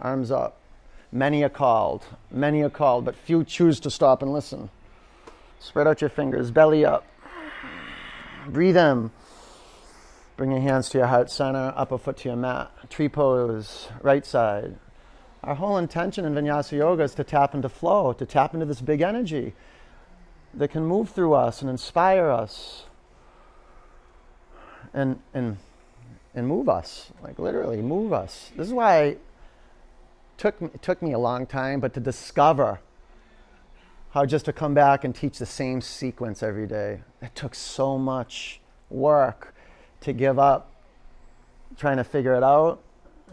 Arms 0.01 0.31
up. 0.31 0.59
Many 1.12 1.45
are 1.45 1.49
called, 1.49 2.05
many 2.31 2.62
are 2.62 2.70
called, 2.70 3.05
but 3.05 3.14
few 3.14 3.45
choose 3.45 3.79
to 3.81 3.91
stop 3.91 4.20
and 4.20 4.33
listen. 4.33 4.68
Spread 5.61 5.87
out 5.87 6.01
your 6.01 6.11
fingers, 6.11 6.51
belly 6.51 6.85
up. 6.85 7.07
Breathe 8.49 8.77
in. 8.77 9.12
Bring 10.37 10.51
your 10.51 10.61
hands 10.61 10.89
to 10.91 10.99
your 10.99 11.07
heart 11.07 11.30
center, 11.30 11.72
upper 11.76 11.97
foot 11.97 12.16
to 12.18 12.28
your 12.28 12.37
mat. 12.37 12.70
Tree 12.91 13.09
pose, 13.09 13.89
right 14.03 14.26
side. 14.26 14.76
Our 15.45 15.55
whole 15.55 15.78
intention 15.78 16.24
in 16.24 16.35
Vinyasa 16.35 16.72
Yoga 16.72 17.05
is 17.05 17.14
to 17.14 17.24
tap 17.24 17.55
into 17.55 17.68
flow, 17.68 18.12
to 18.14 18.26
tap 18.26 18.55
into 18.55 18.66
this 18.66 18.80
big 18.80 19.01
energy 19.01 19.55
that 20.55 20.68
can 20.68 20.85
move 20.85 21.11
through 21.11 21.35
us 21.35 21.61
and 21.61 21.70
inspire 21.70 22.30
us 22.30 22.85
and, 24.93 25.20
and, 25.35 25.59
and 26.35 26.49
move 26.49 26.68
us, 26.68 27.12
like 27.22 27.39
literally 27.39 27.82
move 27.82 28.12
us. 28.12 28.51
This 28.57 28.66
is 28.66 28.72
why 28.72 29.03
it 29.03 29.20
took, 30.37 30.61
it 30.61 30.82
took 30.82 31.01
me 31.01 31.12
a 31.12 31.18
long 31.18 31.47
time, 31.47 31.78
but 31.78 31.95
to 31.95 32.01
discover 32.01 32.80
how 34.11 34.26
just 34.26 34.47
to 34.47 34.53
come 34.53 34.74
back 34.74 35.05
and 35.05 35.14
teach 35.14 35.39
the 35.39 35.47
same 35.47 35.80
sequence 35.80 36.43
every 36.43 36.66
day, 36.66 37.03
it 37.22 37.35
took 37.37 37.55
so 37.55 37.99
much 37.99 38.61
work 38.91 39.54
to 40.05 40.13
give 40.13 40.39
up 40.39 40.71
trying 41.77 41.97
to 41.97 42.05
figure 42.05 42.35
it 42.35 42.43
out 42.43 42.81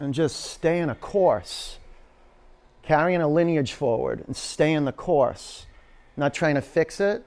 and 0.00 0.14
just 0.14 0.36
stay 0.36 0.78
in 0.78 0.88
a 0.90 0.94
course, 0.94 1.78
carrying 2.82 3.20
a 3.20 3.28
lineage 3.28 3.72
forward 3.72 4.24
and 4.26 4.36
stay 4.36 4.72
in 4.72 4.84
the 4.84 4.92
course, 4.92 5.66
not 6.16 6.34
trying 6.34 6.54
to 6.54 6.62
fix 6.62 6.98
it. 7.00 7.24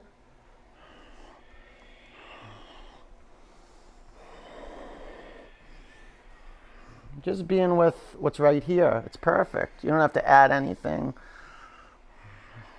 Just 7.22 7.48
being 7.48 7.76
with 7.76 8.14
what's 8.18 8.38
right 8.38 8.62
here. 8.62 9.02
It's 9.06 9.16
perfect. 9.16 9.82
You 9.82 9.90
don't 9.90 10.00
have 10.00 10.12
to 10.12 10.28
add 10.28 10.52
anything. 10.52 11.14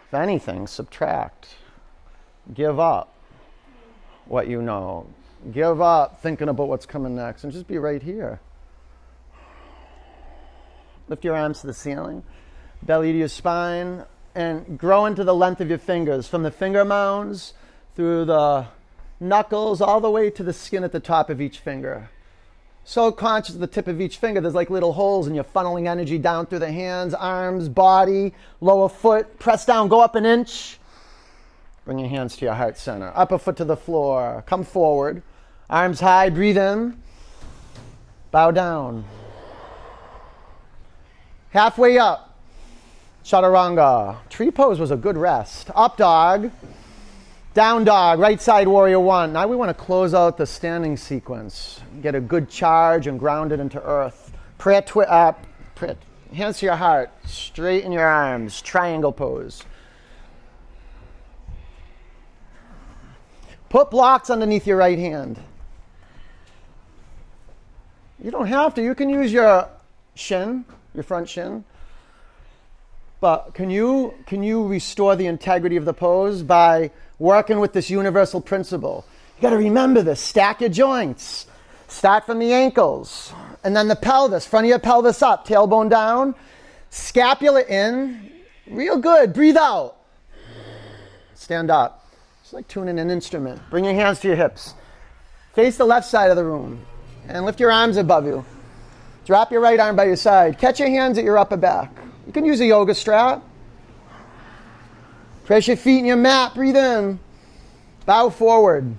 If 0.08 0.14
anything, 0.14 0.68
subtract. 0.68 1.56
Give 2.54 2.80
up 2.80 3.14
what 4.26 4.48
you 4.48 4.62
know. 4.62 5.08
Give 5.52 5.82
up 5.82 6.22
thinking 6.22 6.50
about 6.50 6.68
what's 6.68 6.86
coming 6.86 7.16
next 7.16 7.44
and 7.44 7.54
just 7.54 7.68
be 7.68 7.78
right 7.78 8.02
here. 8.02 8.40
Lift 11.08 11.24
your 11.24 11.36
arms 11.36 11.62
to 11.62 11.68
the 11.68 11.74
ceiling, 11.74 12.24
belly 12.84 13.14
to 13.14 13.18
your 13.18 13.30
spine, 13.30 14.04
and 14.36 14.78
grow 14.78 15.06
into 15.06 15.24
the 15.24 15.34
length 15.34 15.62
of 15.62 15.70
your 15.70 15.78
fingers 15.78 16.28
from 16.28 16.44
the 16.44 16.52
finger 16.52 16.84
mounds 16.84 17.54
through 17.96 18.26
the 18.26 18.68
knuckles 19.20 19.82
all 19.82 20.02
the 20.02 20.12
way 20.12 20.30
to 20.30 20.44
the 20.44 20.54
skin 20.54 20.84
at 20.84 20.92
the 20.92 21.00
top 21.00 21.30
of 21.30 21.40
each 21.40 21.60
finger. 21.60 22.10
So 22.84 23.12
conscious 23.12 23.56
of 23.56 23.62
the 23.62 23.68
tip 23.68 23.88
of 23.88 24.00
each 24.00 24.18
finger, 24.18 24.40
there's 24.42 24.54
like 24.54 24.70
little 24.70 24.94
holes, 24.94 25.28
and 25.28 25.36
you're 25.36 25.44
funneling 25.46 25.88
energy 25.88 26.18
down 26.18 26.46
through 26.46 26.60
the 26.60 26.72
hands, 26.72 27.14
arms, 27.14 27.68
body, 27.68 28.34
lower 28.62 28.90
foot. 28.90 29.40
Press 29.40 29.66
down, 29.66 29.88
go 29.88 30.02
up 30.02 30.16
an 30.16 30.26
inch. 30.26 30.78
Bring 31.84 32.00
your 32.00 32.10
hands 32.10 32.36
to 32.38 32.46
your 32.46 32.54
heart 32.54 32.78
center. 32.78 33.12
Upper 33.16 33.38
foot 33.38 33.58
to 33.58 33.66
the 33.66 33.78
floor. 33.78 34.44
Come 34.46 34.64
forward. 34.64 35.22
Arms 35.70 36.00
high, 36.00 36.30
breathe 36.30 36.58
in. 36.58 36.98
Bow 38.32 38.52
down. 38.52 39.04
Halfway 41.50 41.98
up, 41.98 42.38
chaturanga. 43.24 44.18
Tree 44.30 44.52
pose 44.52 44.80
was 44.80 44.92
a 44.92 44.96
good 44.96 45.18
rest. 45.18 45.70
Up 45.76 45.98
dog, 45.98 46.52
down 47.54 47.84
dog, 47.84 48.20
right 48.20 48.42
side 48.42 48.68
warrior 48.68 49.00
one. 49.00 49.34
Now 49.34 49.48
we 49.48 49.56
want 49.56 49.70
to 49.70 49.74
close 49.74 50.14
out 50.14 50.38
the 50.38 50.46
standing 50.46 50.96
sequence, 50.96 51.82
get 52.02 52.16
a 52.16 52.22
good 52.22 52.50
charge 52.50 53.08
and 53.08 53.20
ground 53.20 53.52
it 53.52 53.60
into 53.60 53.82
earth. 53.82 54.32
Prayer, 54.58 54.82
twi- 54.82 55.06
uh, 55.06 55.34
prayer, 55.76 55.96
hands 56.34 56.60
to 56.60 56.68
your 56.68 56.76
heart, 56.76 57.10
straighten 57.26 57.92
your 57.92 58.06
arms, 58.06 58.62
triangle 58.62 59.12
pose. 59.12 59.64
Put 63.70 63.92
blocks 63.92 64.30
underneath 64.30 64.66
your 64.66 64.78
right 64.78 65.00
hand. 65.00 65.40
You 68.24 68.32
don't 68.32 68.48
have 68.48 68.74
to. 68.76 68.84
You 68.84 68.96
can 68.96 69.10
use 69.10 69.32
your 69.32 69.70
shin, 70.16 70.66
your 70.94 71.04
front 71.04 71.30
shin. 71.30 71.64
But 73.20 73.54
can 73.54 73.70
you 73.70 74.14
can 74.26 74.44
you 74.44 74.68
restore 74.68 75.16
the 75.16 75.28
integrity 75.28 75.76
of 75.76 75.86
the 75.86 75.94
pose 75.94 76.44
by 76.44 76.92
working 77.20 77.60
with 77.60 77.74
this 77.74 77.90
universal 77.90 78.42
principle? 78.42 79.06
You 79.38 79.42
got 79.42 79.50
to 79.52 79.58
remember 79.58 80.02
this. 80.02 80.20
Stack 80.20 80.62
your 80.62 80.70
joints. 80.70 81.48
Start 81.88 82.26
from 82.26 82.40
the 82.40 82.52
ankles, 82.52 83.34
and 83.64 83.76
then 83.76 83.88
the 83.88 83.96
pelvis. 83.96 84.46
Front 84.46 84.66
of 84.66 84.70
your 84.70 84.80
pelvis 84.80 85.22
up, 85.22 85.48
tailbone 85.48 85.90
down, 85.90 86.36
scapula 86.90 87.62
in. 87.64 88.32
Real 88.70 88.98
good. 88.98 89.34
Breathe 89.34 89.56
out. 89.56 89.96
Stand 91.36 91.72
up. 91.72 92.06
It's 92.42 92.52
like 92.52 92.68
tuning 92.68 93.00
an 93.00 93.10
instrument. 93.10 93.62
Bring 93.70 93.86
your 93.86 93.94
hands 93.94 94.20
to 94.22 94.28
your 94.28 94.36
hips. 94.36 94.74
Face 95.54 95.78
the 95.78 95.86
left 95.86 96.08
side 96.08 96.30
of 96.30 96.36
the 96.36 96.44
room 96.44 96.86
and 97.28 97.46
lift 97.46 97.60
your 97.60 97.72
arms 97.72 97.98
above 97.98 98.26
you. 98.26 98.44
Drop 99.26 99.52
your 99.52 99.62
right 99.62 99.80
arm 99.80 99.96
by 99.96 100.06
your 100.06 100.16
side. 100.16 100.58
Catch 100.58 100.80
your 100.80 100.90
hands 100.90 101.18
at 101.18 101.24
your 101.24 101.38
upper 101.38 101.58
back. 101.58 101.92
You 102.26 102.34
can 102.34 102.46
use 102.46 102.60
a 102.62 102.66
yoga 102.66 102.96
strap. 102.96 103.44
Press 105.46 105.68
your 105.68 105.78
feet 105.78 106.00
in 106.00 106.06
your 106.06 106.18
mat. 106.18 106.56
Breathe 106.56 106.78
in. 106.78 107.20
Bow 108.06 108.30
forward. 108.30 108.96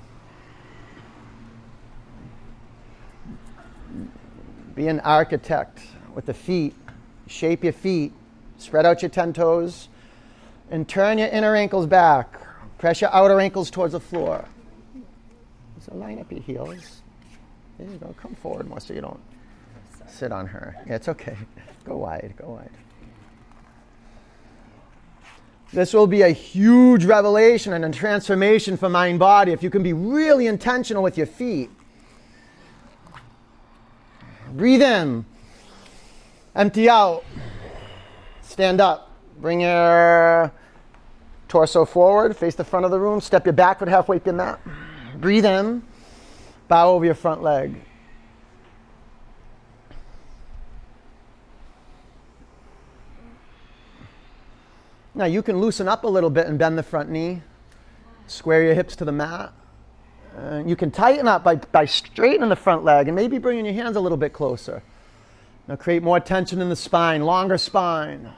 Be 4.74 4.88
an 4.88 5.00
architect 5.00 5.80
with 6.14 6.26
the 6.26 6.34
feet. 6.34 6.74
Shape 7.26 7.64
your 7.64 7.72
feet. 7.72 8.12
Spread 8.58 8.86
out 8.86 9.02
your 9.02 9.10
10 9.10 9.32
toes. 9.32 9.88
And 10.70 10.86
turn 10.86 11.18
your 11.18 11.28
inner 11.28 11.54
ankles 11.54 11.86
back. 11.86 12.40
Press 12.78 13.00
your 13.00 13.12
outer 13.14 13.40
ankles 13.40 13.70
towards 13.70 13.92
the 13.92 14.00
floor. 14.00 14.44
So 15.80 15.94
line 15.94 16.18
up 16.18 16.30
your 16.30 16.42
heels. 16.42 16.97
There 17.78 17.88
you 17.88 17.96
go. 17.98 18.14
Come 18.20 18.34
forward 18.34 18.68
more 18.68 18.80
so 18.80 18.92
you 18.92 19.00
don't 19.00 19.20
sit 20.08 20.32
on 20.32 20.46
her. 20.46 20.76
Yeah, 20.86 20.96
it's 20.96 21.08
okay. 21.08 21.36
Go 21.84 21.98
wide. 21.98 22.34
Go 22.36 22.50
wide. 22.50 22.70
This 25.72 25.92
will 25.92 26.06
be 26.06 26.22
a 26.22 26.30
huge 26.30 27.04
revelation 27.04 27.74
and 27.74 27.84
a 27.84 27.90
transformation 27.90 28.76
for 28.76 28.88
mind 28.88 29.18
body 29.18 29.52
if 29.52 29.62
you 29.62 29.70
can 29.70 29.82
be 29.82 29.92
really 29.92 30.46
intentional 30.46 31.02
with 31.02 31.18
your 31.18 31.26
feet. 31.26 31.70
Breathe 34.52 34.82
in. 34.82 35.26
Empty 36.54 36.88
out. 36.88 37.22
Stand 38.40 38.80
up. 38.80 39.12
Bring 39.40 39.60
your 39.60 40.50
torso 41.48 41.84
forward. 41.84 42.34
Face 42.34 42.54
the 42.54 42.64
front 42.64 42.86
of 42.86 42.90
the 42.90 42.98
room. 42.98 43.20
Step 43.20 43.44
your 43.44 43.52
back 43.52 43.78
foot 43.78 43.88
halfway 43.88 44.16
up 44.16 44.24
your 44.24 44.34
mat. 44.34 44.58
Breathe 45.20 45.44
in. 45.44 45.82
Bow 46.68 46.90
over 46.90 47.04
your 47.04 47.14
front 47.14 47.42
leg. 47.42 47.74
Now 55.14 55.24
you 55.24 55.42
can 55.42 55.58
loosen 55.60 55.88
up 55.88 56.04
a 56.04 56.06
little 56.06 56.30
bit 56.30 56.46
and 56.46 56.58
bend 56.58 56.78
the 56.78 56.82
front 56.82 57.10
knee. 57.10 57.42
Square 58.26 58.64
your 58.64 58.74
hips 58.74 58.94
to 58.96 59.04
the 59.04 59.12
mat. 59.12 59.52
Uh, 60.36 60.62
you 60.64 60.76
can 60.76 60.90
tighten 60.90 61.26
up 61.26 61.42
by, 61.42 61.56
by 61.56 61.86
straightening 61.86 62.50
the 62.50 62.56
front 62.56 62.84
leg 62.84 63.08
and 63.08 63.16
maybe 63.16 63.38
bringing 63.38 63.64
your 63.64 63.74
hands 63.74 63.96
a 63.96 64.00
little 64.00 64.18
bit 64.18 64.32
closer. 64.32 64.82
Now 65.66 65.76
create 65.76 66.02
more 66.02 66.20
tension 66.20 66.60
in 66.60 66.68
the 66.68 66.76
spine, 66.76 67.24
longer 67.24 67.58
spine. 67.58 68.30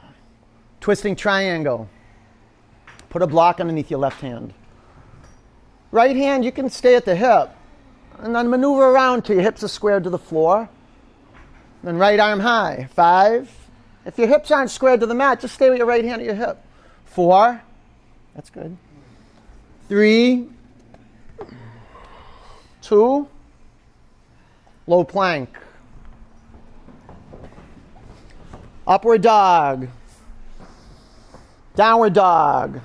Twisting 0.79 1.15
triangle. 1.15 1.87
Put 3.09 3.21
a 3.21 3.27
block 3.27 3.59
underneath 3.59 3.91
your 3.91 3.99
left 3.99 4.21
hand. 4.21 4.53
Right 5.91 6.15
hand, 6.15 6.43
you 6.43 6.51
can 6.51 6.69
stay 6.69 6.95
at 6.95 7.05
the 7.05 7.15
hip 7.15 7.51
and 8.21 8.35
then 8.35 8.49
maneuver 8.49 8.83
around 8.83 9.25
till 9.25 9.35
your 9.35 9.43
hips 9.43 9.63
are 9.63 9.67
squared 9.67 10.03
to 10.03 10.09
the 10.09 10.19
floor. 10.19 10.69
Then 11.83 11.97
right 11.97 12.19
arm 12.19 12.39
high. 12.39 12.87
Five. 12.93 13.51
If 14.05 14.17
your 14.17 14.27
hips 14.27 14.51
aren't 14.51 14.69
squared 14.69 14.99
to 14.99 15.05
the 15.05 15.15
mat, 15.15 15.41
just 15.41 15.55
stay 15.55 15.69
with 15.69 15.79
your 15.79 15.87
right 15.87 16.03
hand 16.03 16.21
at 16.21 16.25
your 16.25 16.35
hip. 16.35 16.63
Four. 17.05 17.61
That's 18.35 18.49
good. 18.49 18.77
Three. 19.87 20.47
Two. 22.81 23.27
Low 24.87 25.03
plank. 25.03 25.57
Upward 28.85 29.21
dog. 29.21 29.87
Downward 31.75 32.13
dog. 32.13 32.81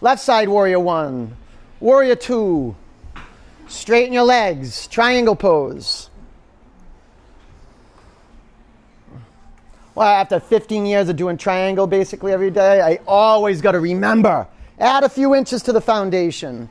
Left 0.00 0.20
side 0.20 0.48
warrior 0.48 0.80
one. 0.80 1.36
Warrior 1.80 2.16
two. 2.16 2.76
Straighten 3.68 4.12
your 4.12 4.24
legs. 4.24 4.86
Triangle 4.86 5.36
pose. 5.36 6.10
Well, 9.94 10.06
after 10.06 10.40
15 10.40 10.84
years 10.84 11.08
of 11.08 11.16
doing 11.16 11.38
triangle 11.38 11.86
basically 11.86 12.32
every 12.32 12.50
day, 12.50 12.82
I 12.82 13.00
always 13.06 13.62
got 13.62 13.72
to 13.72 13.80
remember 13.80 14.46
add 14.78 15.04
a 15.04 15.08
few 15.08 15.34
inches 15.34 15.62
to 15.62 15.72
the 15.72 15.80
foundation. 15.80 16.68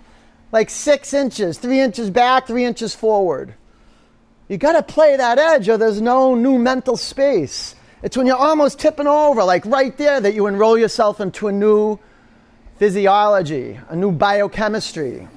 Like 0.52 0.70
six 0.70 1.12
inches, 1.14 1.58
three 1.58 1.80
inches 1.80 2.12
back, 2.12 2.46
three 2.46 2.66
inches 2.66 2.94
forward. 2.94 3.56
You 4.48 4.58
got 4.58 4.74
to 4.74 4.84
play 4.84 5.18
that 5.18 5.40
edge 5.40 5.68
or 5.68 5.78
there's 5.78 6.02
no 6.02 6.36
new 6.36 6.60
mental 6.60 6.98
space. 6.98 7.74
It's 8.04 8.16
when 8.16 8.28
you're 8.28 8.38
almost 8.38 8.78
tipping 8.78 9.08
over, 9.08 9.44
like 9.44 9.66
right 9.66 9.98
there, 9.98 10.22
that 10.22 10.36
you 10.36 10.46
enroll 10.46 10.78
yourself 10.78 11.20
into 11.20 11.48
a 11.48 11.52
new 11.52 11.98
physiology, 12.78 13.80
a 13.90 13.96
new 13.96 14.12
biochemistry. 14.12 15.28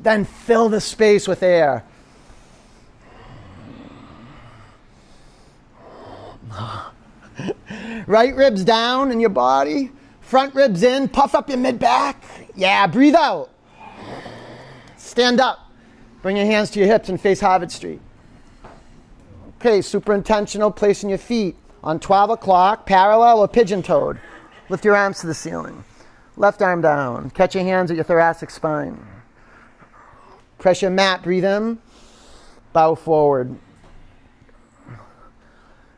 Then 0.00 0.24
fill 0.24 0.68
the 0.68 0.80
space 0.80 1.28
with 1.28 1.42
air. 1.42 1.84
right 8.06 8.34
ribs 8.34 8.64
down 8.64 9.12
in 9.12 9.20
your 9.20 9.30
body, 9.30 9.92
front 10.20 10.54
ribs 10.54 10.82
in, 10.82 11.08
puff 11.08 11.34
up 11.34 11.48
your 11.48 11.58
mid 11.58 11.78
back. 11.78 12.22
Yeah, 12.54 12.86
breathe 12.86 13.14
out. 13.14 13.50
Stand 14.96 15.40
up. 15.40 15.70
Bring 16.22 16.36
your 16.36 16.46
hands 16.46 16.70
to 16.70 16.78
your 16.78 16.88
hips 16.88 17.08
and 17.08 17.20
face 17.20 17.40
Harvard 17.40 17.72
Street. 17.72 18.00
Okay, 19.58 19.82
super 19.82 20.14
intentional, 20.14 20.70
placing 20.70 21.08
your 21.08 21.18
feet 21.18 21.56
on 21.82 21.98
12 22.00 22.30
o'clock, 22.30 22.86
parallel 22.86 23.40
or 23.40 23.48
pigeon 23.48 23.82
toed. 23.82 24.18
Lift 24.68 24.84
your 24.84 24.96
arms 24.96 25.20
to 25.20 25.26
the 25.26 25.34
ceiling. 25.34 25.84
Left 26.36 26.62
arm 26.62 26.80
down. 26.80 27.30
Catch 27.30 27.54
your 27.54 27.64
hands 27.64 27.90
at 27.90 27.96
your 27.96 28.04
thoracic 28.04 28.50
spine. 28.50 29.04
Press 30.60 30.82
your 30.82 30.90
mat, 30.90 31.22
breathe 31.22 31.46
in. 31.46 31.78
Bow 32.74 32.94
forward. 32.94 33.56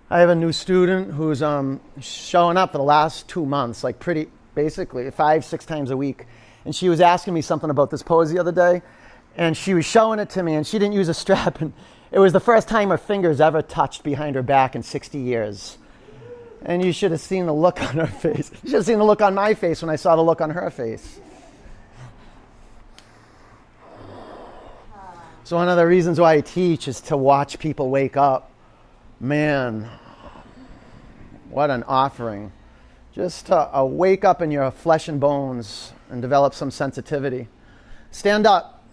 I 0.08 0.20
have 0.20 0.28
a 0.28 0.36
new 0.36 0.52
student 0.52 1.12
who's 1.12 1.42
um, 1.42 1.80
showing 2.00 2.56
up 2.56 2.70
for 2.70 2.78
the 2.78 2.84
last 2.84 3.28
two 3.28 3.44
months, 3.44 3.82
like 3.82 3.98
pretty 3.98 4.28
basically 4.54 5.10
five, 5.10 5.44
six 5.44 5.66
times 5.66 5.90
a 5.90 5.96
week. 5.96 6.26
And 6.64 6.72
she 6.76 6.88
was 6.88 7.00
asking 7.00 7.34
me 7.34 7.42
something 7.42 7.70
about 7.70 7.90
this 7.90 8.04
pose 8.04 8.30
the 8.30 8.38
other 8.38 8.52
day, 8.52 8.82
and 9.36 9.56
she 9.56 9.74
was 9.74 9.84
showing 9.84 10.20
it 10.20 10.30
to 10.30 10.44
me, 10.44 10.54
and 10.54 10.64
she 10.64 10.78
didn't 10.78 10.94
use 10.94 11.08
a 11.08 11.14
strap, 11.22 11.60
and 11.60 11.72
it 12.12 12.20
was 12.20 12.32
the 12.32 12.40
first 12.40 12.68
time 12.68 12.90
her 12.90 12.98
fingers 12.98 13.40
ever 13.40 13.62
touched 13.62 14.04
behind 14.04 14.36
her 14.36 14.42
back 14.42 14.76
in 14.76 14.84
60 14.84 15.18
years. 15.18 15.78
And 16.64 16.84
you 16.84 16.92
should 16.92 17.10
have 17.10 17.20
seen 17.20 17.46
the 17.46 17.54
look 17.54 17.82
on 17.88 17.96
her 17.96 18.06
face. 18.06 18.52
You 18.62 18.70
should 18.70 18.76
have 18.76 18.86
seen 18.86 18.98
the 18.98 19.04
look 19.04 19.22
on 19.22 19.34
my 19.34 19.54
face 19.54 19.82
when 19.82 19.90
I 19.90 19.96
saw 19.96 20.14
the 20.14 20.22
look 20.22 20.40
on 20.40 20.50
her 20.50 20.70
face. 20.70 21.20
So, 25.44 25.56
one 25.56 25.68
of 25.68 25.76
the 25.76 25.86
reasons 25.86 26.20
why 26.20 26.34
I 26.34 26.40
teach 26.40 26.86
is 26.86 27.00
to 27.02 27.16
watch 27.16 27.58
people 27.58 27.90
wake 27.90 28.16
up. 28.16 28.52
Man, 29.18 29.88
what 31.50 31.68
an 31.68 31.82
offering. 31.82 32.52
Just 33.12 33.46
to 33.46 33.76
uh, 33.76 33.84
wake 33.84 34.24
up 34.24 34.40
in 34.40 34.52
your 34.52 34.70
flesh 34.70 35.08
and 35.08 35.18
bones 35.18 35.92
and 36.10 36.22
develop 36.22 36.54
some 36.54 36.70
sensitivity. 36.70 37.48
Stand 38.12 38.46
up, 38.46 38.84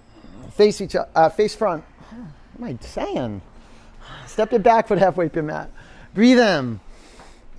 face, 0.53 0.81
each, 0.81 0.95
uh, 0.95 1.29
face 1.29 1.53
front. 1.53 1.83
What 2.57 2.69
am 2.71 2.77
I 2.81 2.83
saying? 2.83 3.41
Step 4.25 4.51
your 4.51 4.59
back 4.59 4.87
foot 4.87 4.97
halfway 4.97 5.27
up 5.27 5.35
your 5.35 5.43
mat. 5.43 5.69
Breathe 6.15 6.39
in. 6.39 6.79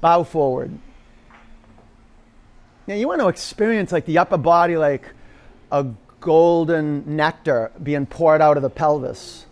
Bow 0.00 0.24
forward. 0.24 0.76
Now 2.88 2.94
you 2.94 3.06
want 3.06 3.20
to 3.20 3.28
experience 3.28 3.92
like 3.92 4.04
the 4.04 4.18
upper 4.18 4.38
body 4.38 4.76
like 4.76 5.14
a 5.70 5.86
golden 6.20 7.16
nectar 7.16 7.72
being 7.82 8.06
poured 8.06 8.40
out 8.40 8.56
of 8.56 8.62
the 8.62 8.70
pelvis. 8.70 9.46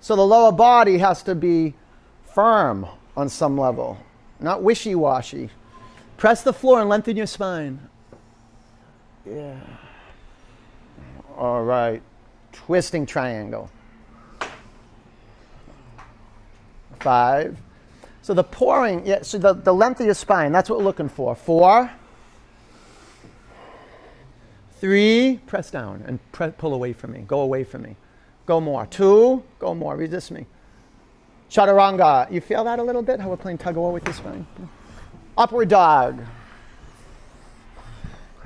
So 0.00 0.16
the 0.16 0.26
lower 0.26 0.52
body 0.52 0.98
has 0.98 1.22
to 1.24 1.34
be 1.34 1.74
firm, 2.34 2.86
on 3.16 3.28
some 3.28 3.58
level, 3.58 3.98
not 4.40 4.62
wishy 4.62 4.94
washy. 4.94 5.50
Press 6.16 6.42
the 6.42 6.52
floor 6.52 6.80
and 6.80 6.88
lengthen 6.88 7.16
your 7.16 7.26
spine. 7.26 7.80
Yeah. 9.24 9.58
All 11.36 11.62
right. 11.62 12.02
Twisting 12.52 13.06
triangle. 13.06 13.70
Five. 17.00 17.58
So 18.22 18.34
the 18.34 18.44
pouring, 18.44 19.06
yeah, 19.06 19.22
so 19.22 19.38
the, 19.38 19.52
the 19.52 19.72
length 19.72 20.00
of 20.00 20.06
your 20.06 20.14
spine, 20.14 20.52
that's 20.52 20.68
what 20.68 20.78
we're 20.78 20.84
looking 20.84 21.08
for. 21.08 21.34
Four. 21.34 21.90
Three. 24.80 25.40
Press 25.46 25.70
down 25.70 26.04
and 26.06 26.18
pre- 26.32 26.50
pull 26.50 26.74
away 26.74 26.92
from 26.92 27.12
me. 27.12 27.20
Go 27.20 27.40
away 27.40 27.64
from 27.64 27.82
me. 27.82 27.96
Go 28.44 28.60
more. 28.60 28.86
Two. 28.86 29.42
Go 29.58 29.74
more. 29.74 29.96
Resist 29.96 30.30
me. 30.30 30.46
Chaturanga. 31.50 32.30
You 32.30 32.40
feel 32.40 32.64
that 32.64 32.78
a 32.78 32.82
little 32.82 33.02
bit? 33.02 33.20
How 33.20 33.28
we're 33.28 33.36
playing 33.36 33.58
tug 33.58 33.76
of 33.76 33.82
war 33.82 33.92
with 33.92 34.04
your 34.04 34.14
spine? 34.14 34.46
Upward 35.38 35.68
dog. 35.68 36.20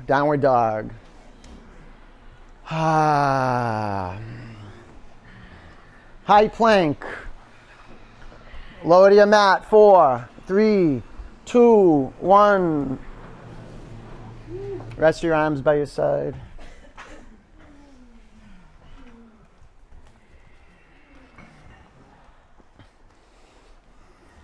Downward 0.07 0.41
dog. 0.41 0.91
Ah. 2.69 4.17
High 6.23 6.47
plank. 6.47 7.05
Lower 8.83 9.09
to 9.09 9.15
your 9.15 9.25
mat. 9.25 9.69
Four, 9.69 10.27
three, 10.47 11.01
two, 11.45 12.13
one. 12.19 12.97
Rest 15.01 15.23
your 15.23 15.33
arms 15.33 15.61
by 15.61 15.77
your 15.77 15.87
side. 15.87 16.35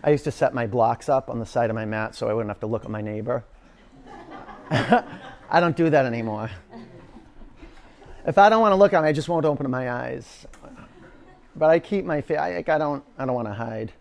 I 0.03 0.09
used 0.09 0.23
to 0.23 0.31
set 0.31 0.55
my 0.55 0.65
blocks 0.65 1.09
up 1.09 1.29
on 1.29 1.37
the 1.37 1.45
side 1.45 1.69
of 1.69 1.75
my 1.75 1.85
mat 1.85 2.15
so 2.15 2.27
I 2.27 2.33
wouldn't 2.33 2.49
have 2.49 2.59
to 2.61 2.65
look 2.65 2.85
at 2.85 2.89
my 2.89 3.01
neighbor. 3.01 3.43
I 4.71 5.59
don't 5.59 5.77
do 5.77 5.91
that 5.91 6.07
anymore. 6.07 6.49
If 8.25 8.39
I 8.39 8.49
don't 8.49 8.61
want 8.61 8.71
to 8.71 8.77
look 8.77 8.93
at 8.93 9.01
them, 9.01 9.05
I 9.07 9.13
just 9.13 9.29
won't 9.29 9.45
open 9.45 9.69
my 9.69 9.91
eyes. 9.91 10.47
But 11.55 11.69
I 11.69 11.77
keep 11.77 12.03
my 12.03 12.21
face. 12.21 12.39
I, 12.39 12.63
I 12.67 12.77
don't. 12.79 13.03
I 13.19 13.27
don't 13.27 13.35
want 13.35 13.47
to 13.47 13.53
hide. 13.53 13.93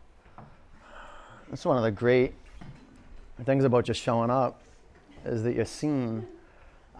That's 1.50 1.66
one 1.66 1.76
of 1.76 1.82
the 1.82 1.90
great 1.90 2.32
things 3.44 3.62
about 3.64 3.84
just 3.84 4.00
showing 4.00 4.30
up, 4.30 4.62
is 5.26 5.42
that 5.42 5.54
you're 5.54 5.66
seen. 5.66 6.26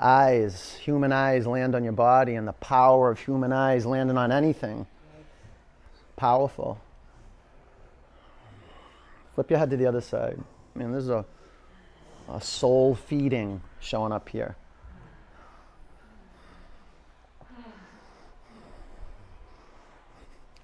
Eyes, 0.01 0.75
human 0.83 1.13
eyes, 1.13 1.47
land 1.47 1.75
on 1.75 1.83
your 1.83 1.93
body, 1.93 2.35
and 2.35 2.47
the 2.47 2.53
power 2.53 3.11
of 3.11 3.19
human 3.19 3.53
eyes 3.53 3.87
landing 3.87 4.19
on 4.19 4.31
anything. 4.31 4.87
Powerful. 6.17 6.79
Flip 9.35 9.51
your 9.51 9.59
head 9.59 9.71
to 9.71 9.77
the 9.77 9.87
other 9.87 10.01
side. 10.01 10.39
I 10.75 10.79
mean, 10.79 10.93
this 10.93 11.05
is 11.05 11.11
a, 11.11 11.25
a 12.29 12.41
soul 12.41 12.95
feeding 12.95 13.63
showing 13.81 14.13
up 14.13 14.29
here. 14.29 14.57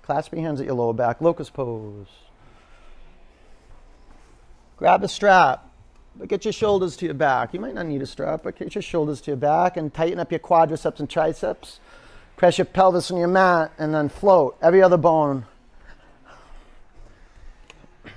Clasp 0.02 0.32
your 0.32 0.42
hands 0.42 0.60
at 0.60 0.66
your 0.66 0.74
lower 0.74 0.92
back, 0.92 1.20
locust 1.20 1.54
pose. 1.54 2.08
Grab 4.76 5.00
the 5.00 5.08
strap, 5.08 5.71
but 6.16 6.28
get 6.28 6.44
your 6.44 6.52
shoulders 6.52 6.96
to 6.96 7.06
your 7.06 7.14
back. 7.14 7.54
You 7.54 7.60
might 7.60 7.74
not 7.74 7.86
need 7.86 8.02
a 8.02 8.06
strap, 8.06 8.42
but 8.44 8.58
get 8.58 8.74
your 8.74 8.82
shoulders 8.82 9.20
to 9.22 9.30
your 9.30 9.38
back 9.38 9.76
and 9.76 9.92
tighten 9.92 10.20
up 10.20 10.30
your 10.30 10.40
quadriceps 10.40 11.00
and 11.00 11.08
triceps. 11.08 11.80
Press 12.36 12.58
your 12.58 12.64
pelvis 12.64 13.10
on 13.10 13.18
your 13.18 13.28
mat 13.28 13.72
and 13.78 13.94
then 13.94 14.08
float 14.08 14.56
every 14.60 14.82
other 14.82 14.96
bone. 14.96 15.46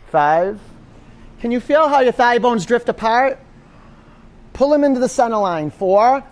Five. 0.07 0.59
Can 1.39 1.51
you 1.51 1.59
feel 1.59 1.87
how 1.87 1.99
your 1.99 2.11
thigh 2.11 2.39
bones 2.39 2.65
drift 2.65 2.89
apart? 2.89 3.39
Pull 4.53 4.69
them 4.69 4.83
into 4.83 4.99
the 4.99 5.09
center 5.09 5.37
line. 5.37 5.69
Four. 5.69 6.23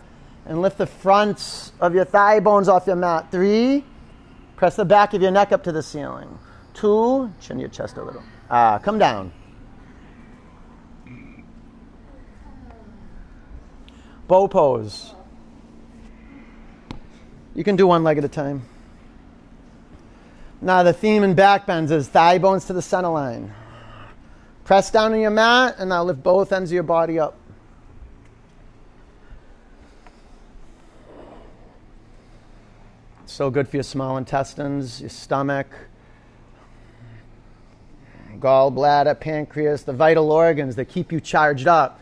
And 0.46 0.62
lift 0.62 0.78
the 0.78 0.88
fronts 0.88 1.72
of 1.80 1.94
your 1.94 2.06
thigh 2.06 2.40
bones 2.40 2.68
off 2.68 2.88
your 2.88 2.96
mat. 2.96 3.32
Three. 3.32 3.86
Press 4.56 4.76
the 4.76 4.86
back 4.86 5.14
of 5.14 5.22
your 5.22 5.32
neck 5.32 5.52
up 5.52 5.64
to 5.64 5.72
the 5.72 5.84
ceiling. 5.84 6.38
Two. 6.74 7.32
Chin 7.40 7.60
your 7.60 7.70
chest 7.70 7.98
a 7.98 8.04
little. 8.04 8.24
Ah, 8.50 8.80
come 8.80 8.98
down. 8.98 9.32
Bow 14.28 14.48
pose. 14.48 15.14
You 17.56 17.64
can 17.64 17.76
do 17.76 17.88
one 17.88 18.04
leg 18.04 18.18
at 18.18 18.24
a 18.24 18.30
time. 18.30 18.64
Now, 20.62 20.82
the 20.82 20.94
theme 20.94 21.24
in 21.24 21.36
back 21.36 21.66
bends 21.66 21.92
is 21.92 22.08
thigh 22.08 22.38
bones 22.38 22.66
to 22.66 22.74
the 22.74 22.82
center 22.82 23.10
line. 23.10 23.54
Press 24.64 24.90
down 24.90 25.14
on 25.14 25.20
your 25.20 25.30
mat 25.30 25.76
and 25.78 25.90
now 25.90 26.04
lift 26.04 26.24
both 26.24 26.54
ends 26.54 26.72
of 26.72 26.74
your 26.74 26.84
body 26.84 27.20
up. 27.20 27.38
So 33.26 33.50
good 33.50 33.68
for 33.68 33.78
your 33.78 33.84
small 33.84 34.18
intestines, 34.18 35.02
your 35.02 35.10
stomach, 35.10 35.68
gallbladder, 38.40 39.20
pancreas, 39.20 39.84
the 39.84 39.92
vital 39.92 40.32
organs 40.32 40.76
that 40.76 40.86
keep 40.86 41.12
you 41.12 41.20
charged 41.20 41.68
up. 41.68 42.00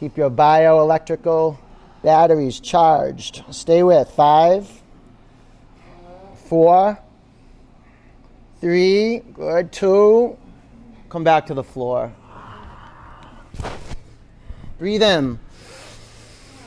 Keep 0.00 0.16
your 0.16 0.30
bioelectrical 0.30 1.56
batteries 2.02 2.60
charged. 2.60 3.44
Stay 3.50 3.82
with 3.82 4.10
five, 4.10 4.68
four, 6.48 6.98
three, 8.60 9.20
good, 9.20 9.72
two. 9.72 10.36
Come 11.08 11.24
back 11.24 11.46
to 11.46 11.54
the 11.54 11.62
floor. 11.62 12.12
Breathe 14.78 15.02
in. 15.02 15.38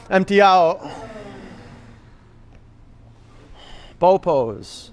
Empty 0.09 0.41
out. 0.41 0.79
Bow 3.99 4.17
pose. 4.17 4.91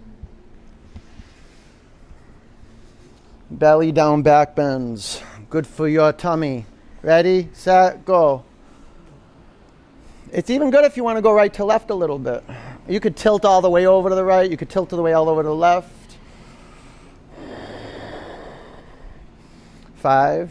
Belly 3.50 3.92
down, 3.92 4.22
back 4.22 4.56
bends. 4.56 5.22
Good 5.48 5.66
for 5.66 5.86
your 5.86 6.12
tummy. 6.12 6.66
Ready, 7.04 7.50
set, 7.52 8.06
go. 8.06 8.46
It's 10.32 10.48
even 10.48 10.70
good 10.70 10.86
if 10.86 10.96
you 10.96 11.04
want 11.04 11.18
to 11.18 11.20
go 11.20 11.34
right 11.34 11.52
to 11.52 11.62
left 11.62 11.90
a 11.90 11.94
little 11.94 12.18
bit. 12.18 12.42
You 12.88 12.98
could 12.98 13.14
tilt 13.14 13.44
all 13.44 13.60
the 13.60 13.68
way 13.68 13.84
over 13.84 14.08
to 14.08 14.14
the 14.14 14.24
right, 14.24 14.50
you 14.50 14.56
could 14.56 14.70
tilt 14.70 14.88
to 14.88 14.96
the 14.96 15.02
way 15.02 15.12
all 15.12 15.28
over 15.28 15.42
to 15.42 15.48
the 15.48 15.54
left. 15.54 16.16
Five, 19.96 20.50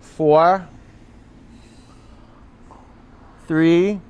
four, 0.00 0.66
three, 3.46 4.00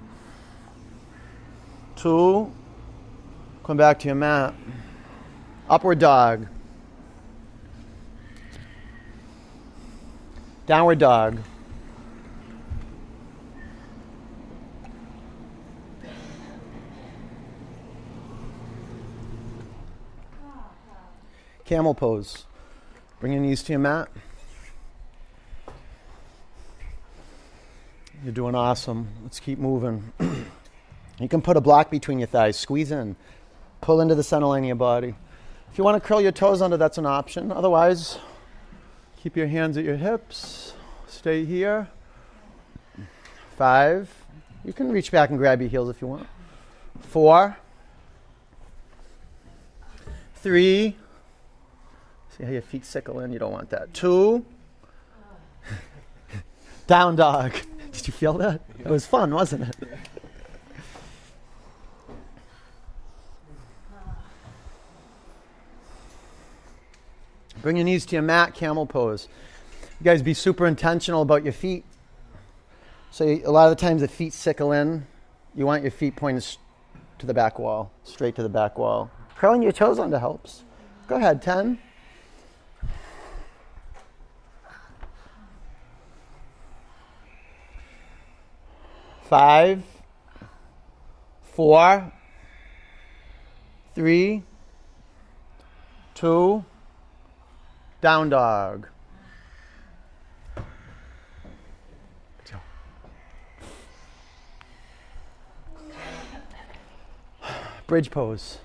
two, 1.96 2.52
come 3.64 3.76
back 3.76 3.98
to 3.98 4.06
your 4.06 4.14
mat. 4.14 4.54
Upward 5.68 5.98
dog. 5.98 6.46
Downward 10.72 11.00
dog. 11.00 11.38
Camel 21.66 21.92
pose. 21.92 22.46
Bring 23.20 23.34
your 23.34 23.42
knees 23.42 23.62
to 23.64 23.72
your 23.74 23.80
mat. 23.80 24.08
You're 28.24 28.32
doing 28.32 28.54
awesome. 28.54 29.08
Let's 29.22 29.40
keep 29.40 29.58
moving. 29.58 30.10
you 31.20 31.28
can 31.28 31.42
put 31.42 31.58
a 31.58 31.60
block 31.60 31.90
between 31.90 32.18
your 32.18 32.28
thighs. 32.28 32.56
Squeeze 32.56 32.90
in. 32.90 33.14
Pull 33.82 34.00
into 34.00 34.14
the 34.14 34.22
center 34.22 34.46
line 34.46 34.62
of 34.62 34.68
your 34.68 34.76
body. 34.76 35.14
If 35.70 35.76
you 35.76 35.84
want 35.84 36.02
to 36.02 36.08
curl 36.08 36.22
your 36.22 36.32
toes 36.32 36.62
under, 36.62 36.78
that's 36.78 36.96
an 36.96 37.04
option. 37.04 37.52
Otherwise, 37.52 38.18
keep 39.22 39.36
your 39.36 39.46
hands 39.46 39.76
at 39.76 39.84
your 39.84 39.96
hips. 39.96 40.74
Stay 41.06 41.44
here. 41.44 41.88
Five. 43.56 44.12
You 44.64 44.72
can 44.72 44.90
reach 44.90 45.12
back 45.12 45.30
and 45.30 45.38
grab 45.38 45.60
your 45.60 45.70
heels 45.70 45.88
if 45.88 46.02
you 46.02 46.08
want. 46.08 46.26
Four. 47.02 47.56
Three. 50.36 50.96
See 52.36 52.44
how 52.44 52.50
your 52.50 52.62
feet 52.62 52.84
sickle 52.84 53.20
in? 53.20 53.32
You 53.32 53.38
don't 53.38 53.52
want 53.52 53.70
that. 53.70 53.94
Two. 53.94 54.44
Down 56.88 57.14
dog. 57.14 57.52
Did 57.92 58.06
you 58.08 58.12
feel 58.12 58.32
that? 58.34 58.62
It 58.80 58.88
was 58.88 59.06
fun, 59.06 59.32
wasn't 59.32 59.68
it? 59.68 59.88
Bring 67.62 67.76
your 67.76 67.84
knees 67.84 68.04
to 68.06 68.16
your 68.16 68.22
mat, 68.22 68.54
camel 68.54 68.86
pose. 68.86 69.28
You 70.00 70.04
guys 70.04 70.20
be 70.20 70.34
super 70.34 70.66
intentional 70.66 71.22
about 71.22 71.44
your 71.44 71.52
feet. 71.52 71.84
So, 73.12 73.24
a 73.24 73.46
lot 73.46 73.70
of 73.70 73.78
the 73.78 73.80
times 73.80 74.00
the 74.00 74.08
feet 74.08 74.32
sickle 74.32 74.72
in. 74.72 75.06
You 75.54 75.64
want 75.64 75.82
your 75.82 75.92
feet 75.92 76.16
pointed 76.16 76.44
to 77.18 77.26
the 77.26 77.34
back 77.34 77.60
wall, 77.60 77.92
straight 78.02 78.34
to 78.34 78.42
the 78.42 78.48
back 78.48 78.78
wall. 78.78 79.10
Curling 79.36 79.62
your 79.62 79.70
toes 79.70 80.00
under 80.00 80.18
helps. 80.18 80.64
Go 81.06 81.16
ahead, 81.16 81.40
10. 81.40 81.78
Five, 89.28 89.82
four, 91.42 92.12
three, 93.94 94.42
two, 96.14 96.64
down 98.02 98.28
dog. 98.28 98.88
Bridge 107.86 108.10
pose. 108.10 108.58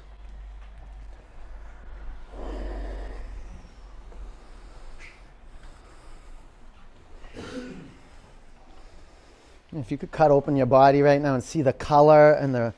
If 9.75 9.91
you 9.91 9.97
could 9.97 10.11
cut 10.11 10.31
open 10.31 10.55
your 10.55 10.65
body 10.65 11.01
right 11.01 11.21
now 11.21 11.33
and 11.33 11.43
see 11.43 11.61
the 11.61 11.73
color 11.73 12.31
and 12.31 12.55
the 12.55 12.73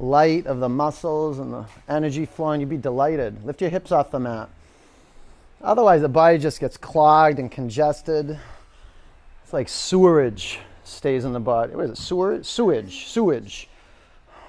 light 0.00 0.46
of 0.46 0.58
the 0.58 0.68
muscles 0.68 1.38
and 1.38 1.52
the 1.52 1.66
energy 1.88 2.26
flowing, 2.26 2.60
you'd 2.60 2.68
be 2.68 2.76
delighted. 2.76 3.44
Lift 3.44 3.60
your 3.60 3.70
hips 3.70 3.92
off 3.92 4.10
the 4.10 4.18
mat. 4.18 4.50
Otherwise, 5.62 6.00
the 6.00 6.08
body 6.08 6.38
just 6.38 6.58
gets 6.58 6.76
clogged 6.76 7.38
and 7.38 7.50
congested. 7.50 8.38
It's 9.44 9.52
like 9.52 9.68
sewerage 9.68 10.58
stays 10.84 11.24
in 11.24 11.32
the 11.32 11.40
body. 11.40 11.74
What 11.74 11.84
is 11.84 11.90
it? 11.92 11.98
Sewer, 11.98 12.42
sewage, 12.42 13.06
sewage. 13.06 13.68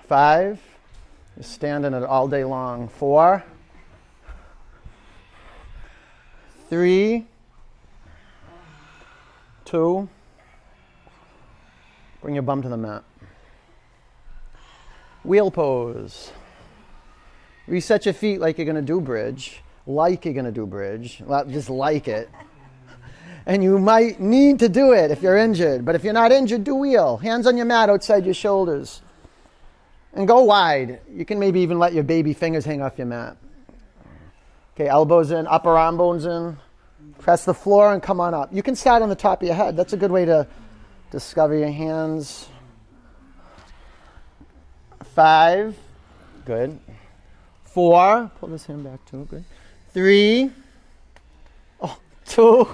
Five. 0.08 0.60
You're 1.36 1.44
standing 1.44 1.94
it 1.94 2.04
all 2.04 2.28
day 2.28 2.44
long. 2.44 2.88
Four. 2.88 3.44
Three. 6.70 7.28
Two. 9.66 10.10
Bring 12.22 12.36
your 12.36 12.44
bum 12.44 12.62
to 12.62 12.70
the 12.70 12.78
mat. 12.78 13.04
Wheel 15.24 15.52
pose. 15.52 16.32
Reset 17.68 18.06
your 18.06 18.14
feet 18.14 18.40
like 18.40 18.58
you're 18.58 18.66
going 18.66 18.76
to 18.76 18.82
do 18.82 19.00
bridge, 19.00 19.62
like 19.86 20.26
you're 20.26 20.34
going 20.34 20.46
to 20.46 20.52
do 20.52 20.66
bridge, 20.66 21.22
just 21.50 21.70
like 21.70 22.08
it. 22.08 22.30
And 23.46 23.62
you 23.62 23.78
might 23.78 24.20
need 24.20 24.60
to 24.60 24.70
do 24.70 24.94
it 24.94 25.12
if 25.12 25.22
you're 25.22 25.38
injured, 25.38 25.84
but 25.84 25.96
if 25.96 26.04
you're 26.04 26.14
not 26.14 26.32
injured, 26.32 26.64
do 26.64 26.76
wheel. 26.76 27.18
Hands 27.18 27.46
on 27.46 27.58
your 27.58 27.66
mat 27.66 27.90
outside 27.90 28.24
your 28.24 28.34
shoulders. 28.34 29.02
And 30.14 30.28
go 30.28 30.44
wide. 30.44 31.02
You 31.12 31.26
can 31.26 31.40
maybe 31.40 31.60
even 31.60 31.80
let 31.80 31.94
your 31.94 32.04
baby 32.04 32.34
fingers 32.34 32.64
hang 32.64 32.82
off 32.82 32.98
your 32.98 33.08
mat. 33.08 33.36
Okay, 34.76 34.88
elbows 34.88 35.32
in, 35.32 35.46
upper 35.48 35.78
arm 35.78 35.98
bones 35.98 36.26
in. 36.26 36.58
Press 37.20 37.44
the 37.44 37.54
floor 37.54 37.94
and 37.94 38.02
come 38.02 38.22
on 38.22 38.34
up. 38.34 38.54
You 38.54 38.64
can 38.64 38.76
start 38.76 39.02
on 39.02 39.10
the 39.10 39.16
top 39.16 39.42
of 39.42 39.48
your 39.48 39.56
head. 39.56 39.76
That's 39.76 39.94
a 39.94 39.98
good 39.98 40.12
way 40.12 40.26
to 40.26 40.48
Discover 41.14 41.56
your 41.58 41.70
hands. 41.70 42.50
Five. 45.14 45.78
Good. 46.44 46.80
Four. 47.66 48.32
Pull 48.40 48.50
this 48.50 48.66
hand 48.66 48.84
back 48.84 49.06
too. 49.06 49.28
Good. 49.30 49.44
Three. 49.94 50.50
Oh, 51.80 51.98
two. 52.26 52.68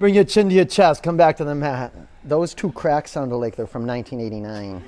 Bring 0.00 0.14
your 0.14 0.24
chin 0.24 0.48
to 0.48 0.54
your 0.54 0.64
chest. 0.64 1.04
Come 1.04 1.16
back 1.16 1.36
to 1.36 1.44
the 1.44 1.54
mat. 1.54 1.94
Those 2.24 2.52
two 2.52 2.72
cracks 2.72 3.12
sounded 3.12 3.36
like 3.36 3.54
they're 3.54 3.68
from 3.68 3.86
1989. 3.86 4.82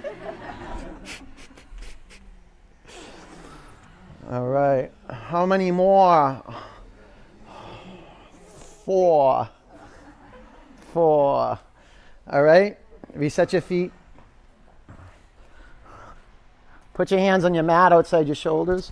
All 4.30 4.48
right. 4.48 4.90
How 5.08 5.46
many 5.46 5.70
more? 5.70 6.42
Four. 8.84 9.48
Four. 10.92 11.58
All 12.30 12.42
right? 12.42 12.76
Reset 13.14 13.52
your 13.52 13.62
feet. 13.62 13.92
Put 16.94 17.10
your 17.10 17.20
hands 17.20 17.44
on 17.44 17.54
your 17.54 17.62
mat 17.62 17.92
outside 17.92 18.26
your 18.26 18.34
shoulders. 18.34 18.90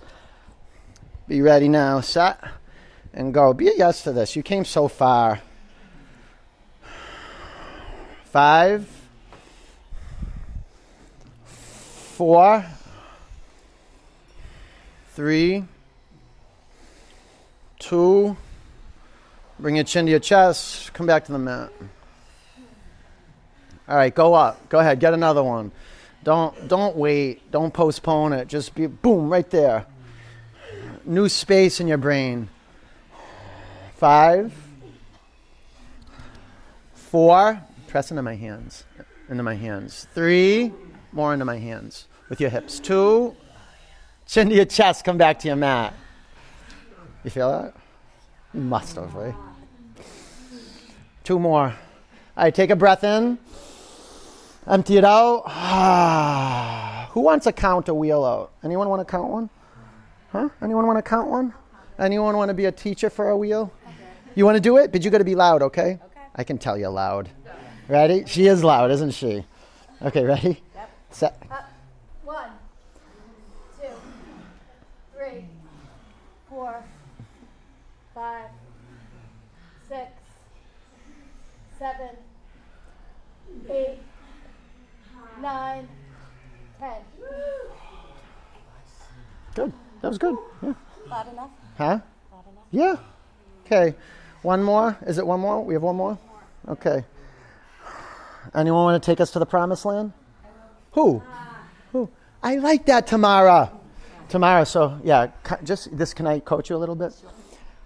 Be 1.27 1.41
ready 1.41 1.69
now. 1.69 2.01
Set 2.01 2.39
and 3.13 3.33
go. 3.33 3.53
Be 3.53 3.69
a 3.69 3.73
yes 3.75 4.03
to 4.03 4.11
this. 4.11 4.35
You 4.35 4.43
came 4.43 4.65
so 4.65 4.87
far. 4.87 5.41
Five, 8.25 8.89
four, 11.45 12.65
three, 15.11 15.65
two. 17.79 18.35
Bring 19.59 19.75
your 19.75 19.85
chin 19.85 20.05
to 20.05 20.11
your 20.11 20.19
chest. 20.19 20.93
Come 20.93 21.05
back 21.05 21.25
to 21.25 21.31
the 21.31 21.39
mat. 21.39 21.71
All 23.87 23.95
right, 23.95 24.13
go 24.13 24.33
up. 24.33 24.67
Go 24.69 24.79
ahead, 24.79 24.99
get 24.99 25.13
another 25.13 25.43
one. 25.43 25.71
Don't 26.23 26.67
don't 26.67 26.95
wait. 26.95 27.51
Don't 27.51 27.73
postpone 27.73 28.33
it. 28.33 28.47
Just 28.47 28.73
be 28.75 28.87
boom 28.87 29.29
right 29.29 29.49
there. 29.49 29.85
New 31.05 31.27
space 31.27 31.79
in 31.79 31.87
your 31.87 31.97
brain. 31.97 32.49
Five, 33.95 34.53
four. 36.93 37.61
Press 37.87 38.09
into 38.09 38.23
my 38.23 38.35
hands. 38.35 38.85
Into 39.29 39.43
my 39.43 39.55
hands. 39.55 40.07
Three. 40.13 40.71
More 41.11 41.33
into 41.33 41.45
my 41.45 41.57
hands 41.57 42.07
with 42.29 42.39
your 42.39 42.49
hips. 42.49 42.79
Two. 42.79 43.35
Chin 44.25 44.49
to 44.49 44.55
your 44.55 44.65
chest. 44.65 45.03
Come 45.03 45.17
back 45.17 45.39
to 45.39 45.47
your 45.47 45.57
mat. 45.57 45.93
You 47.23 47.29
feel 47.29 47.51
that? 47.51 47.75
You 48.53 48.61
must 48.61 48.95
have, 48.95 49.13
right? 49.13 49.35
Two 51.23 51.37
more. 51.37 51.65
All 51.65 52.43
right, 52.43 52.53
take 52.53 52.69
a 52.69 52.75
breath 52.75 53.03
in. 53.03 53.37
Empty 54.67 54.97
it 54.97 55.05
out. 55.05 55.43
Who 57.11 57.21
wants 57.21 57.45
a 57.45 57.93
wheel 57.93 58.23
out? 58.23 58.51
Anyone 58.63 58.89
want 58.89 59.05
to 59.05 59.11
count 59.11 59.29
one? 59.29 59.49
Huh? 60.33 60.49
Anyone 60.63 60.87
want 60.87 60.97
to 60.97 61.07
count 61.07 61.29
one? 61.29 61.53
Anyone 61.99 62.35
want 62.35 62.49
to 62.49 62.55
be 62.55 62.65
a 62.65 62.71
teacher 62.71 63.11
for 63.11 63.29
a 63.29 63.37
wheel? 63.37 63.71
You 64.33 64.45
want 64.45 64.55
to 64.55 64.61
do 64.61 64.77
it? 64.77 64.91
But 64.91 65.05
you 65.05 65.11
got 65.11 65.19
to 65.19 65.23
be 65.23 65.35
loud, 65.35 65.61
okay? 65.61 65.99
Okay. 66.03 66.21
I 66.35 66.43
can 66.43 66.57
tell 66.57 66.75
you 66.75 66.87
loud. 66.89 67.29
Ready? 67.87 68.23
She 68.25 68.47
is 68.47 68.63
loud, 68.63 68.89
isn't 68.89 69.11
she? 69.11 69.45
Okay, 70.01 70.23
ready? 70.23 70.59
Yep. 70.75 70.89
Set. 71.11 71.43
Up. 71.51 71.71
One, 72.23 72.49
two, 73.79 73.87
three, 75.15 75.45
four, 76.49 76.83
five, 78.15 78.49
six, 79.87 80.07
seven, 81.77 82.09
eight 83.69 83.99
nine, 85.39 85.87
ten. 86.79 87.01
Good. 89.55 89.73
That 90.03 90.09
was 90.09 90.17
good. 90.17 90.35
Yeah. 90.61 90.73
Loud 91.07 91.31
enough? 91.31 91.49
Huh? 91.77 91.99
Loud 92.31 92.43
enough? 92.51 92.65
Yeah. 92.71 92.95
Okay. 93.65 93.95
One 94.41 94.61
more? 94.61 94.97
Is 95.07 95.17
it 95.17 95.25
one 95.25 95.39
more? 95.39 95.63
We 95.63 95.75
have 95.75 95.81
one 95.81 95.95
more? 95.95 96.19
Okay. 96.67 97.05
Anyone 98.53 98.83
want 98.83 99.01
to 99.01 99.11
take 99.11 99.21
us 99.21 99.31
to 99.31 99.39
the 99.39 99.45
promised 99.45 99.85
land? 99.85 100.11
Who? 100.91 101.23
Who? 101.93 102.09
I 102.43 102.57
like 102.57 102.85
that, 102.87 103.07
Tamara. 103.07 103.71
Tamara, 104.27 104.65
so 104.65 104.99
yeah, 105.05 105.27
just 105.63 105.97
this, 105.97 106.13
can 106.13 106.27
I 106.27 106.39
coach 106.39 106.69
you 106.69 106.75
a 106.75 106.77
little 106.77 106.95
bit? 106.95 107.13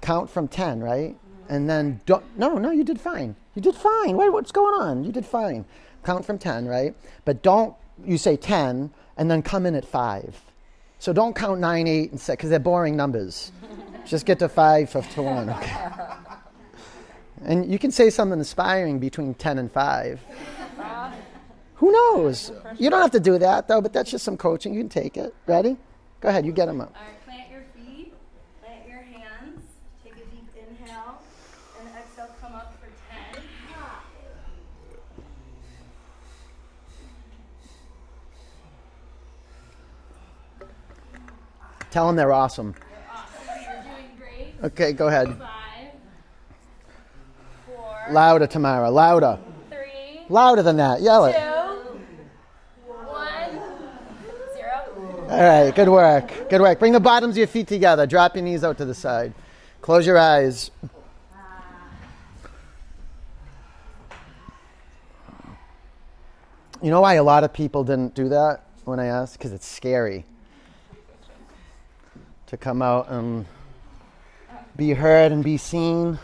Count 0.01 0.27
from 0.27 0.47
10, 0.47 0.81
right? 0.81 1.15
And 1.49 1.69
then, 1.69 2.01
don't, 2.07 2.23
no, 2.35 2.57
no, 2.57 2.71
you 2.71 2.83
did 2.83 2.99
fine. 2.99 3.35
You 3.53 3.61
did 3.61 3.75
fine. 3.75 4.17
Wait, 4.17 4.29
what's 4.33 4.51
going 4.51 4.81
on? 4.81 5.03
You 5.03 5.11
did 5.11 5.25
fine 5.25 5.65
count 6.07 6.25
from 6.25 6.39
10, 6.39 6.67
right? 6.67 6.95
But 7.25 7.43
don't, 7.43 7.75
you 8.03 8.17
say 8.17 8.37
10 8.37 8.91
and 9.17 9.29
then 9.29 9.41
come 9.41 9.65
in 9.65 9.75
at 9.75 9.85
5. 9.85 10.41
So 10.99 11.13
don't 11.13 11.35
count 11.35 11.59
9, 11.59 11.87
8, 11.87 12.11
and 12.11 12.19
6 12.19 12.37
because 12.37 12.49
they're 12.49 12.59
boring 12.59 12.95
numbers. 12.95 13.51
Just 14.05 14.25
get 14.25 14.39
to 14.39 14.49
5 14.49 15.13
to 15.13 15.21
1, 15.21 15.49
okay? 15.49 15.89
And 17.43 17.71
you 17.71 17.77
can 17.77 17.91
say 17.91 18.09
something 18.09 18.39
inspiring 18.39 18.97
between 18.97 19.35
10 19.35 19.59
and 19.59 19.71
5. 19.71 20.19
Who 21.75 21.91
knows? 21.91 22.51
You 22.79 22.89
don't 22.89 23.01
have 23.01 23.11
to 23.11 23.19
do 23.19 23.37
that 23.37 23.67
though, 23.67 23.79
but 23.79 23.93
that's 23.93 24.09
just 24.09 24.25
some 24.25 24.37
coaching. 24.37 24.73
You 24.73 24.79
can 24.79 24.89
take 24.89 25.17
it. 25.17 25.35
Ready? 25.45 25.77
Go 26.19 26.29
ahead, 26.29 26.47
you 26.47 26.51
get 26.51 26.65
them 26.65 26.81
up. 26.81 26.95
Tell 41.97 42.05
them 42.05 42.15
they're 42.15 42.31
awesome. 42.31 42.75
Okay, 44.63 44.93
go 44.93 45.07
ahead. 45.07 45.29
Five, 45.29 45.87
four, 47.65 48.05
louder, 48.11 48.45
Tamara. 48.45 48.91
Louder. 48.91 49.39
Three. 49.71 50.21
Louder 50.29 50.61
than 50.61 50.77
that. 50.77 51.01
Yell 51.01 51.25
it. 51.25 51.33
Two. 51.33 51.39
One. 52.85 53.49
Zero. 54.55 55.27
All 55.27 55.41
right. 55.41 55.75
Good 55.75 55.89
work. 55.89 56.31
Good 56.51 56.61
work. 56.61 56.77
Bring 56.77 56.93
the 56.93 56.99
bottoms 56.99 57.33
of 57.33 57.39
your 57.39 57.47
feet 57.47 57.67
together. 57.67 58.05
Drop 58.05 58.35
your 58.35 58.43
knees 58.43 58.63
out 58.63 58.77
to 58.77 58.85
the 58.85 58.93
side. 58.93 59.33
Close 59.81 60.05
your 60.05 60.19
eyes. 60.19 60.69
You 66.79 66.91
know 66.91 67.01
why 67.01 67.15
a 67.15 67.23
lot 67.23 67.43
of 67.43 67.53
people 67.53 67.83
didn't 67.83 68.13
do 68.13 68.29
that 68.29 68.65
when 68.85 68.99
I 68.99 69.07
asked? 69.07 69.39
Because 69.39 69.51
it's 69.51 69.65
scary 69.65 70.25
to 72.47 72.57
come 72.57 72.81
out 72.81 73.09
and 73.09 73.45
be 74.75 74.91
heard 74.91 75.31
and 75.31 75.43
be 75.43 75.57
seen. 75.57 76.17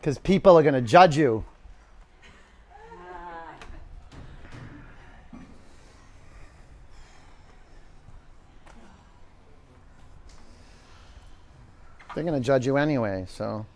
Because 0.00 0.18
people 0.18 0.56
are 0.58 0.62
going 0.62 0.74
to 0.74 0.80
judge 0.80 1.16
you. 1.16 1.44
They're 12.14 12.22
going 12.22 12.40
to 12.40 12.46
judge 12.46 12.64
you 12.64 12.76
anyway, 12.76 13.26
so. 13.28 13.66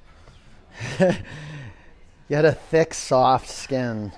you 1.00 2.36
had 2.36 2.44
a 2.44 2.52
thick, 2.52 2.94
soft 2.94 3.48
skin. 3.48 4.12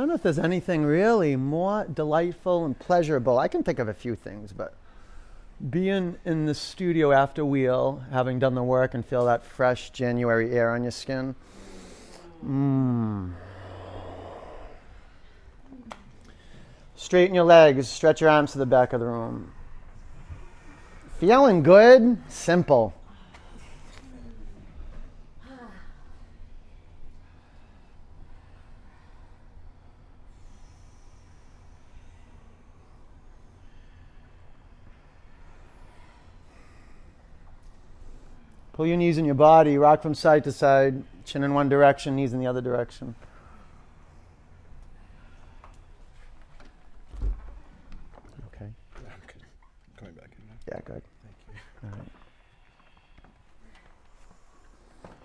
I 0.00 0.02
don't 0.02 0.08
know 0.08 0.14
if 0.14 0.22
there's 0.22 0.38
anything 0.38 0.82
really 0.82 1.36
more 1.36 1.84
delightful 1.84 2.64
and 2.64 2.78
pleasurable. 2.78 3.38
I 3.38 3.48
can 3.48 3.62
think 3.62 3.78
of 3.78 3.86
a 3.86 3.92
few 3.92 4.16
things, 4.16 4.50
but 4.50 4.72
being 5.68 6.16
in 6.24 6.46
the 6.46 6.54
studio 6.54 7.12
after 7.12 7.44
wheel, 7.44 8.02
having 8.10 8.38
done 8.38 8.54
the 8.54 8.62
work 8.62 8.94
and 8.94 9.04
feel 9.04 9.26
that 9.26 9.44
fresh 9.44 9.90
January 9.90 10.52
air 10.52 10.70
on 10.70 10.84
your 10.84 10.90
skin. 10.90 11.34
Mmm. 12.42 13.32
Straighten 16.96 17.34
your 17.34 17.44
legs, 17.44 17.86
stretch 17.86 18.22
your 18.22 18.30
arms 18.30 18.52
to 18.52 18.58
the 18.58 18.64
back 18.64 18.94
of 18.94 19.00
the 19.00 19.06
room. 19.06 19.52
Feeling 21.18 21.62
good? 21.62 22.16
Simple. 22.30 22.94
Pull 38.80 38.86
your 38.86 38.96
knees 38.96 39.18
in 39.18 39.26
your 39.26 39.34
body, 39.34 39.76
rock 39.76 40.00
from 40.00 40.14
side 40.14 40.42
to 40.44 40.50
side, 40.50 41.02
chin 41.26 41.44
in 41.44 41.52
one 41.52 41.68
direction, 41.68 42.16
knees 42.16 42.32
in 42.32 42.40
the 42.40 42.46
other 42.46 42.62
direction. 42.62 43.14
Okay. 48.46 48.70
Coming 49.98 50.14
back 50.14 50.30
in 50.34 50.46
now. 50.46 50.54
Yeah, 50.66 50.80
good. 50.86 51.02
Thank 51.22 51.36
you. 51.46 51.54
All 51.84 51.90
right. 51.90 52.08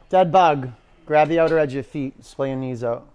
Dead 0.09 0.33
bug. 0.33 0.73
Grab 1.05 1.29
the 1.29 1.39
outer 1.39 1.57
edge 1.57 1.69
of 1.69 1.75
your 1.75 1.83
feet. 1.83 2.25
Splay 2.25 2.49
your 2.49 2.57
knees 2.57 2.83
out. 2.83 3.07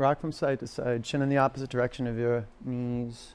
Rock 0.00 0.18
from 0.18 0.32
side 0.32 0.58
to 0.60 0.66
side, 0.66 1.04
chin 1.04 1.20
in 1.20 1.28
the 1.28 1.36
opposite 1.36 1.68
direction 1.68 2.06
of 2.06 2.16
your 2.16 2.46
knees. 2.64 3.34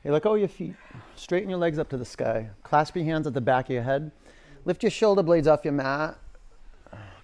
Okay, 0.00 0.10
let 0.10 0.22
go 0.22 0.34
of 0.34 0.40
your 0.40 0.48
feet. 0.48 0.74
Straighten 1.14 1.48
your 1.48 1.60
legs 1.60 1.78
up 1.78 1.88
to 1.90 1.96
the 1.96 2.04
sky. 2.04 2.50
Clasp 2.64 2.96
your 2.96 3.04
hands 3.04 3.28
at 3.28 3.34
the 3.34 3.40
back 3.40 3.66
of 3.66 3.70
your 3.70 3.84
head. 3.84 4.10
Lift 4.64 4.82
your 4.82 4.90
shoulder 4.90 5.22
blades 5.22 5.46
off 5.46 5.64
your 5.64 5.72
mat. 5.72 6.18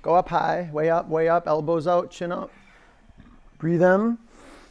Go 0.02 0.14
up 0.14 0.28
high, 0.28 0.70
way 0.72 0.88
up, 0.88 1.08
way 1.08 1.28
up, 1.28 1.48
elbows 1.48 1.88
out, 1.88 2.12
chin 2.12 2.30
up. 2.30 2.52
Breathe 3.58 3.82
in 3.82 4.18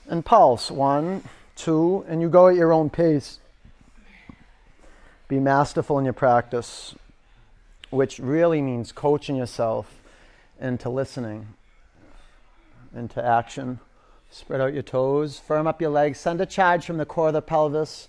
and 0.07 0.23
pulse. 0.23 0.71
One, 0.71 1.25
two, 1.57 2.05
and 2.07 2.21
you 2.21 2.29
go 2.29 2.47
at 2.47 2.55
your 2.55 2.71
own 2.71 2.89
pace. 2.89 3.41
Be 5.27 5.39
masterful 5.39 5.97
in 5.97 6.05
your 6.05 6.13
practice, 6.13 6.93
which 7.89 8.19
really 8.19 8.61
means 8.61 8.91
coaching 8.91 9.35
yourself 9.35 10.01
into 10.59 10.89
listening, 10.89 11.47
into 12.95 13.23
action. 13.23 13.79
Spread 14.29 14.61
out 14.61 14.73
your 14.73 14.83
toes, 14.83 15.39
firm 15.39 15.65
up 15.65 15.81
your 15.81 15.89
legs, 15.89 16.19
send 16.19 16.41
a 16.41 16.45
charge 16.45 16.85
from 16.85 16.97
the 16.97 17.05
core 17.05 17.29
of 17.29 17.33
the 17.33 17.41
pelvis 17.41 18.07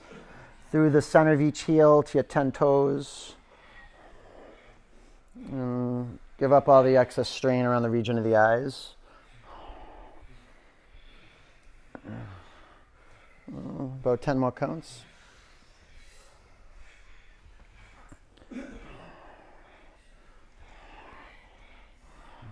through 0.70 0.90
the 0.90 1.00
center 1.00 1.32
of 1.32 1.40
each 1.40 1.62
heel 1.62 2.02
to 2.02 2.18
your 2.18 2.24
10 2.24 2.52
toes. 2.52 3.34
And 5.50 6.18
give 6.38 6.52
up 6.52 6.68
all 6.68 6.82
the 6.82 6.98
excess 6.98 7.30
strain 7.30 7.64
around 7.64 7.82
the 7.82 7.90
region 7.90 8.18
of 8.18 8.24
the 8.24 8.36
eyes. 8.36 8.94
About 13.48 14.20
10 14.20 14.38
more 14.38 14.52
counts. 14.52 15.05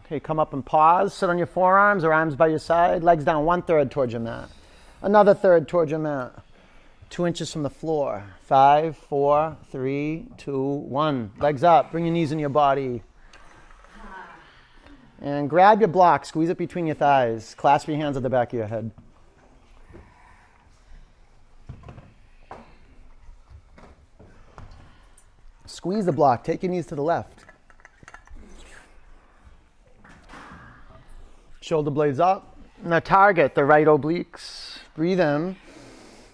Okay, 0.06 0.20
come 0.20 0.38
up 0.38 0.52
and 0.52 0.64
pause. 0.64 1.14
Sit 1.14 1.30
on 1.30 1.38
your 1.38 1.46
forearms 1.46 2.04
or 2.04 2.12
arms 2.12 2.36
by 2.36 2.48
your 2.48 2.58
side. 2.58 3.02
Legs 3.02 3.24
down 3.24 3.46
one 3.46 3.62
third 3.62 3.90
towards 3.90 4.12
your 4.12 4.20
mat. 4.20 4.50
Another 5.00 5.32
third 5.32 5.66
towards 5.66 5.90
your 5.90 6.00
mat. 6.00 6.32
Two 7.08 7.26
inches 7.26 7.50
from 7.50 7.62
the 7.62 7.70
floor. 7.70 8.24
Five, 8.42 8.98
four, 8.98 9.56
three, 9.70 10.26
two, 10.36 10.62
one. 10.62 11.32
Legs 11.38 11.64
up. 11.64 11.90
Bring 11.90 12.04
your 12.04 12.12
knees 12.12 12.32
in 12.32 12.38
your 12.38 12.50
body. 12.50 13.02
And 15.22 15.48
grab 15.48 15.80
your 15.80 15.88
block. 15.88 16.26
Squeeze 16.26 16.50
it 16.50 16.58
between 16.58 16.86
your 16.86 16.96
thighs. 16.96 17.54
Clasp 17.54 17.88
your 17.88 17.96
hands 17.96 18.18
at 18.18 18.22
the 18.22 18.28
back 18.28 18.52
of 18.52 18.58
your 18.58 18.66
head. 18.66 18.90
Squeeze 25.64 26.04
the 26.04 26.12
block. 26.12 26.44
Take 26.44 26.62
your 26.62 26.70
knees 26.70 26.86
to 26.88 26.94
the 26.94 27.02
left. 27.02 27.46
Shoulder 31.64 31.90
blades 31.90 32.20
up. 32.20 32.58
Now 32.84 32.98
target 32.98 33.54
the 33.54 33.64
right 33.64 33.86
obliques. 33.86 34.76
Breathe 34.94 35.18
in. 35.18 35.56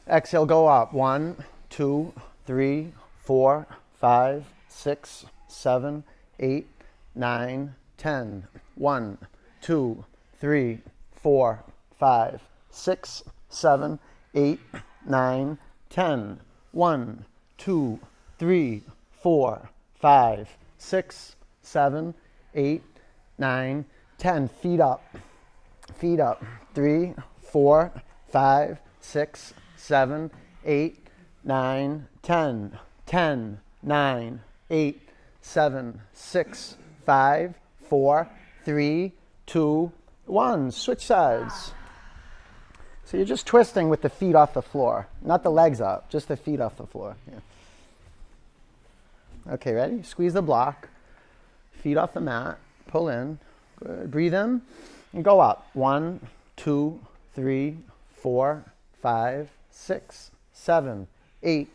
Exhale, 0.08 0.44
go 0.44 0.66
up. 0.66 0.92
One, 0.92 1.36
two, 1.68 2.12
three, 2.46 2.92
four, 3.22 3.64
five, 4.00 4.44
six, 4.66 5.24
seven, 5.46 6.02
eight, 6.40 6.66
nine, 7.14 7.76
ten. 7.96 8.48
One, 8.74 9.18
two, 9.62 10.04
three, 10.40 10.80
four, 11.12 11.62
five, 11.96 12.42
six, 12.72 13.22
seven, 13.48 14.00
eight, 14.34 14.58
nine, 15.06 15.58
ten. 15.90 16.40
One, 16.72 17.24
two, 17.56 18.00
three, 18.40 18.82
four, 19.22 19.70
five, 19.94 20.48
six, 20.76 21.36
seven, 21.62 22.14
eight, 22.52 22.82
nine, 23.38 23.84
ten. 24.20 24.46
Feet 24.48 24.80
up. 24.80 25.02
Feet 25.96 26.20
up. 26.20 26.44
Three, 26.74 27.14
four, 27.50 27.90
five, 28.28 28.78
six, 29.00 29.52
seven, 29.76 30.30
eight, 30.64 31.08
nine, 31.42 32.06
ten. 32.22 32.78
Ten, 33.06 33.60
nine, 33.82 34.42
eight, 34.70 35.08
seven, 35.40 36.00
six, 36.12 36.76
five, 37.04 37.54
four, 37.88 38.28
three, 38.64 39.12
two, 39.46 39.90
one. 40.26 40.70
Switch 40.70 41.04
sides. 41.04 41.72
So 43.04 43.16
you're 43.16 43.26
just 43.26 43.44
twisting 43.44 43.88
with 43.88 44.02
the 44.02 44.08
feet 44.08 44.36
off 44.36 44.54
the 44.54 44.62
floor, 44.62 45.08
not 45.20 45.42
the 45.42 45.50
legs 45.50 45.80
up, 45.80 46.08
just 46.10 46.28
the 46.28 46.36
feet 46.36 46.60
off 46.60 46.76
the 46.76 46.86
floor. 46.86 47.16
Yeah. 47.28 47.40
Okay, 49.54 49.72
ready? 49.72 50.04
Squeeze 50.04 50.34
the 50.34 50.42
block, 50.42 50.88
feet 51.72 51.96
off 51.96 52.14
the 52.14 52.20
mat, 52.20 52.58
pull 52.86 53.08
in, 53.08 53.40
good. 53.84 54.10
breathe 54.10 54.34
in, 54.34 54.62
and 55.12 55.24
go 55.24 55.40
up. 55.40 55.68
One, 55.74 56.20
two, 56.56 57.00
three, 57.34 57.78
four, 58.10 58.64
five, 59.02 59.50
six, 59.70 60.30
seven, 60.52 61.06
eight, 61.42 61.68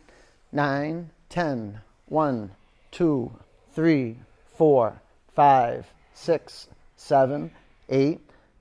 nine, 0.52 1.10
ten. 1.28 1.80
One, 2.08 2.52
two, 2.90 3.32
three, 3.74 4.16
four, 4.56 5.00
five, 5.34 5.86
six, 6.14 6.68
seven, 6.96 7.50
eight, 7.88 8.20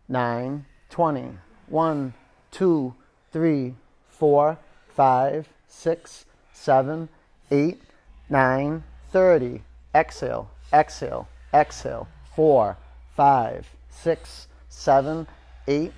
nine, 0.10 0.66
twenty. 0.90 1.38
One, 1.68 2.14
two, 2.52 2.94
three, 3.32 3.76
four, 4.08 4.58
five, 4.90 5.48
six, 5.68 6.26
seven, 6.54 7.10
eight, 7.52 7.82
nine, 8.30 8.84
thirty. 9.12 9.62
Exhale, 9.94 10.50
exhale, 10.74 11.28
exhale. 11.54 12.08
Four, 12.36 12.78
five, 13.16 13.68
six, 13.90 14.48
seven, 14.70 15.28
eight, 15.68 15.94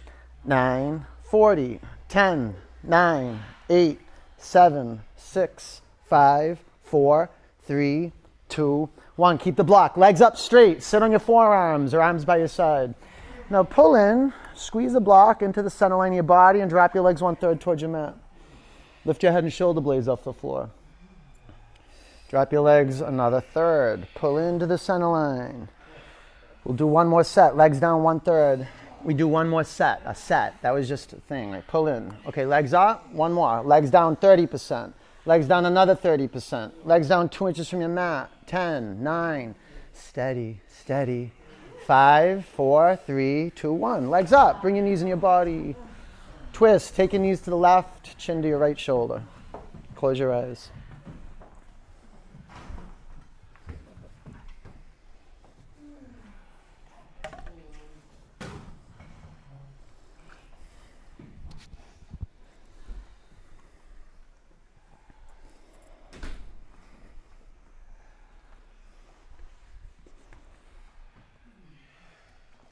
9, 0.46 1.06
40, 1.24 1.80
10, 2.08 2.56
9, 2.84 3.40
8, 3.70 4.02
7, 4.38 5.02
6, 5.16 5.82
5, 6.06 6.60
4, 6.84 7.30
3, 7.64 8.12
2, 8.48 8.90
1. 9.18 9.38
Keep 9.40 9.56
the 9.56 9.64
block. 9.64 9.98
Legs 9.98 10.22
up 10.22 10.38
straight. 10.38 10.82
Sit 10.82 11.04
on 11.04 11.12
your 11.12 11.20
forearms 11.20 11.94
or 11.94 12.02
arms 12.02 12.24
by 12.24 12.38
your 12.38 12.48
side. 12.48 12.96
Now 13.50 13.64
pull 13.64 13.96
in, 13.96 14.34
squeeze 14.56 14.94
the 14.94 15.02
block 15.02 15.42
into 15.42 15.62
the 15.62 15.70
center 15.70 15.98
line 15.98 16.12
of 16.12 16.16
your 16.16 16.24
body 16.24 16.62
and 16.62 16.70
drop 16.70 16.94
your 16.94 17.04
legs 17.04 17.22
one 17.22 17.36
third 17.36 17.60
towards 17.60 17.82
your 17.82 17.92
mat. 17.92 18.16
Lift 19.06 19.24
your 19.24 19.32
head 19.32 19.44
and 19.44 19.54
shoulder 19.54 19.82
blades 19.82 20.08
off 20.08 20.24
the 20.24 20.34
floor. 20.34 20.70
Drop 22.30 22.52
your 22.52 22.62
legs 22.62 23.00
another 23.00 23.42
third. 23.42 24.08
Pull 24.16 24.38
into 24.38 24.66
the 24.66 24.78
center 24.78 25.08
line. 25.08 25.70
We'll 26.68 26.76
do 26.76 26.86
one 26.86 27.08
more 27.08 27.24
set. 27.24 27.56
Legs 27.56 27.80
down 27.80 28.04
one 28.04 28.20
third. 28.20 28.68
We 29.02 29.14
do 29.14 29.26
one 29.26 29.48
more 29.48 29.64
set. 29.64 30.02
A 30.04 30.14
set. 30.14 30.62
That 30.62 30.72
was 30.72 30.90
just 30.90 31.14
a 31.14 31.16
thing. 31.16 31.52
Like 31.52 31.66
pull 31.66 31.88
in. 31.88 32.14
Okay, 32.26 32.46
legs 32.46 32.74
up. 32.74 33.10
One 33.14 33.32
more. 33.32 33.62
Legs 33.62 33.90
down 33.90 34.18
30%. 34.18 34.92
Legs 35.26 35.48
down 35.48 35.66
another 35.66 35.96
30%. 35.96 36.74
Legs 36.84 37.08
down 37.08 37.30
two 37.30 37.48
inches 37.48 37.70
from 37.70 37.80
your 37.80 37.90
mat. 37.90 38.30
10, 38.48 39.02
9. 39.02 39.56
Steady, 39.94 40.60
steady. 40.68 41.32
Five, 41.86 42.46
four, 42.46 42.98
three, 42.98 43.54
two, 43.56 43.72
one. 43.72 44.10
Legs 44.10 44.34
up. 44.34 44.62
Bring 44.62 44.76
your 44.76 44.84
knees 44.84 45.02
in 45.02 45.08
your 45.08 45.16
body. 45.16 45.74
Twist. 46.52 46.98
Take 46.98 47.14
your 47.14 47.22
knees 47.22 47.40
to 47.42 47.50
the 47.50 47.56
left, 47.56 48.18
chin 48.18 48.42
to 48.42 48.48
your 48.50 48.60
right 48.60 48.78
shoulder. 48.78 49.24
Close 49.96 50.20
your 50.20 50.34
eyes. 50.34 50.70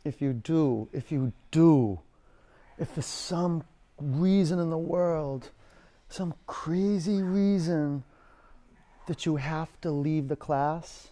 If 0.06 0.22
you 0.22 0.34
do, 0.34 0.88
if 0.94 1.12
you 1.12 1.34
do, 1.52 2.00
if 2.78 2.90
for 2.90 3.02
some 3.02 3.64
reason 4.00 4.60
in 4.60 4.70
the 4.70 4.78
world, 4.78 5.50
some 6.10 6.34
crazy 6.46 7.22
reason 7.24 8.04
that 9.08 9.26
you 9.26 9.36
have 9.36 9.70
to 9.82 9.92
leave 9.92 10.28
the 10.28 10.36
class, 10.36 11.10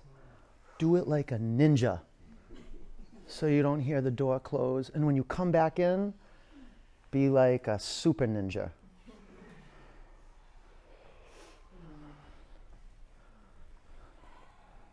do 0.78 0.96
it 0.96 1.08
like 1.08 1.32
a 1.32 1.38
ninja 1.38 2.00
so 3.26 3.48
you 3.48 3.64
don't 3.64 3.80
hear 3.80 4.00
the 4.00 4.12
door 4.12 4.40
close. 4.40 4.92
And 4.94 5.06
when 5.06 5.16
you 5.16 5.24
come 5.24 5.52
back 5.52 5.80
in, 5.80 6.14
be 7.10 7.30
like 7.30 7.68
a 7.68 7.80
super 7.80 8.28
ninja. 8.28 8.70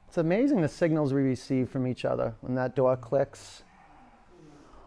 It's 0.09 0.19
amazing 0.19 0.61
the 0.61 0.69
signals 0.69 1.13
we 1.13 1.23
receive 1.23 1.69
from 1.69 1.87
each 1.87 2.05
other 2.05 2.35
when 2.41 2.55
that 2.57 2.75
door 2.75 2.97
clicks 2.97 3.63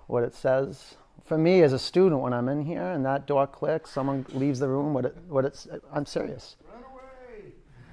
what 0.07 0.23
it 0.23 0.33
says. 0.35 0.95
For 1.25 1.37
me 1.37 1.61
as 1.61 1.73
a 1.73 1.79
student, 1.79 2.21
when 2.21 2.33
I'm 2.33 2.49
in 2.49 2.61
here 2.61 2.91
and 2.91 3.05
that 3.05 3.25
door 3.25 3.47
clicks, 3.47 3.91
someone 3.91 4.25
leaves 4.29 4.59
the 4.59 4.67
room. 4.67 4.93
What 4.93 5.05
it, 5.05 5.17
what 5.27 5.45
it's, 5.45 5.67
I'm 5.91 6.05
serious. 6.05 6.57
Run 6.71 6.83
away! 6.91 7.51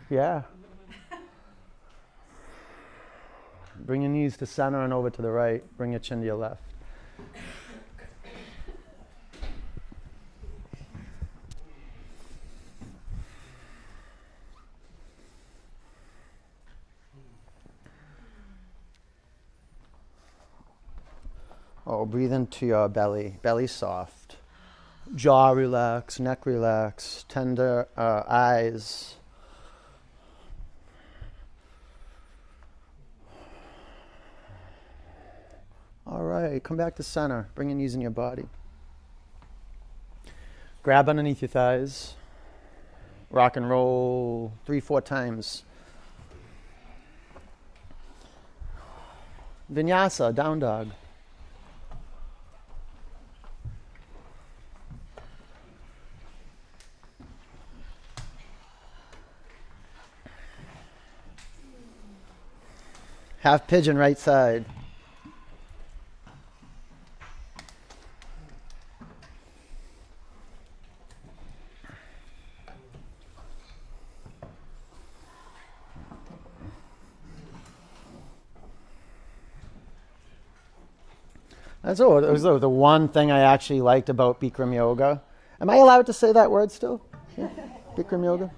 Yeah. 0.09 0.43
Bring 3.77 4.03
your 4.03 4.11
knees 4.11 4.37
to 4.39 4.47
center 4.47 4.83
and 4.83 4.93
over 4.93 5.11
to 5.11 5.23
the 5.23 5.31
right. 5.31 5.65
Bring 5.77 5.93
your 5.93 6.01
chin 6.01 6.21
to 6.21 6.27
your 6.27 6.37
left. 6.37 6.63
Breathe 22.07 22.33
into 22.33 22.67
your 22.67 22.89
belly, 22.89 23.37
belly 23.43 23.67
soft. 23.67 24.37
Jaw 25.15 25.51
relax, 25.51 26.21
neck 26.21 26.47
relax, 26.47 27.25
tender 27.29 27.89
uh, 27.97 28.23
eyes. 28.29 29.17
All 36.07 36.23
right, 36.23 36.63
come 36.63 36.77
back 36.77 36.97
to 36.97 37.03
center. 37.03 37.49
Bring 37.55 37.71
your 37.71 37.79
knees 37.79 37.95
in 37.95 38.01
your 38.01 38.11
body. 38.11 38.47
Grab 40.83 41.09
underneath 41.09 41.43
your 41.43 41.49
thighs. 41.49 42.15
Rock 43.31 43.57
and 43.57 43.69
roll 43.69 44.53
three, 44.65 44.81
four 44.81 45.01
times. 45.01 45.63
Vinyasa, 49.73 50.35
down 50.35 50.59
dog. 50.59 50.91
Half 63.41 63.67
pigeon 63.69 63.97
right 63.97 64.19
side. 64.19 64.67
That's 81.83 81.99
all. 81.99 82.23
It 82.23 82.31
was 82.31 82.43
the 82.43 82.69
one 82.69 83.09
thing 83.09 83.31
I 83.31 83.41
actually 83.41 83.81
liked 83.81 84.11
about 84.11 84.39
Bikram 84.39 84.75
yoga. 84.75 85.23
Am 85.63 85.71
I 85.71 85.77
allowed 85.77 86.05
to 86.07 86.13
say 86.13 86.31
that 86.33 86.51
word 86.51 86.71
still? 86.71 87.01
Yeah? 87.39 87.49
Bikram 87.97 88.23
yoga. 88.23 88.51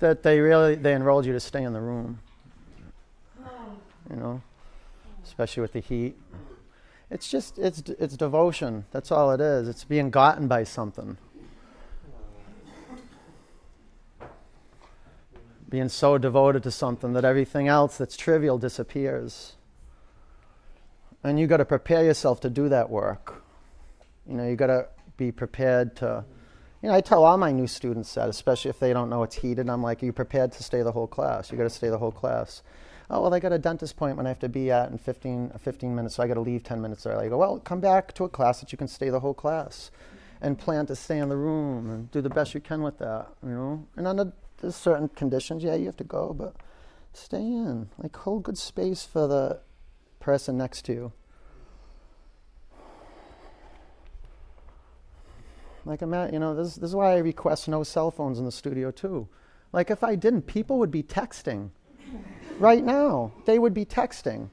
That 0.00 0.24
they 0.24 0.40
really 0.40 0.74
they 0.74 0.94
enrolled 0.94 1.26
you 1.26 1.32
to 1.32 1.40
stay 1.40 1.62
in 1.62 1.72
the 1.72 1.80
room. 1.80 2.18
You 4.10 4.16
know, 4.16 4.42
especially 5.24 5.60
with 5.60 5.72
the 5.72 5.80
heat. 5.80 6.16
It's 7.10 7.28
just 7.28 7.58
it's 7.58 7.80
it's 7.80 8.16
devotion. 8.16 8.84
That's 8.90 9.10
all 9.10 9.30
it 9.32 9.40
is. 9.40 9.68
It's 9.68 9.84
being 9.84 10.10
gotten 10.10 10.48
by 10.48 10.64
something. 10.64 11.16
Being 15.68 15.88
so 15.88 16.16
devoted 16.16 16.62
to 16.62 16.70
something 16.70 17.12
that 17.12 17.24
everything 17.24 17.68
else 17.68 17.98
that's 17.98 18.16
trivial 18.16 18.56
disappears. 18.56 19.56
And 21.22 21.38
you 21.38 21.46
got 21.46 21.58
to 21.58 21.64
prepare 21.64 22.04
yourself 22.04 22.40
to 22.40 22.50
do 22.50 22.68
that 22.70 22.88
work. 22.88 23.42
You 24.26 24.34
know, 24.34 24.48
you 24.48 24.56
got 24.56 24.68
to 24.68 24.88
be 25.16 25.32
prepared 25.32 25.96
to. 25.96 26.24
You 26.82 26.88
know, 26.88 26.94
I 26.94 27.00
tell 27.00 27.24
all 27.24 27.36
my 27.36 27.50
new 27.50 27.66
students 27.66 28.14
that, 28.14 28.28
especially 28.28 28.68
if 28.70 28.78
they 28.78 28.92
don't 28.92 29.10
know 29.10 29.24
it's 29.24 29.34
heated. 29.34 29.68
I'm 29.68 29.82
like, 29.82 30.02
"Are 30.02 30.06
you 30.06 30.12
prepared 30.12 30.52
to 30.52 30.62
stay 30.62 30.82
the 30.82 30.92
whole 30.92 31.08
class? 31.08 31.50
You 31.50 31.58
got 31.58 31.64
to 31.64 31.70
stay 31.70 31.88
the 31.88 31.98
whole 31.98 32.12
class." 32.12 32.62
Oh 33.10 33.22
well, 33.22 33.32
I 33.32 33.40
got 33.40 33.52
a 33.52 33.58
dentist 33.58 33.94
appointment 33.94 34.26
I 34.26 34.30
have 34.30 34.38
to 34.40 34.50
be 34.50 34.70
at 34.70 34.90
in 34.90 34.98
15, 34.98 35.52
15 35.58 35.94
minutes, 35.94 36.16
so 36.16 36.22
I 36.22 36.28
got 36.28 36.34
to 36.34 36.40
leave 36.40 36.62
10 36.62 36.80
minutes 36.80 37.06
early. 37.06 37.26
I 37.26 37.28
go, 37.30 37.38
well, 37.38 37.58
come 37.58 37.80
back 37.80 38.12
to 38.14 38.24
a 38.24 38.28
class 38.28 38.60
that 38.60 38.70
you 38.70 38.76
can 38.76 38.88
stay 38.88 39.08
the 39.08 39.20
whole 39.20 39.32
class, 39.32 39.90
and 40.42 40.58
plan 40.58 40.86
to 40.86 40.94
stay 40.94 41.18
in 41.18 41.30
the 41.30 41.36
room 41.36 41.90
and 41.90 42.10
do 42.10 42.20
the 42.20 42.28
best 42.28 42.54
you 42.54 42.60
can 42.60 42.82
with 42.82 42.98
that. 42.98 43.28
You 43.42 43.50
know, 43.50 43.86
and 43.96 44.06
under 44.06 44.32
certain 44.68 45.08
conditions, 45.08 45.64
yeah, 45.64 45.74
you 45.74 45.86
have 45.86 45.96
to 45.96 46.04
go, 46.04 46.34
but 46.34 46.54
stay 47.14 47.40
in. 47.40 47.88
Like 47.98 48.14
hold 48.14 48.42
good 48.42 48.58
space 48.58 49.04
for 49.04 49.26
the 49.26 49.60
person 50.20 50.58
next 50.58 50.84
to 50.86 50.92
you. 50.92 51.12
Like 55.84 56.02
I'm 56.02 56.12
at, 56.12 56.34
you 56.34 56.38
know, 56.38 56.54
this, 56.54 56.74
this 56.74 56.90
is 56.90 56.94
why 56.94 57.14
I 57.14 57.18
request 57.18 57.68
no 57.68 57.82
cell 57.82 58.10
phones 58.10 58.38
in 58.38 58.44
the 58.44 58.52
studio 58.52 58.90
too. 58.90 59.28
Like 59.72 59.90
if 59.90 60.04
I 60.04 60.14
didn't, 60.14 60.42
people 60.42 60.78
would 60.78 60.90
be 60.90 61.02
texting 61.02 61.70
right 62.58 62.84
now. 62.84 63.32
They 63.44 63.58
would 63.58 63.74
be 63.74 63.84
texting. 63.84 64.50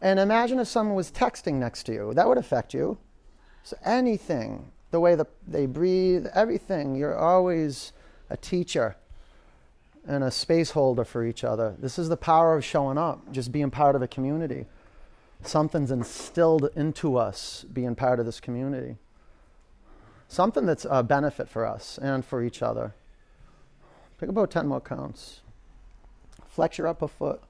And 0.00 0.18
imagine 0.18 0.58
if 0.58 0.68
someone 0.68 0.96
was 0.96 1.10
texting 1.10 1.54
next 1.54 1.84
to 1.84 1.92
you. 1.92 2.14
That 2.14 2.28
would 2.28 2.38
affect 2.38 2.74
you. 2.74 2.98
So 3.62 3.76
anything, 3.84 4.70
the 4.90 5.00
way 5.00 5.14
that 5.14 5.28
they 5.46 5.66
breathe, 5.66 6.26
everything, 6.34 6.94
you're 6.94 7.16
always 7.16 7.92
a 8.28 8.36
teacher 8.36 8.96
and 10.06 10.22
a 10.22 10.30
space 10.30 10.72
holder 10.72 11.04
for 11.04 11.24
each 11.24 11.44
other. 11.44 11.74
This 11.78 11.98
is 11.98 12.08
the 12.08 12.16
power 12.16 12.56
of 12.56 12.64
showing 12.64 12.98
up, 12.98 13.32
just 13.32 13.52
being 13.52 13.70
part 13.70 13.96
of 13.96 14.02
a 14.02 14.08
community. 14.08 14.66
Something's 15.42 15.90
instilled 15.90 16.68
into 16.76 17.16
us 17.16 17.64
being 17.72 17.94
part 17.94 18.20
of 18.20 18.26
this 18.26 18.40
community. 18.40 18.96
Something 20.28 20.66
that's 20.66 20.86
a 20.88 21.02
benefit 21.02 21.48
for 21.48 21.64
us 21.66 21.98
and 21.98 22.24
for 22.24 22.42
each 22.42 22.62
other. 22.62 22.94
Pick 24.18 24.28
about 24.28 24.50
10 24.50 24.66
more 24.66 24.80
counts. 24.80 25.40
Flex 26.54 26.78
your 26.78 26.86
upper 26.86 27.08
foot. 27.08 27.42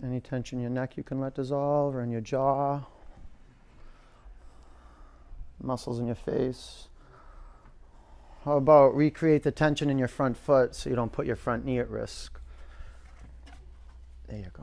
Any 0.00 0.20
tension 0.20 0.58
in 0.58 0.62
your 0.62 0.70
neck 0.70 0.96
you 0.96 1.02
can 1.02 1.18
let 1.18 1.34
dissolve 1.34 1.96
or 1.96 2.00
in 2.00 2.12
your 2.12 2.20
jaw, 2.20 2.82
muscles 5.60 5.98
in 5.98 6.06
your 6.06 6.14
face. 6.14 6.86
How 8.44 8.58
about 8.58 8.94
recreate 8.94 9.42
the 9.42 9.50
tension 9.50 9.90
in 9.90 9.98
your 9.98 10.06
front 10.06 10.36
foot 10.36 10.76
so 10.76 10.88
you 10.88 10.94
don't 10.94 11.10
put 11.10 11.26
your 11.26 11.34
front 11.34 11.64
knee 11.64 11.80
at 11.80 11.90
risk? 11.90 12.37
There 14.28 14.38
you 14.38 14.50
go. 14.52 14.62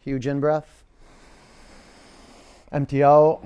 Huge 0.00 0.26
in 0.26 0.40
breath. 0.40 0.84
Empty 2.72 3.04
out. 3.04 3.42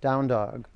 Down 0.00 0.26
dog. 0.26 0.68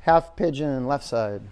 Half 0.00 0.36
pigeon, 0.36 0.86
left 0.86 1.04
side. 1.04 1.42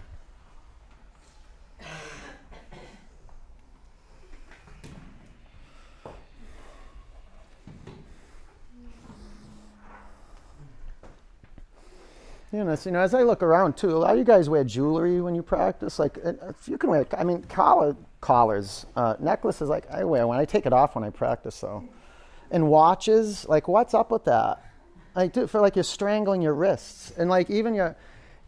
You 12.52 12.62
know, 12.62 12.76
you 12.84 12.92
know, 12.92 13.00
as 13.00 13.12
I 13.12 13.22
look 13.22 13.42
around 13.42 13.76
too, 13.76 13.90
a 13.90 13.98
lot 13.98 14.12
of 14.12 14.18
you 14.18 14.24
guys 14.24 14.48
wear 14.48 14.62
jewelry 14.62 15.20
when 15.20 15.34
you 15.34 15.42
practice. 15.42 15.98
Like, 15.98 16.16
if 16.22 16.68
you 16.68 16.78
can 16.78 16.90
wear, 16.90 17.06
I 17.16 17.24
mean, 17.24 17.42
collar, 17.42 17.96
collars, 18.20 18.86
uh, 18.94 19.16
necklaces. 19.18 19.68
Like 19.68 19.90
I 19.90 20.04
wear 20.04 20.26
when 20.26 20.38
I 20.38 20.44
take 20.44 20.64
it 20.64 20.72
off 20.72 20.94
when 20.94 21.02
I 21.02 21.10
practice, 21.10 21.60
though. 21.60 21.84
And 22.50 22.68
watches, 22.68 23.46
like, 23.48 23.66
what's 23.66 23.94
up 23.94 24.12
with 24.12 24.24
that? 24.24 24.64
Like, 25.16 25.32
do, 25.32 25.48
for 25.48 25.60
like 25.60 25.74
you're 25.74 25.82
strangling 25.82 26.40
your 26.40 26.54
wrists, 26.54 27.12
and 27.18 27.28
like 27.28 27.50
even 27.50 27.74
your, 27.74 27.96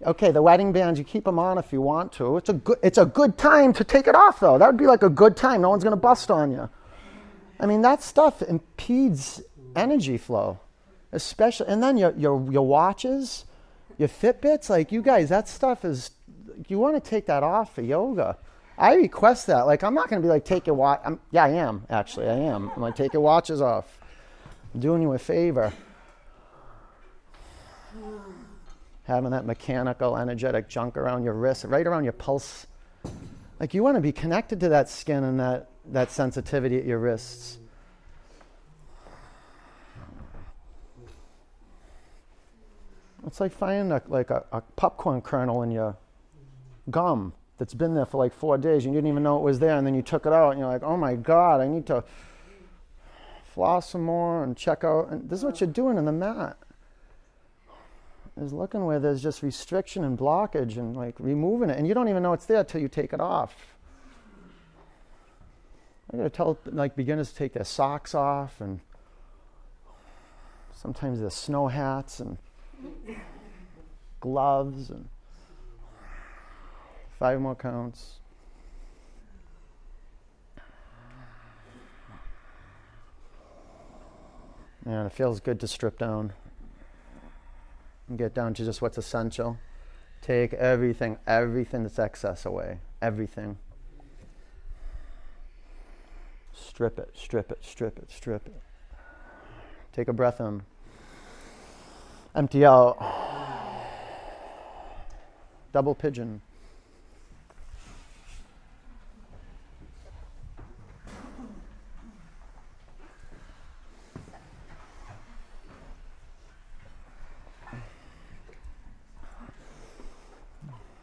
okay, 0.06 0.30
the 0.30 0.42
wedding 0.42 0.72
bands, 0.72 0.98
you 0.98 1.04
keep 1.04 1.24
them 1.24 1.38
on 1.38 1.58
if 1.58 1.72
you 1.72 1.80
want 1.80 2.12
to. 2.12 2.36
It's 2.36 2.50
a 2.50 2.52
good, 2.52 2.78
it's 2.84 2.98
a 2.98 3.06
good 3.06 3.36
time 3.36 3.72
to 3.72 3.84
take 3.84 4.06
it 4.06 4.14
off, 4.14 4.38
though. 4.38 4.58
That 4.58 4.66
would 4.66 4.76
be 4.76 4.86
like 4.86 5.02
a 5.02 5.08
good 5.08 5.36
time. 5.36 5.62
No 5.62 5.70
one's 5.70 5.82
gonna 5.82 5.96
bust 5.96 6.30
on 6.30 6.52
you. 6.52 6.70
I 7.58 7.66
mean, 7.66 7.82
that 7.82 8.02
stuff 8.02 8.42
impedes 8.42 9.42
energy 9.74 10.18
flow, 10.18 10.60
especially. 11.10 11.66
And 11.66 11.82
then 11.82 11.96
your 11.96 12.12
your 12.16 12.46
your 12.52 12.66
watches 12.66 13.44
your 13.98 14.08
Fitbits, 14.08 14.70
like 14.70 14.92
you 14.92 15.02
guys, 15.02 15.28
that 15.28 15.48
stuff 15.48 15.84
is, 15.84 16.12
you 16.68 16.78
want 16.78 17.02
to 17.02 17.10
take 17.10 17.26
that 17.26 17.42
off 17.42 17.74
for 17.74 17.82
yoga. 17.82 18.38
I 18.78 18.94
request 18.94 19.48
that. 19.48 19.62
Like, 19.62 19.82
I'm 19.82 19.92
not 19.92 20.08
going 20.08 20.22
to 20.22 20.26
be 20.26 20.30
like, 20.30 20.44
take 20.44 20.68
your 20.68 20.76
watch. 20.76 21.00
I'm, 21.04 21.18
yeah, 21.32 21.44
I 21.44 21.48
am, 21.50 21.84
actually. 21.90 22.28
I 22.28 22.36
am. 22.36 22.70
I'm 22.74 22.80
like, 22.80 22.94
take 22.94 23.12
your 23.12 23.22
watches 23.22 23.60
off. 23.60 23.98
I'm 24.72 24.80
doing 24.80 25.02
you 25.02 25.12
a 25.12 25.18
favor. 25.18 25.72
Having 29.02 29.30
that 29.32 29.44
mechanical, 29.44 30.16
energetic 30.16 30.68
junk 30.68 30.96
around 30.96 31.24
your 31.24 31.34
wrist, 31.34 31.64
right 31.64 31.84
around 31.84 32.04
your 32.04 32.12
pulse. 32.12 32.68
Like, 33.58 33.74
you 33.74 33.82
want 33.82 33.96
to 33.96 34.00
be 34.00 34.12
connected 34.12 34.60
to 34.60 34.68
that 34.68 34.88
skin 34.88 35.24
and 35.24 35.40
that, 35.40 35.70
that 35.86 36.12
sensitivity 36.12 36.78
at 36.78 36.84
your 36.84 36.98
wrists. 36.98 37.58
It's 43.26 43.40
like 43.40 43.52
finding 43.52 43.92
a, 43.92 44.02
like 44.06 44.30
a, 44.30 44.44
a, 44.52 44.60
popcorn 44.76 45.20
kernel 45.20 45.62
in 45.62 45.70
your 45.70 45.96
gum 46.90 47.32
that's 47.58 47.74
been 47.74 47.94
there 47.94 48.06
for 48.06 48.18
like 48.18 48.32
four 48.32 48.56
days. 48.56 48.84
And 48.84 48.94
you 48.94 48.98
didn't 49.00 49.10
even 49.10 49.22
know 49.22 49.38
it 49.38 49.42
was 49.42 49.58
there, 49.58 49.76
and 49.76 49.86
then 49.86 49.94
you 49.94 50.02
took 50.02 50.26
it 50.26 50.32
out, 50.32 50.50
and 50.50 50.60
you're 50.60 50.68
like, 50.68 50.82
"Oh 50.82 50.96
my 50.96 51.14
God, 51.16 51.60
I 51.60 51.66
need 51.66 51.86
to 51.86 52.04
floss 53.44 53.90
some 53.90 54.04
more 54.04 54.44
and 54.44 54.56
check 54.56 54.84
out." 54.84 55.08
And 55.10 55.28
this 55.28 55.40
is 55.40 55.44
what 55.44 55.60
you're 55.60 55.70
doing 55.70 55.98
in 55.98 56.04
the 56.04 56.12
mat. 56.12 56.56
Is 58.36 58.52
looking 58.52 58.84
where 58.86 59.00
there's 59.00 59.20
just 59.20 59.42
restriction 59.42 60.04
and 60.04 60.16
blockage, 60.16 60.76
and 60.76 60.96
like 60.96 61.16
removing 61.18 61.70
it, 61.70 61.78
and 61.78 61.88
you 61.88 61.94
don't 61.94 62.08
even 62.08 62.22
know 62.22 62.32
it's 62.32 62.46
there 62.46 62.62
till 62.62 62.80
you 62.80 62.88
take 62.88 63.12
it 63.12 63.20
off. 63.20 63.74
I 66.12 66.16
gotta 66.16 66.30
tell 66.30 66.56
like 66.66 66.94
beginners 66.94 67.30
to 67.30 67.34
take 67.34 67.52
their 67.52 67.64
socks 67.64 68.14
off, 68.14 68.60
and 68.60 68.78
sometimes 70.72 71.18
their 71.20 71.30
snow 71.30 71.66
hats 71.66 72.20
and 72.20 72.38
gloves 74.20 74.90
and 74.90 75.08
five 77.18 77.40
more 77.40 77.54
counts. 77.54 78.20
And 84.84 85.06
it 85.06 85.12
feels 85.12 85.40
good 85.40 85.60
to 85.60 85.68
strip 85.68 85.98
down 85.98 86.32
and 88.08 88.16
get 88.16 88.34
down 88.34 88.54
to 88.54 88.64
just 88.64 88.80
what's 88.80 88.96
essential. 88.96 89.58
Take 90.22 90.54
everything, 90.54 91.18
everything 91.26 91.82
that's 91.82 91.98
excess 91.98 92.46
away. 92.46 92.78
Everything. 93.02 93.58
Strip 96.54 96.98
it, 96.98 97.10
strip 97.14 97.52
it, 97.52 97.58
strip 97.62 97.98
it, 97.98 98.10
strip 98.10 98.46
it. 98.46 98.62
Take 99.92 100.08
a 100.08 100.12
breath 100.12 100.40
in 100.40 100.62
empty 102.38 102.64
out. 102.64 102.96
Double 105.72 105.94
pigeon. 105.94 106.40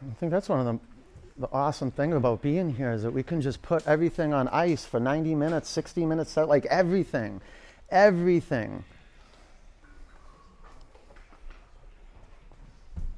I 0.02 0.18
think 0.18 0.32
that's 0.32 0.48
one 0.48 0.62
of 0.62 0.66
the, 0.66 0.80
the 1.38 1.50
awesome 1.52 1.92
thing 1.92 2.14
about 2.14 2.42
being 2.42 2.74
here 2.74 2.94
is 2.94 3.04
that 3.04 3.12
we 3.12 3.24
can 3.24 3.42
just 3.42 3.62
put 3.62 3.86
everything 3.86 4.34
on 4.34 4.48
ice 4.48 4.86
for 4.86 5.02
90 5.02 5.36
minutes, 5.36 5.70
60 5.70 6.06
minutes, 6.06 6.38
like 6.38 6.66
everything, 6.68 7.42
everything. 7.92 8.86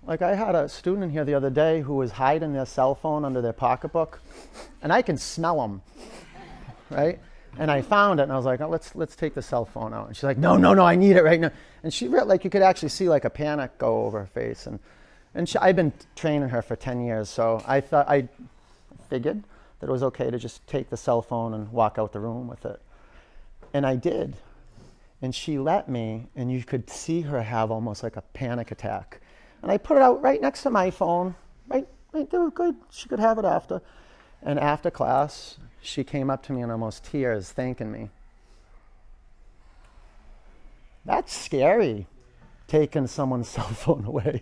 Like 0.08 0.22
I 0.22 0.36
had 0.36 0.56
a 0.56 0.70
student 0.70 1.12
here 1.12 1.26
the 1.26 1.34
other 1.34 1.50
day 1.50 1.82
who 1.82 1.96
was 1.96 2.12
hiding 2.12 2.54
their 2.54 2.66
cell 2.66 2.96
phone 2.96 3.26
under 3.26 3.42
their 3.42 3.52
pocketbook, 3.52 4.22
and 4.82 4.94
I 4.94 5.02
can 5.02 5.18
smell 5.18 5.60
them, 5.60 5.82
right? 6.90 7.20
And 7.60 7.70
I 7.70 7.82
found 7.82 8.22
it, 8.22 8.24
and 8.24 8.32
I 8.32 8.38
was 8.38 8.46
like, 8.46 8.62
oh, 8.62 8.70
"Let's 8.70 8.96
let's 8.96 9.18
take 9.18 9.34
the 9.34 9.42
cell 9.42 9.66
phone 9.66 9.94
out." 9.94 10.08
And 10.08 10.16
she's 10.16 10.24
like, 10.24 10.38
"No, 10.38 10.56
no, 10.56 10.74
no, 10.74 10.86
I 10.86 10.96
need 10.96 11.18
it 11.18 11.24
right 11.24 11.40
now." 11.40 11.52
And 11.84 11.94
she 11.94 12.08
like 12.08 12.46
you 12.46 12.50
could 12.50 12.62
actually 12.62 12.90
see 12.90 13.10
like 13.10 13.26
a 13.26 13.30
panic 13.30 13.78
go 13.78 14.06
over 14.06 14.20
her 14.20 14.28
face, 14.28 14.66
and 14.66 14.80
and 15.36 15.50
she, 15.50 15.58
I've 15.58 15.76
been 15.76 15.92
training 16.16 16.50
her 16.50 16.62
for 16.62 16.78
ten 16.78 17.02
years, 17.02 17.28
so 17.28 17.62
I 17.68 17.82
thought 17.82 18.08
I 18.08 18.30
figured 19.10 19.44
that 19.82 19.90
it 19.90 19.92
was 19.92 20.04
okay 20.04 20.32
to 20.32 20.40
just 20.40 20.66
take 20.68 20.90
the 20.90 20.98
cell 20.98 21.22
phone 21.22 21.54
and 21.54 21.70
walk 21.74 21.98
out 21.98 22.14
the 22.14 22.22
room 22.22 22.48
with 22.48 22.66
it, 22.66 22.82
and 23.74 23.86
I 23.86 23.98
did, 23.98 24.38
and 25.22 25.36
she 25.36 25.60
let 25.60 25.90
me, 25.90 26.28
and 26.34 26.50
you 26.50 26.64
could 26.64 26.90
see 26.90 27.22
her 27.22 27.42
have 27.42 27.72
almost 27.72 28.04
like 28.04 28.16
a 28.16 28.22
panic 28.22 28.72
attack 28.72 29.20
and 29.68 29.74
I 29.74 29.78
put 29.78 29.98
it 29.98 30.02
out 30.02 30.22
right 30.22 30.40
next 30.40 30.64
to 30.64 30.70
my 30.70 30.90
phone. 30.90 31.36
Right, 31.68 31.86
right, 32.14 32.32
they 32.32 32.38
were 32.38 32.52
good. 32.52 32.78
She 32.90 33.10
could 33.10 33.20
have 33.20 33.38
it 33.38 33.44
after. 33.44 33.82
And 34.42 34.58
after 34.58 34.90
class, 34.90 35.58
she 35.82 36.06
came 36.06 36.30
up 36.30 36.42
to 36.44 36.54
me 36.54 36.62
in 36.62 36.72
almost 36.72 37.04
tears, 37.04 37.52
thanking 37.52 37.92
me. 37.92 38.10
That's 41.04 41.34
scary, 41.36 42.08
taking 42.70 43.08
someone's 43.08 43.50
cell 43.50 43.66
phone 43.66 44.06
away. 44.06 44.42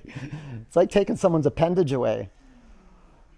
it's 0.62 0.76
like 0.76 0.92
taking 0.92 1.16
someone's 1.16 1.48
appendage 1.48 1.92
away. 1.92 2.30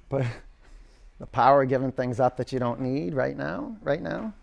But 0.09 0.25
the 1.19 1.25
power 1.25 1.63
of 1.63 1.69
giving 1.69 1.93
things 1.93 2.19
up 2.19 2.35
that 2.35 2.51
you 2.51 2.59
don't 2.59 2.81
need 2.81 3.13
right 3.13 3.37
now, 3.37 3.77
right 3.81 4.01
now. 4.01 4.33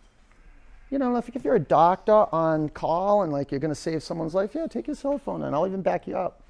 You 0.88 0.98
know, 0.98 1.14
if, 1.16 1.28
if 1.36 1.44
you're 1.44 1.56
a 1.56 1.60
doctor 1.60 2.24
on 2.34 2.70
call 2.70 3.22
and 3.22 3.30
like 3.30 3.50
you're 3.50 3.60
going 3.60 3.68
to 3.68 3.74
save 3.74 4.02
someone's 4.02 4.34
life, 4.34 4.54
yeah, 4.54 4.66
take 4.66 4.86
your 4.86 4.96
cell 4.96 5.18
phone 5.18 5.42
and 5.42 5.54
I'll 5.54 5.66
even 5.66 5.82
back 5.82 6.06
you 6.06 6.16
up. 6.16 6.40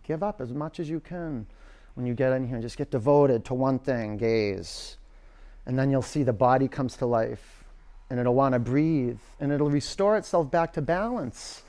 Give 0.00 0.22
up 0.22 0.40
as 0.40 0.52
much 0.52 0.80
as 0.80 0.88
you 0.88 1.00
can 1.00 1.46
when 1.94 2.06
you 2.06 2.14
get 2.14 2.32
in 2.32 2.46
here. 2.46 2.56
and 2.56 2.62
Just 2.62 2.76
get 2.76 2.90
devoted 2.90 3.44
to 3.46 3.54
one 3.54 3.78
thing, 3.78 4.16
gaze. 4.16 4.96
And 5.66 5.78
then 5.78 5.90
you'll 5.90 6.02
see 6.02 6.22
the 6.22 6.32
body 6.32 6.68
comes 6.68 6.96
to 6.98 7.06
life 7.06 7.64
and 8.10 8.20
it'll 8.20 8.34
want 8.34 8.52
to 8.52 8.58
breathe 8.58 9.18
and 9.40 9.50
it'll 9.52 9.70
restore 9.70 10.16
itself 10.16 10.50
back 10.50 10.72
to 10.74 10.82
balance. 10.82 11.62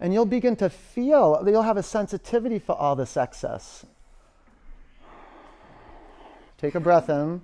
And 0.00 0.12
you'll 0.12 0.26
begin 0.26 0.56
to 0.56 0.68
feel, 0.68 1.42
you'll 1.46 1.62
have 1.62 1.76
a 1.76 1.82
sensitivity 1.82 2.58
for 2.58 2.76
all 2.76 2.96
this 2.96 3.16
excess. 3.16 3.86
Take 6.58 6.74
a 6.74 6.80
breath 6.80 7.08
in, 7.08 7.40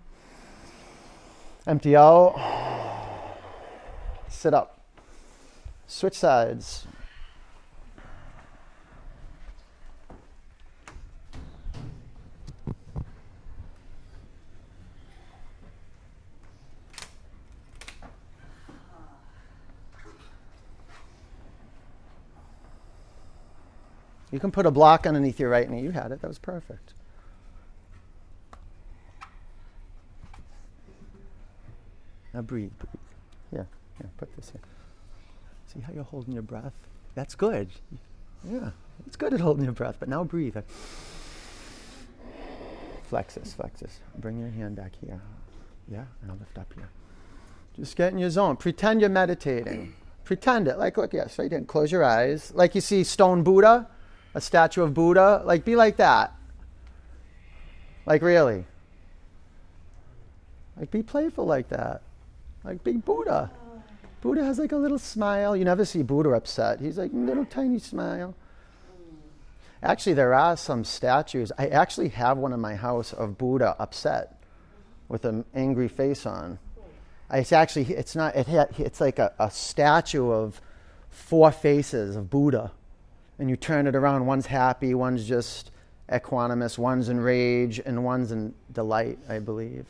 empty 1.67 1.97
out, 1.97 2.35
sit 4.29 4.55
up, 4.55 4.81
switch 5.87 6.15
sides. 6.15 6.87
You 24.31 24.39
can 24.39 24.51
put 24.51 24.67
a 24.67 24.71
block 24.71 25.07
underneath 25.07 25.41
your 25.41 25.51
right 25.51 25.69
knee. 25.69 25.81
You 25.81 25.91
had 25.91 26.13
it. 26.13 26.21
That 26.21 26.29
was 26.29 26.39
perfect. 26.39 26.93
Now 32.35 32.43
breathe, 32.43 32.71
breathe. 32.79 32.91
Here, 33.51 33.67
here, 33.97 34.11
put 34.19 34.35
this 34.37 34.51
here. 34.51 34.61
See 35.73 35.81
how 35.81 35.93
you're 35.93 36.05
holding 36.05 36.35
your 36.35 36.43
breath? 36.43 36.75
That's 37.15 37.35
good. 37.35 37.69
Yeah, 38.45 38.71
it's 39.07 39.17
good 39.17 39.35
at 39.35 39.41
holding 39.41 39.65
your 39.65 39.73
breath, 39.73 39.97
but 39.99 40.09
now 40.09 40.25
breathe. 40.25 40.57
Flex 43.09 43.35
this, 43.35 43.55
flex 43.55 43.81
this. 43.81 44.01
Bring 44.19 44.39
your 44.39 44.51
hand 44.51 44.77
back 44.77 44.93
here. 45.01 45.21
Yeah, 45.91 46.05
and 46.23 46.31
I'll 46.31 46.37
lift 46.37 46.59
up 46.59 46.73
here. 46.75 46.89
Just 47.75 47.97
get 47.97 48.13
in 48.13 48.19
your 48.19 48.31
zone. 48.31 48.57
Pretend 48.57 49.01
you're 49.01 49.11
meditating. 49.11 49.95
Pretend 50.25 50.69
it. 50.69 50.79
Like, 50.79 50.99
look, 50.99 51.15
yes, 51.15 51.39
right 51.39 51.49
there. 51.49 51.61
Close 51.63 51.91
your 51.91 52.05
eyes. 52.05 52.53
Like 52.55 52.75
you 52.75 52.83
see 52.83 53.03
stone 53.05 53.43
Buddha, 53.43 53.89
a 54.35 54.41
statue 54.41 54.83
of 54.83 54.95
Buddha. 54.95 55.43
Like, 55.45 55.65
be 55.65 55.77
like 55.77 55.97
that. 55.97 56.35
Like, 58.07 58.23
really. 58.23 58.65
Like, 60.77 60.91
be 60.91 61.03
playful 61.03 61.45
like 61.45 61.69
that. 61.71 62.03
Like, 62.65 62.85
be 62.85 62.93
Buddha. 62.93 63.51
Buddha 64.21 64.45
has 64.45 64.59
like 64.59 64.73
a 64.73 64.77
little 64.77 64.99
smile. 64.99 65.57
You 65.57 65.65
never 65.65 65.85
see 65.85 66.03
Buddha 66.03 66.31
upset. 66.31 66.81
He's 66.81 66.99
like, 66.99 67.11
little 67.13 67.45
tiny 67.45 67.79
smile. 67.79 68.35
Actually, 69.83 70.15
there 70.15 70.35
are 70.35 70.57
some 70.57 70.85
statues. 70.85 71.53
I 71.57 71.69
actually 71.69 72.09
have 72.09 72.37
one 72.37 72.53
in 72.53 72.61
my 72.61 72.75
house 72.75 73.13
of 73.13 73.39
Buddha 73.39 73.77
upset 73.79 74.43
with 75.09 75.25
an 75.25 75.45
angry 75.55 75.89
face 75.89 76.27
on. 76.27 76.59
It's 77.31 77.53
actually, 77.53 77.85
it's 77.95 78.17
not, 78.17 78.35
it 78.35 78.49
it's 78.79 79.01
like 79.01 79.19
a, 79.19 79.33
a 79.39 79.51
statue 79.51 80.31
of 80.31 80.61
four 81.11 81.53
faces 81.53 82.17
of 82.17 82.29
Buddha. 82.31 82.73
And 83.39 83.49
you 83.49 83.57
turn 83.57 83.87
it 83.87 83.95
around, 83.95 84.27
one's 84.27 84.47
happy, 84.47 84.95
one's 84.95 85.27
just 85.27 85.71
equanimous, 86.11 86.77
one's 86.77 87.09
in 87.09 87.21
rage, 87.21 87.81
and 87.85 88.05
one's 88.05 88.33
in 88.33 88.55
delight, 88.73 89.19
I 89.29 89.39
believe. 89.39 89.87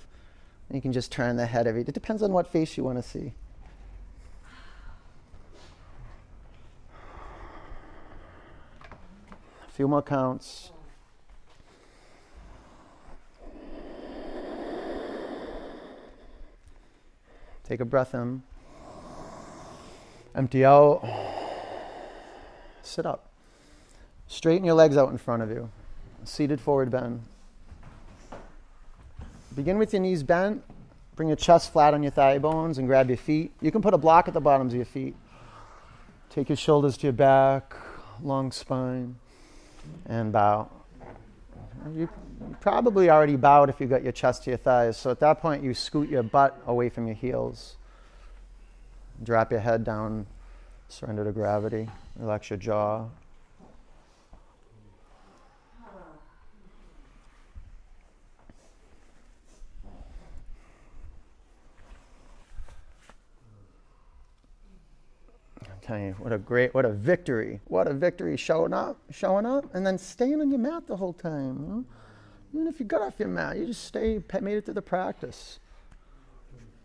And 0.68 0.76
you 0.76 0.82
can 0.82 0.92
just 0.92 1.10
turn 1.10 1.36
the 1.36 1.46
head 1.46 1.66
every, 1.66 1.80
it 1.80 1.94
depends 1.94 2.22
on 2.22 2.32
what 2.32 2.46
face 2.46 2.76
you 2.76 2.84
want 2.84 2.98
to 2.98 3.02
see. 3.02 3.32
A 9.66 9.70
few 9.70 9.88
more 9.88 10.02
counts. 10.02 10.72
Take 17.64 17.80
a 17.80 17.84
breath 17.84 18.14
in. 18.14 18.42
Empty 20.34 20.64
out. 20.64 21.06
Sit 22.82 23.04
up. 23.04 23.27
Straighten 24.28 24.64
your 24.64 24.74
legs 24.74 24.96
out 24.96 25.10
in 25.10 25.18
front 25.18 25.42
of 25.42 25.50
you. 25.50 25.70
Seated 26.24 26.60
forward 26.60 26.90
bend. 26.90 27.22
Begin 29.56 29.78
with 29.78 29.92
your 29.92 30.02
knees 30.02 30.22
bent. 30.22 30.62
Bring 31.16 31.28
your 31.28 31.36
chest 31.36 31.72
flat 31.72 31.94
on 31.94 32.02
your 32.02 32.12
thigh 32.12 32.38
bones 32.38 32.78
and 32.78 32.86
grab 32.86 33.08
your 33.08 33.16
feet. 33.16 33.52
You 33.60 33.72
can 33.72 33.82
put 33.82 33.94
a 33.94 33.98
block 33.98 34.28
at 34.28 34.34
the 34.34 34.40
bottoms 34.40 34.72
of 34.72 34.76
your 34.76 34.86
feet. 34.86 35.16
Take 36.30 36.50
your 36.50 36.56
shoulders 36.56 36.96
to 36.98 37.06
your 37.08 37.14
back, 37.14 37.74
long 38.22 38.52
spine, 38.52 39.16
and 40.06 40.30
bow. 40.30 40.68
You 41.92 42.08
probably 42.60 43.10
already 43.10 43.36
bowed 43.36 43.70
if 43.70 43.80
you 43.80 43.86
got 43.86 44.02
your 44.02 44.12
chest 44.12 44.44
to 44.44 44.50
your 44.50 44.58
thighs. 44.58 44.96
So 44.96 45.10
at 45.10 45.20
that 45.20 45.40
point, 45.40 45.64
you 45.64 45.74
scoot 45.74 46.08
your 46.08 46.22
butt 46.22 46.60
away 46.66 46.88
from 46.88 47.06
your 47.06 47.16
heels. 47.16 47.76
Drop 49.24 49.50
your 49.50 49.60
head 49.60 49.82
down, 49.84 50.26
surrender 50.88 51.24
to 51.24 51.32
gravity, 51.32 51.88
relax 52.16 52.50
your 52.50 52.58
jaw. 52.58 53.06
I'm 65.90 66.06
you, 66.06 66.12
what 66.18 66.32
a 66.32 66.38
great, 66.38 66.74
what 66.74 66.84
a 66.84 66.92
victory. 66.92 67.60
What 67.66 67.86
a 67.86 67.94
victory 67.94 68.36
showing 68.36 68.72
up, 68.72 68.98
showing 69.10 69.46
up, 69.46 69.74
and 69.74 69.86
then 69.86 69.98
staying 69.98 70.40
on 70.40 70.50
your 70.50 70.58
mat 70.58 70.86
the 70.86 70.96
whole 70.96 71.12
time. 71.12 71.60
You 71.60 71.68
know? 71.68 71.84
Even 72.54 72.66
if 72.66 72.80
you 72.80 72.86
got 72.86 73.02
off 73.02 73.14
your 73.18 73.28
mat, 73.28 73.56
you 73.56 73.66
just 73.66 73.84
stay, 73.84 74.22
made 74.40 74.56
it 74.56 74.64
through 74.64 74.74
the 74.74 74.82
practice. 74.82 75.58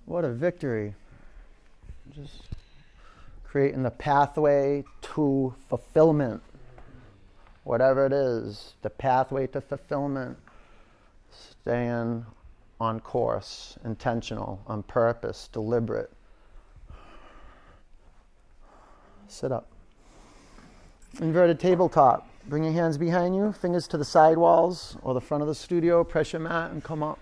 What 0.06 0.26
a 0.26 0.30
victory. 0.30 0.96
Just 2.14 2.44
creating 3.44 3.84
the 3.84 3.92
pathway 3.92 4.84
to 5.02 5.54
fulfillment. 5.70 6.42
Whatever 7.64 8.06
it 8.06 8.14
is, 8.14 8.74
the 8.82 8.90
pathway 8.90 9.48
to 9.48 9.62
fulfillment. 9.62 10.38
Staying 11.32 12.26
on 12.80 13.00
course, 13.00 13.78
intentional, 13.86 14.62
on 14.68 14.84
purpose, 14.84 15.50
deliberate. 15.52 16.12
Sit 19.28 19.52
up. 19.52 19.68
Inverted 21.20 21.60
tabletop. 21.60 22.28
Bring 22.48 22.64
your 22.64 22.74
hands 22.74 22.98
behind 22.98 23.36
you, 23.36 23.54
fingers 23.54 23.88
to 23.88 23.98
the 23.98 24.06
side 24.06 24.38
walls 24.38 24.98
or 25.02 25.14
the 25.14 25.22
front 25.22 25.42
of 25.42 25.48
the 25.48 25.56
studio. 25.56 26.04
Press 26.04 26.34
your 26.34 26.42
mat 26.42 26.72
and 26.72 26.84
come 26.84 27.02
up. 27.02 27.20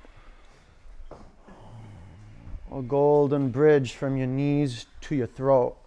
A 2.71 2.81
golden 2.81 3.49
bridge 3.49 3.93
from 3.93 4.17
your 4.17 4.27
knees 4.27 4.85
to 5.01 5.15
your 5.15 5.27
throat. 5.27 5.77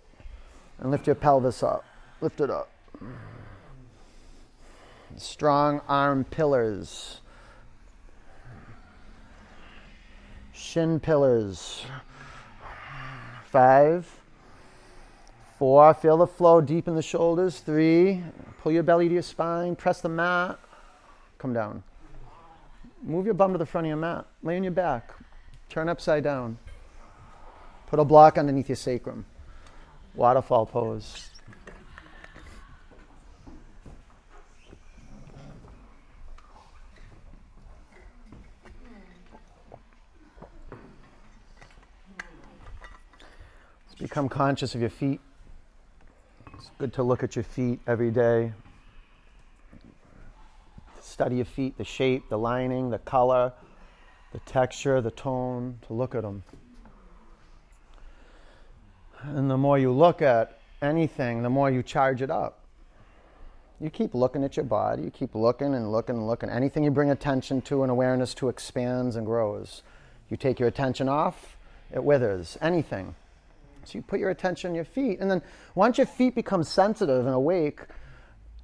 And 0.79 0.91
lift 0.91 1.07
your 1.07 1.17
pelvis 1.17 1.63
up. 1.63 1.85
Lift 2.21 2.41
it 2.41 2.51
up. 2.51 2.71
Strong 5.17 5.81
arm 5.89 6.25
pillars. 6.25 7.21
Shin 10.53 11.01
pillars. 11.01 11.85
Five. 13.47 14.14
Four. 15.65 15.95
Feel 15.95 16.19
the 16.19 16.27
flow 16.27 16.61
deep 16.61 16.89
in 16.89 16.95
the 16.95 17.01
shoulders. 17.01 17.61
Three. 17.61 18.23
Pull 18.61 18.73
your 18.73 18.83
belly 18.83 19.09
to 19.09 19.15
your 19.15 19.23
spine. 19.23 19.75
Press 19.75 20.03
the 20.03 20.11
mat. 20.11 20.59
Come 21.39 21.55
down. 21.55 21.83
Move 23.03 23.25
your 23.25 23.33
bum 23.33 23.53
to 23.53 23.59
the 23.59 23.65
front 23.65 23.87
of 23.87 23.89
your 23.89 23.97
mat. 23.97 24.27
Lay 24.43 24.59
on 24.59 24.63
your 24.63 24.73
back. 24.73 25.15
Turn 25.71 25.89
upside 25.89 26.23
down. 26.23 26.59
Put 27.87 27.99
a 27.99 28.05
block 28.05 28.37
underneath 28.37 28.69
your 28.69 28.77
sacrum. 28.77 29.25
Waterfall 30.15 30.67
pose. 30.67 31.31
Become 43.99 44.29
conscious 44.29 44.75
of 44.75 44.83
your 44.83 44.91
feet. 44.91 45.23
Good 46.77 46.93
to 46.95 47.05
look 47.05 47.23
at 47.23 47.37
your 47.37 47.45
feet 47.45 47.79
every 47.87 48.11
day. 48.11 48.53
Study 51.01 51.37
your 51.37 51.45
feet, 51.45 51.79
the 51.79 51.85
shape, 51.85 52.29
the 52.29 52.37
lining, 52.37 52.91
the 52.91 52.99
color, 52.99 53.53
the 54.33 54.41
texture, 54.41 55.01
the 55.01 55.13
tone, 55.13 55.79
to 55.87 55.93
look 55.93 56.17
at 56.17 56.23
them. 56.23 56.43
And 59.23 59.49
the 59.49 59.57
more 59.57 59.79
you 59.79 59.93
look 59.93 60.21
at 60.21 60.59
anything, 60.83 61.43
the 61.43 61.51
more 61.51 61.71
you 61.71 61.81
charge 61.81 62.23
it 62.23 62.31
up. 62.31 62.59
You 63.81 63.89
keep 63.89 64.13
looking 64.13 64.43
at 64.43 64.57
your 64.57 64.65
body, 64.65 65.05
you 65.05 65.11
keep 65.13 65.37
looking 65.37 65.75
and 65.75 65.93
looking 65.93 66.17
and 66.17 66.27
looking. 66.27 66.51
Anything 66.51 66.83
you 66.83 66.91
bring 66.91 67.11
attention 67.11 67.63
to 67.63 67.83
and 67.83 67.91
awareness 67.91 68.35
to 68.35 68.49
expands 68.49 69.15
and 69.15 69.25
grows. 69.25 69.83
You 70.29 70.37
take 70.37 70.59
your 70.59 70.69
attention 70.69 71.09
off, 71.09 71.57
it 71.93 72.03
withers. 72.03 72.59
Anything. 72.61 73.15
So 73.85 73.99
you 73.99 74.03
put 74.03 74.21
your 74.21 74.31
attention 74.31 74.71
on 74.71 74.75
your 74.75 74.85
feet, 74.85 75.21
and 75.21 75.31
then 75.31 75.43
once 75.75 75.99
your 75.99 76.07
feet 76.07 76.35
become 76.35 76.65
sensitive 76.65 77.27
and 77.27 77.35
awake, 77.35 77.81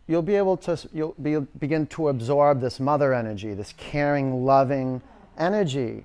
you'll 0.07 0.23
be 0.23 0.35
able 0.35 0.57
to 0.57 0.89
you'll 0.93 1.15
be, 1.23 1.39
begin 1.59 1.87
to 1.87 2.09
absorb 2.09 2.61
this 2.61 2.81
mother 2.81 3.15
energy, 3.15 3.55
this 3.55 3.75
caring, 3.77 4.45
loving 4.45 5.03
energy, 5.39 6.05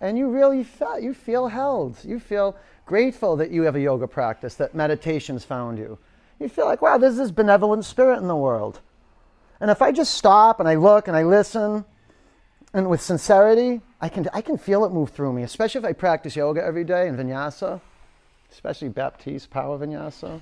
and 0.00 0.18
you 0.18 0.28
really 0.28 0.62
feel, 0.62 0.98
you 0.98 1.14
feel 1.14 1.48
held. 1.48 1.96
You 2.04 2.20
feel 2.20 2.56
grateful 2.84 3.36
that 3.36 3.50
you 3.50 3.62
have 3.62 3.76
a 3.76 3.80
yoga 3.80 4.06
practice, 4.06 4.54
that 4.56 4.74
meditation's 4.74 5.44
found 5.44 5.78
you. 5.78 5.98
You 6.38 6.48
feel 6.48 6.66
like, 6.66 6.82
wow, 6.82 6.98
there's 6.98 7.16
this 7.16 7.30
benevolent 7.30 7.84
spirit 7.84 8.18
in 8.18 8.28
the 8.28 8.36
world. 8.36 8.80
And 9.58 9.70
if 9.70 9.80
I 9.80 9.90
just 9.90 10.14
stop 10.14 10.60
and 10.60 10.68
I 10.68 10.74
look 10.74 11.08
and 11.08 11.16
I 11.16 11.22
listen, 11.22 11.86
and 12.74 12.90
with 12.90 13.00
sincerity, 13.00 13.80
I 14.02 14.10
can 14.10 14.28
I 14.34 14.42
can 14.42 14.58
feel 14.58 14.84
it 14.84 14.92
move 14.92 15.10
through 15.10 15.32
me, 15.32 15.42
especially 15.42 15.78
if 15.78 15.84
I 15.86 15.94
practice 15.94 16.36
yoga 16.36 16.62
every 16.62 16.84
day 16.84 17.08
and 17.08 17.18
vinyasa 17.18 17.80
especially 18.56 18.88
Baptiste 18.88 19.50
power 19.50 19.78
vinyasa. 19.78 20.40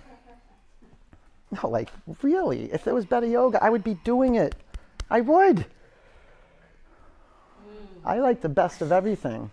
No, 1.51 1.69
like 1.69 1.91
really, 2.23 2.73
if 2.73 2.85
there 2.85 2.95
was 2.95 3.05
better 3.05 3.27
yoga, 3.27 3.63
I 3.63 3.71
would 3.71 3.83
be 3.83 3.95
doing 4.05 4.37
it. 4.37 4.55
I 5.11 5.21
would. 5.21 5.67
I 8.05 8.21
like 8.21 8.41
the 8.41 8.49
best 8.49 8.83
of 8.83 8.93
everything. 8.93 9.51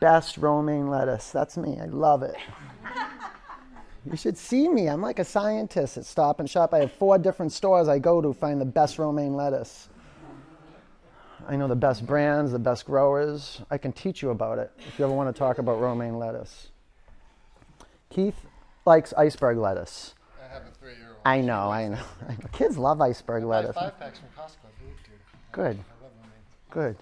Best 0.00 0.36
romaine 0.36 0.90
lettuce. 0.90 1.30
That's 1.30 1.56
me. 1.56 1.78
I 1.80 1.86
love 1.86 2.24
it. 2.24 2.36
You 4.10 4.16
should 4.16 4.36
see 4.36 4.68
me. 4.68 4.88
I'm 4.88 5.00
like 5.00 5.20
a 5.20 5.24
scientist 5.24 5.96
at 5.96 6.06
Stop 6.06 6.40
and 6.40 6.50
Shop. 6.50 6.74
I 6.74 6.80
have 6.80 6.92
four 6.92 7.18
different 7.18 7.52
stores 7.52 7.86
I 7.86 8.00
go 8.00 8.20
to 8.20 8.32
find 8.32 8.60
the 8.60 8.64
best 8.64 8.98
romaine 8.98 9.34
lettuce. 9.34 9.88
I 11.50 11.56
know 11.56 11.66
the 11.66 11.74
best 11.74 12.06
brands, 12.06 12.52
the 12.52 12.60
best 12.60 12.86
growers. 12.86 13.60
I 13.72 13.76
can 13.76 13.90
teach 13.90 14.22
you 14.22 14.30
about 14.30 14.60
it 14.60 14.70
if 14.86 14.96
you 15.00 15.04
ever 15.04 15.12
want 15.12 15.34
to 15.34 15.36
talk 15.36 15.58
about 15.58 15.80
romaine 15.80 16.16
lettuce. 16.16 16.68
Keith 18.08 18.36
likes 18.86 19.12
iceberg 19.14 19.58
lettuce. 19.58 20.14
I 20.40 20.54
have 20.54 20.62
a 20.62 20.70
three-year-old. 20.78 21.16
I 21.24 21.40
know, 21.40 21.68
I 21.68 21.88
know. 21.88 21.98
Kids 22.52 22.78
love 22.78 23.00
iceberg 23.00 23.42
I 23.42 23.46
lettuce. 23.46 23.74
buy 23.74 23.82
five 23.82 23.98
packs 23.98 24.20
from 24.20 24.28
Costco 24.28 24.86
need. 24.86 24.94
Good. 25.50 25.64
I 25.64 26.04
love 26.04 26.12
romaine. 26.18 26.30
Good. 26.70 26.96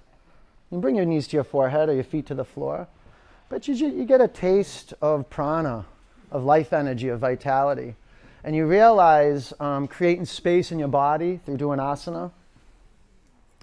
You 0.70 0.76
can 0.76 0.80
bring 0.80 0.96
your 0.96 1.04
knees 1.04 1.28
to 1.28 1.36
your 1.36 1.44
forehead 1.44 1.90
or 1.90 1.94
your 1.94 2.04
feet 2.04 2.24
to 2.28 2.34
the 2.34 2.44
floor, 2.46 2.88
but 3.50 3.68
you, 3.68 3.74
you 3.74 4.06
get 4.06 4.22
a 4.22 4.28
taste 4.28 4.94
of 5.02 5.28
prana, 5.28 5.84
of 6.30 6.44
life 6.44 6.72
energy, 6.72 7.08
of 7.08 7.20
vitality. 7.20 7.96
And 8.42 8.56
you 8.56 8.64
realize 8.64 9.52
um, 9.60 9.86
creating 9.86 10.24
space 10.24 10.72
in 10.72 10.78
your 10.78 10.88
body 10.88 11.38
through 11.44 11.58
doing 11.58 11.80
asana 11.80 12.30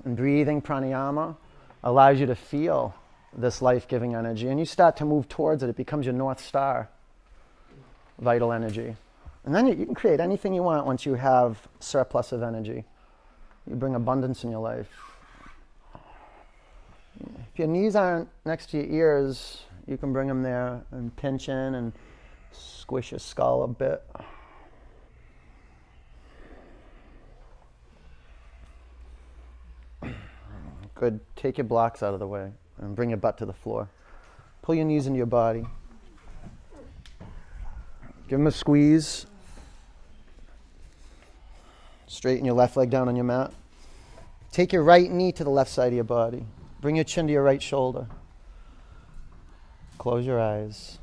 and 0.04 0.16
breathing 0.16 0.62
pranayama 0.62 1.36
allows 1.84 2.20
you 2.20 2.26
to 2.26 2.36
feel 2.36 2.94
this 3.38 3.62
life 3.62 3.88
giving 3.88 4.16
energy. 4.16 4.48
And 4.48 4.60
you 4.60 4.66
start 4.66 4.98
to 4.98 5.06
move 5.06 5.30
towards 5.30 5.64
it, 5.64 5.70
it 5.70 5.76
becomes 5.76 6.06
your 6.06 6.16
North 6.16 6.40
Star, 6.40 6.90
vital 8.20 8.52
energy. 8.52 8.96
And 9.46 9.54
then 9.54 9.68
you, 9.68 9.76
you 9.76 9.86
can 9.86 9.96
create 9.96 10.20
anything 10.20 10.54
you 10.54 10.64
want 10.64 10.86
once 10.86 11.06
you 11.06 11.14
have 11.16 11.68
surplus 11.80 12.32
of 12.32 12.42
energy. 12.42 12.84
You 13.70 13.76
bring 13.76 13.96
abundance 13.96 14.44
in 14.44 14.52
your 14.52 14.62
life. 14.62 14.90
If 17.20 17.60
your 17.60 17.68
knees 17.68 17.96
aren't 17.96 18.28
next 18.46 18.72
to 18.72 18.78
your 18.78 18.88
ears, 18.88 19.64
you 19.88 19.98
can 19.98 20.12
bring 20.12 20.28
them 20.28 20.44
there 20.44 20.82
and 20.92 21.16
pinch 21.16 21.50
in 21.50 21.76
and 21.76 21.94
squish 22.52 23.12
your 23.12 23.20
skull 23.20 23.64
a 23.64 23.68
bit. 23.68 24.04
Good. 30.96 31.20
Take 31.36 31.58
your 31.58 31.66
blocks 31.66 32.02
out 32.02 32.14
of 32.14 32.20
the 32.20 32.28
way 32.28 32.52
and 32.78 32.96
bring 32.96 33.10
your 33.10 33.18
butt 33.18 33.38
to 33.40 33.46
the 33.46 33.54
floor. 33.54 33.90
Pull 34.62 34.76
your 34.76 34.86
knees 34.86 35.08
into 35.08 35.18
your 35.18 35.28
body. 35.28 35.66
Give 38.28 38.40
them 38.40 38.48
a 38.48 38.52
squeeze. 38.52 39.28
Straighten 42.08 42.46
your 42.46 42.56
left 42.56 42.76
leg 42.78 42.90
down 42.90 43.08
on 43.08 43.16
your 43.16 43.26
mat. 43.26 43.54
Take 44.52 44.74
your 44.74 44.84
right 44.84 45.12
knee 45.12 45.32
to 45.34 45.44
the 45.44 45.50
left 45.50 45.70
side 45.70 45.88
of 45.88 45.94
your 45.94 46.04
body. 46.04 46.46
Bring 46.82 46.96
your 46.96 47.04
chin 47.04 47.28
to 47.28 47.34
your 47.34 47.44
right 47.44 47.62
shoulder. 47.62 48.08
Close 49.98 50.26
your 50.26 50.40
eyes. 50.40 50.98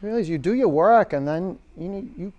Realize 0.00 0.28
you 0.28 0.38
do 0.38 0.54
your 0.54 0.68
work, 0.68 1.12
and 1.12 1.28
then 1.28 1.58
you, 1.76 2.10
you, 2.16 2.32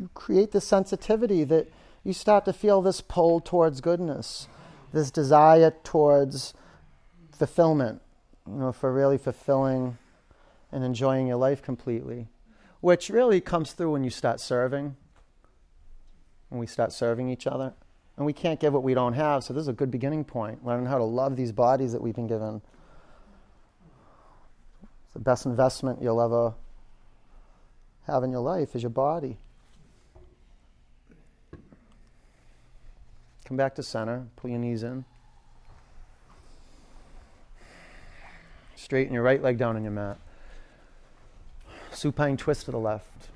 you 0.00 0.10
create 0.14 0.50
this 0.52 0.66
sensitivity 0.66 1.44
that 1.44 1.70
you 2.02 2.12
start 2.12 2.44
to 2.46 2.52
feel 2.52 2.82
this 2.82 3.00
pull 3.00 3.40
towards 3.40 3.80
goodness, 3.80 4.48
this 4.92 5.10
desire 5.10 5.72
towards 5.84 6.54
fulfillment, 7.30 8.00
you 8.48 8.54
know, 8.54 8.72
for 8.72 8.92
really 8.92 9.18
fulfilling 9.18 9.98
and 10.72 10.82
enjoying 10.82 11.26
your 11.26 11.36
life 11.36 11.62
completely, 11.62 12.28
which 12.80 13.10
really 13.10 13.40
comes 13.40 13.72
through 13.72 13.92
when 13.92 14.02
you 14.02 14.10
start 14.10 14.40
serving 14.40 14.96
when 16.50 16.58
we 16.58 16.66
start 16.66 16.92
serving 16.92 17.30
each 17.30 17.46
other. 17.46 17.72
And 18.16 18.26
we 18.26 18.32
can't 18.34 18.60
give 18.60 18.74
what 18.74 18.82
we 18.82 18.92
don't 18.92 19.14
have, 19.14 19.44
so 19.44 19.54
this 19.54 19.62
is 19.62 19.68
a 19.68 19.72
good 19.72 19.90
beginning 19.90 20.24
point. 20.24 20.64
Learning 20.64 20.84
how 20.84 20.98
to 20.98 21.04
love 21.04 21.36
these 21.36 21.52
bodies 21.52 21.92
that 21.92 22.02
we've 22.02 22.14
been 22.14 22.26
given. 22.26 22.60
It's 24.82 25.14
the 25.14 25.20
best 25.20 25.46
investment 25.46 26.02
you'll 26.02 26.20
ever 26.20 26.54
have 28.06 28.22
in 28.22 28.30
your 28.30 28.42
life 28.42 28.74
is 28.74 28.82
your 28.82 28.90
body. 28.90 29.38
Come 33.50 33.56
back 33.56 33.74
to 33.74 33.82
center, 33.82 34.28
pull 34.36 34.48
your 34.48 34.60
knees 34.60 34.84
in. 34.84 35.04
Straighten 38.76 39.12
your 39.12 39.24
right 39.24 39.42
leg 39.42 39.58
down 39.58 39.74
on 39.74 39.82
your 39.82 39.90
mat. 39.90 40.18
Supine 41.90 42.36
twist 42.36 42.66
to 42.66 42.70
the 42.70 42.78
left. 42.78 43.29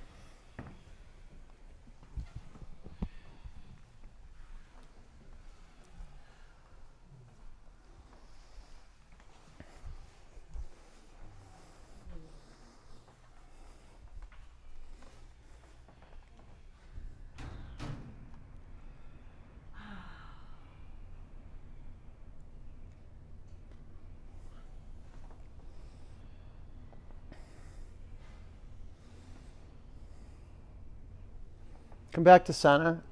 Come 32.25 32.33
back 32.33 32.47
to 32.47 32.55
center. 32.55 33.03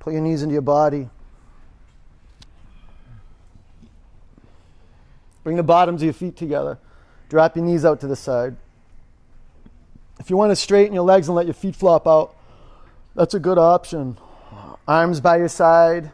Pull 0.00 0.12
your 0.12 0.22
knees 0.22 0.42
into 0.42 0.54
your 0.54 0.60
body. 0.60 1.08
Bring 5.44 5.54
the 5.54 5.62
bottoms 5.62 6.02
of 6.02 6.06
your 6.06 6.12
feet 6.12 6.36
together. 6.36 6.78
Drop 7.28 7.54
your 7.54 7.64
knees 7.64 7.84
out 7.84 8.00
to 8.00 8.08
the 8.08 8.16
side. 8.16 8.56
If 10.18 10.30
you 10.30 10.36
want 10.36 10.50
to 10.50 10.56
straighten 10.56 10.92
your 10.92 11.04
legs 11.04 11.28
and 11.28 11.36
let 11.36 11.46
your 11.46 11.54
feet 11.54 11.76
flop 11.76 12.08
out, 12.08 12.34
that's 13.14 13.34
a 13.34 13.38
good 13.38 13.56
option. 13.56 14.18
Arms 14.88 15.20
by 15.20 15.36
your 15.36 15.46
side, 15.46 16.10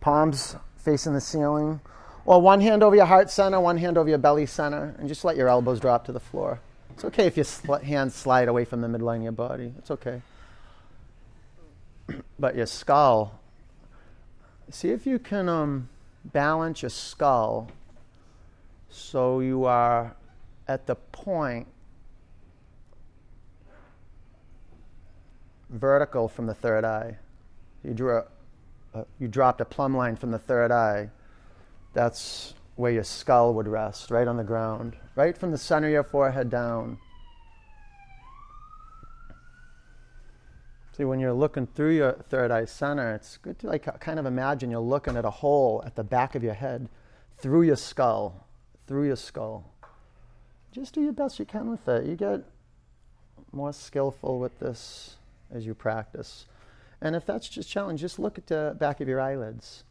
palms 0.00 0.54
facing 0.76 1.14
the 1.14 1.20
ceiling. 1.20 1.80
Or 2.26 2.40
one 2.40 2.60
hand 2.60 2.84
over 2.84 2.94
your 2.94 3.06
heart 3.06 3.28
center, 3.28 3.58
one 3.58 3.78
hand 3.78 3.98
over 3.98 4.08
your 4.08 4.18
belly 4.18 4.46
center, 4.46 4.94
and 5.00 5.08
just 5.08 5.24
let 5.24 5.36
your 5.36 5.48
elbows 5.48 5.80
drop 5.80 6.04
to 6.04 6.12
the 6.12 6.20
floor. 6.20 6.60
It's 6.90 7.04
okay 7.04 7.26
if 7.26 7.36
your 7.36 7.42
sl- 7.42 7.74
hands 7.74 8.14
slide 8.14 8.46
away 8.46 8.64
from 8.64 8.82
the 8.82 8.86
midline 8.86 9.16
of 9.16 9.22
your 9.24 9.32
body. 9.32 9.72
It's 9.78 9.90
okay 9.90 10.22
but 12.38 12.54
your 12.54 12.66
skull. 12.66 13.40
See 14.70 14.90
if 14.90 15.06
you 15.06 15.18
can 15.18 15.48
um, 15.48 15.88
balance 16.24 16.82
your 16.82 16.90
skull 16.90 17.70
so 18.88 19.40
you 19.40 19.64
are 19.64 20.16
at 20.68 20.86
the 20.86 20.94
point 20.94 21.66
vertical 25.70 26.28
from 26.28 26.46
the 26.46 26.54
third 26.54 26.84
eye. 26.84 27.18
You 27.82 27.92
drew 27.92 28.22
a, 28.94 29.04
you 29.18 29.28
dropped 29.28 29.60
a 29.60 29.64
plumb 29.64 29.96
line 29.96 30.16
from 30.16 30.30
the 30.30 30.38
third 30.38 30.70
eye. 30.70 31.10
That's 31.92 32.54
where 32.76 32.92
your 32.92 33.04
skull 33.04 33.54
would 33.54 33.68
rest, 33.68 34.10
right 34.10 34.26
on 34.26 34.36
the 34.36 34.44
ground, 34.44 34.96
right 35.14 35.36
from 35.36 35.50
the 35.50 35.58
center 35.58 35.88
of 35.88 35.92
your 35.92 36.04
forehead 36.04 36.50
down. 36.50 36.98
See, 40.96 41.04
when 41.04 41.18
you're 41.18 41.32
looking 41.32 41.66
through 41.66 41.96
your 41.96 42.12
third 42.12 42.52
eye 42.52 42.66
center, 42.66 43.14
it's 43.14 43.36
good 43.38 43.58
to 43.58 43.66
like 43.66 43.98
kind 43.98 44.20
of 44.20 44.26
imagine 44.26 44.70
you're 44.70 44.78
looking 44.78 45.16
at 45.16 45.24
a 45.24 45.30
hole 45.30 45.82
at 45.84 45.96
the 45.96 46.04
back 46.04 46.36
of 46.36 46.44
your 46.44 46.54
head, 46.54 46.88
through 47.38 47.62
your 47.62 47.74
skull, 47.74 48.46
through 48.86 49.08
your 49.08 49.16
skull. 49.16 49.72
Just 50.70 50.94
do 50.94 51.02
your 51.02 51.12
best 51.12 51.40
you 51.40 51.46
can 51.46 51.68
with 51.68 51.88
it. 51.88 52.06
You 52.06 52.14
get 52.14 52.42
more 53.50 53.72
skillful 53.72 54.38
with 54.38 54.60
this 54.60 55.16
as 55.52 55.66
you 55.66 55.74
practice. 55.74 56.46
And 57.00 57.16
if 57.16 57.26
that's 57.26 57.48
just 57.48 57.68
challenge, 57.68 58.00
just 58.00 58.20
look 58.20 58.38
at 58.38 58.46
the 58.46 58.76
back 58.78 59.00
of 59.00 59.08
your 59.08 59.20
eyelids. 59.20 59.82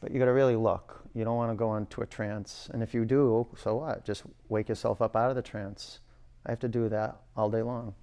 But 0.00 0.12
you 0.12 0.18
got 0.18 0.26
to 0.26 0.32
really 0.32 0.56
look. 0.56 1.04
You 1.14 1.24
don't 1.24 1.36
want 1.36 1.50
to 1.50 1.56
go 1.56 1.76
into 1.76 2.00
a 2.00 2.06
trance. 2.06 2.70
And 2.72 2.82
if 2.82 2.94
you 2.94 3.04
do, 3.04 3.48
so 3.54 3.76
what? 3.76 4.06
Just 4.06 4.22
wake 4.48 4.70
yourself 4.70 5.02
up 5.02 5.14
out 5.14 5.28
of 5.28 5.36
the 5.36 5.42
trance. 5.42 6.00
I 6.46 6.52
have 6.52 6.60
to 6.60 6.68
do 6.68 6.88
that 6.88 7.16
all 7.36 7.50
day 7.50 7.60
long. 7.60 7.94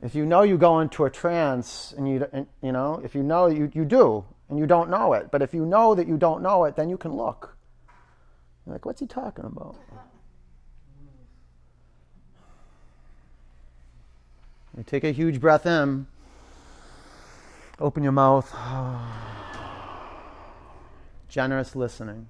If 0.00 0.14
you 0.14 0.24
know 0.24 0.42
you 0.42 0.56
go 0.56 0.80
into 0.80 1.04
a 1.04 1.10
trance 1.10 1.92
and 1.96 2.08
you, 2.08 2.26
and, 2.32 2.46
you 2.62 2.70
know, 2.70 3.00
if 3.04 3.14
you 3.14 3.22
know 3.22 3.46
you, 3.46 3.70
you 3.74 3.84
do 3.84 4.24
and 4.48 4.58
you 4.58 4.66
don't 4.66 4.90
know 4.90 5.12
it, 5.12 5.30
but 5.30 5.42
if 5.42 5.52
you 5.52 5.66
know 5.66 5.94
that 5.94 6.06
you 6.06 6.16
don't 6.16 6.42
know 6.42 6.64
it, 6.64 6.76
then 6.76 6.88
you 6.88 6.96
can 6.96 7.12
look. 7.12 7.56
You're 8.64 8.74
like, 8.74 8.86
what's 8.86 9.00
he 9.00 9.06
talking 9.06 9.44
about? 9.44 9.76
You 14.76 14.84
take 14.84 15.02
a 15.02 15.10
huge 15.10 15.40
breath 15.40 15.66
in, 15.66 16.06
open 17.80 18.04
your 18.04 18.12
mouth, 18.12 18.54
generous 21.28 21.74
listening. 21.74 22.28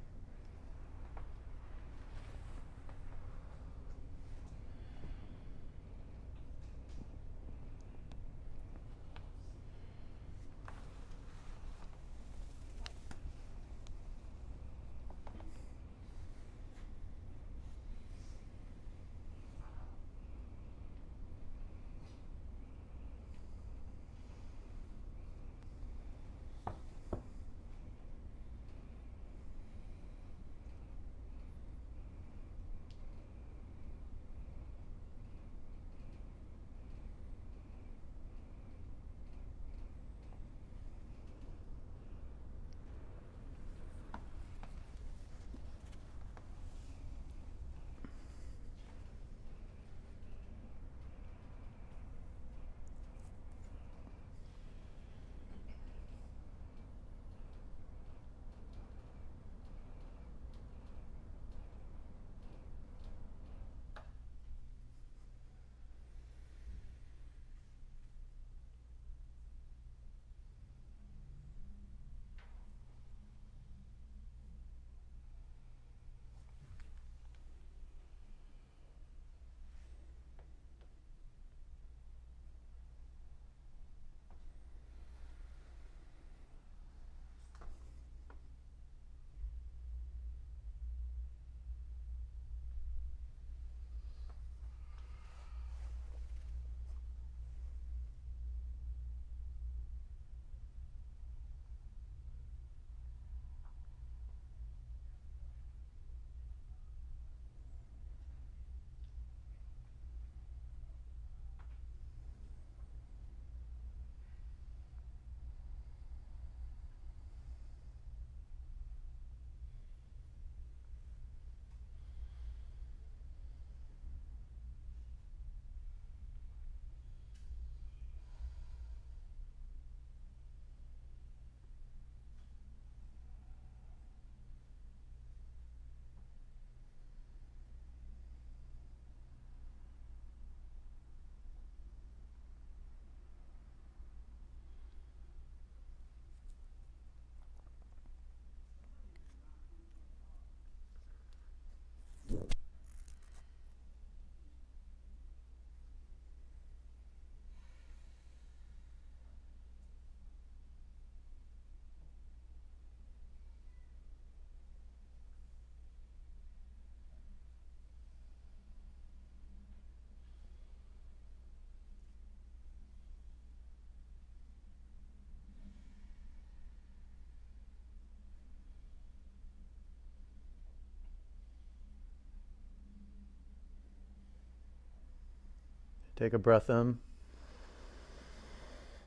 Take 186.18 186.32
a 186.32 186.38
breath 186.38 186.68
in. 186.68 186.98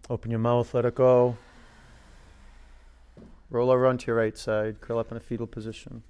Open 0.10 0.32
your 0.32 0.40
mouth, 0.40 0.74
let 0.74 0.86
it 0.86 0.96
go. 0.96 1.36
Roll 3.50 3.70
over 3.70 3.86
onto 3.86 4.08
your 4.08 4.16
right 4.16 4.38
side, 4.38 4.80
curl 4.80 4.98
up 4.98 5.12
in 5.12 5.18
a 5.18 5.20
fetal 5.20 5.46
position. 5.46 6.04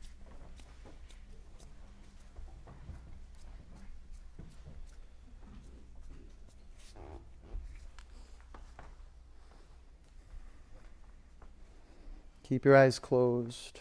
Keep 12.43 12.63
your 12.63 12.75
eyes 12.75 12.99
closed. 12.99 13.79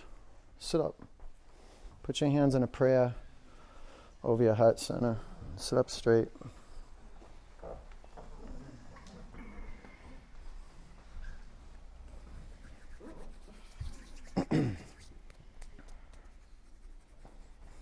Sit 0.58 0.80
up. 0.80 1.02
Put 2.02 2.22
your 2.22 2.30
hands 2.30 2.54
in 2.54 2.62
a 2.62 2.66
prayer 2.66 3.14
over 4.24 4.42
your 4.42 4.54
heart 4.54 4.80
center. 4.80 5.18
Sit 5.56 5.76
up 5.76 5.90
straight. 5.90 6.28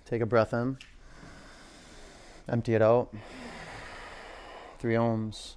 Take 0.08 0.22
a 0.22 0.26
breath 0.26 0.54
in. 0.54 0.78
Empty 2.48 2.74
it 2.74 2.80
out. 2.80 3.14
Three 4.78 4.94
oms. 4.94 5.56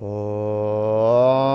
Om. 0.00 1.53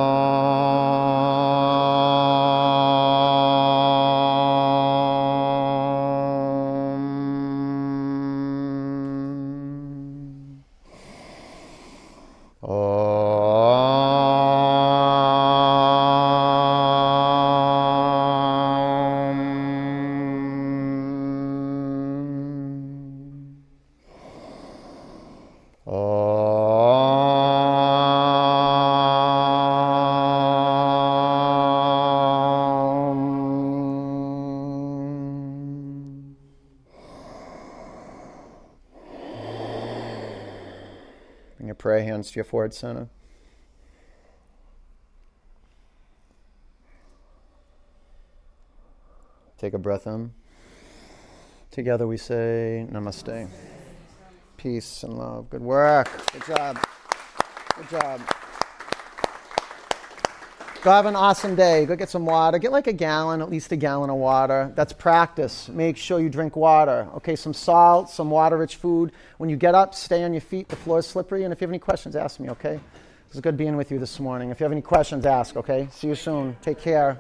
To 42.24 42.36
your 42.36 42.72
center. 42.72 43.08
Take 49.58 49.74
a 49.74 49.78
breath 49.78 50.08
in. 50.08 50.34
Together 51.72 52.08
we 52.08 52.18
say 52.18 52.88
namaste. 52.90 53.50
Peace 54.56 55.04
and 55.04 55.14
love. 55.14 55.50
Good 55.50 55.62
work. 55.62 56.10
Good 56.32 56.46
job. 56.46 56.80
Good 57.76 57.90
job. 57.90 58.22
Go 60.82 60.92
have 60.92 61.06
an 61.08 61.16
awesome 61.18 61.56
day. 61.56 61.86
Go 61.86 61.98
get 61.98 62.10
some 62.10 62.26
water. 62.26 62.58
Get 62.58 62.72
like 62.72 62.88
a 62.88 62.94
gallon, 62.94 63.42
at 63.42 63.50
least 63.50 63.74
a 63.74 63.76
gallon 63.76 64.10
of 64.10 64.16
water. 64.16 64.72
That's 64.76 64.94
practice. 64.94 65.68
Make 65.68 65.98
sure 65.98 66.22
you 66.22 66.30
drink 66.30 66.56
water. 66.56 67.10
Okay, 67.16 67.36
some 67.36 67.54
salt, 67.54 68.10
some 68.10 68.30
water 68.30 68.58
rich 68.58 68.78
food. 68.78 69.12
When 69.40 69.50
you 69.50 69.56
get 69.56 69.74
up, 69.74 69.96
stay 69.96 70.26
on 70.26 70.34
your 70.34 70.42
feet. 70.42 70.68
The 70.68 70.76
floor 70.76 71.00
is 71.00 71.08
slippery. 71.08 71.46
And 71.46 71.54
if 71.54 71.62
you 71.62 71.66
have 71.66 71.72
any 71.72 71.80
questions, 71.80 72.14
ask 72.18 72.42
me, 72.42 72.50
okay? 72.50 72.74
It 72.74 73.32
was 73.32 73.40
good 73.40 73.56
being 73.56 73.78
with 73.78 73.90
you 73.90 73.98
this 73.98 74.20
morning. 74.20 74.50
If 74.50 74.60
you 74.60 74.66
have 74.66 74.74
any 74.74 74.82
questions, 74.82 75.26
ask, 75.26 75.56
okay? 75.56 75.88
See 75.94 76.08
you 76.08 76.16
soon. 76.16 76.58
Take 76.62 76.78
care. 76.78 77.18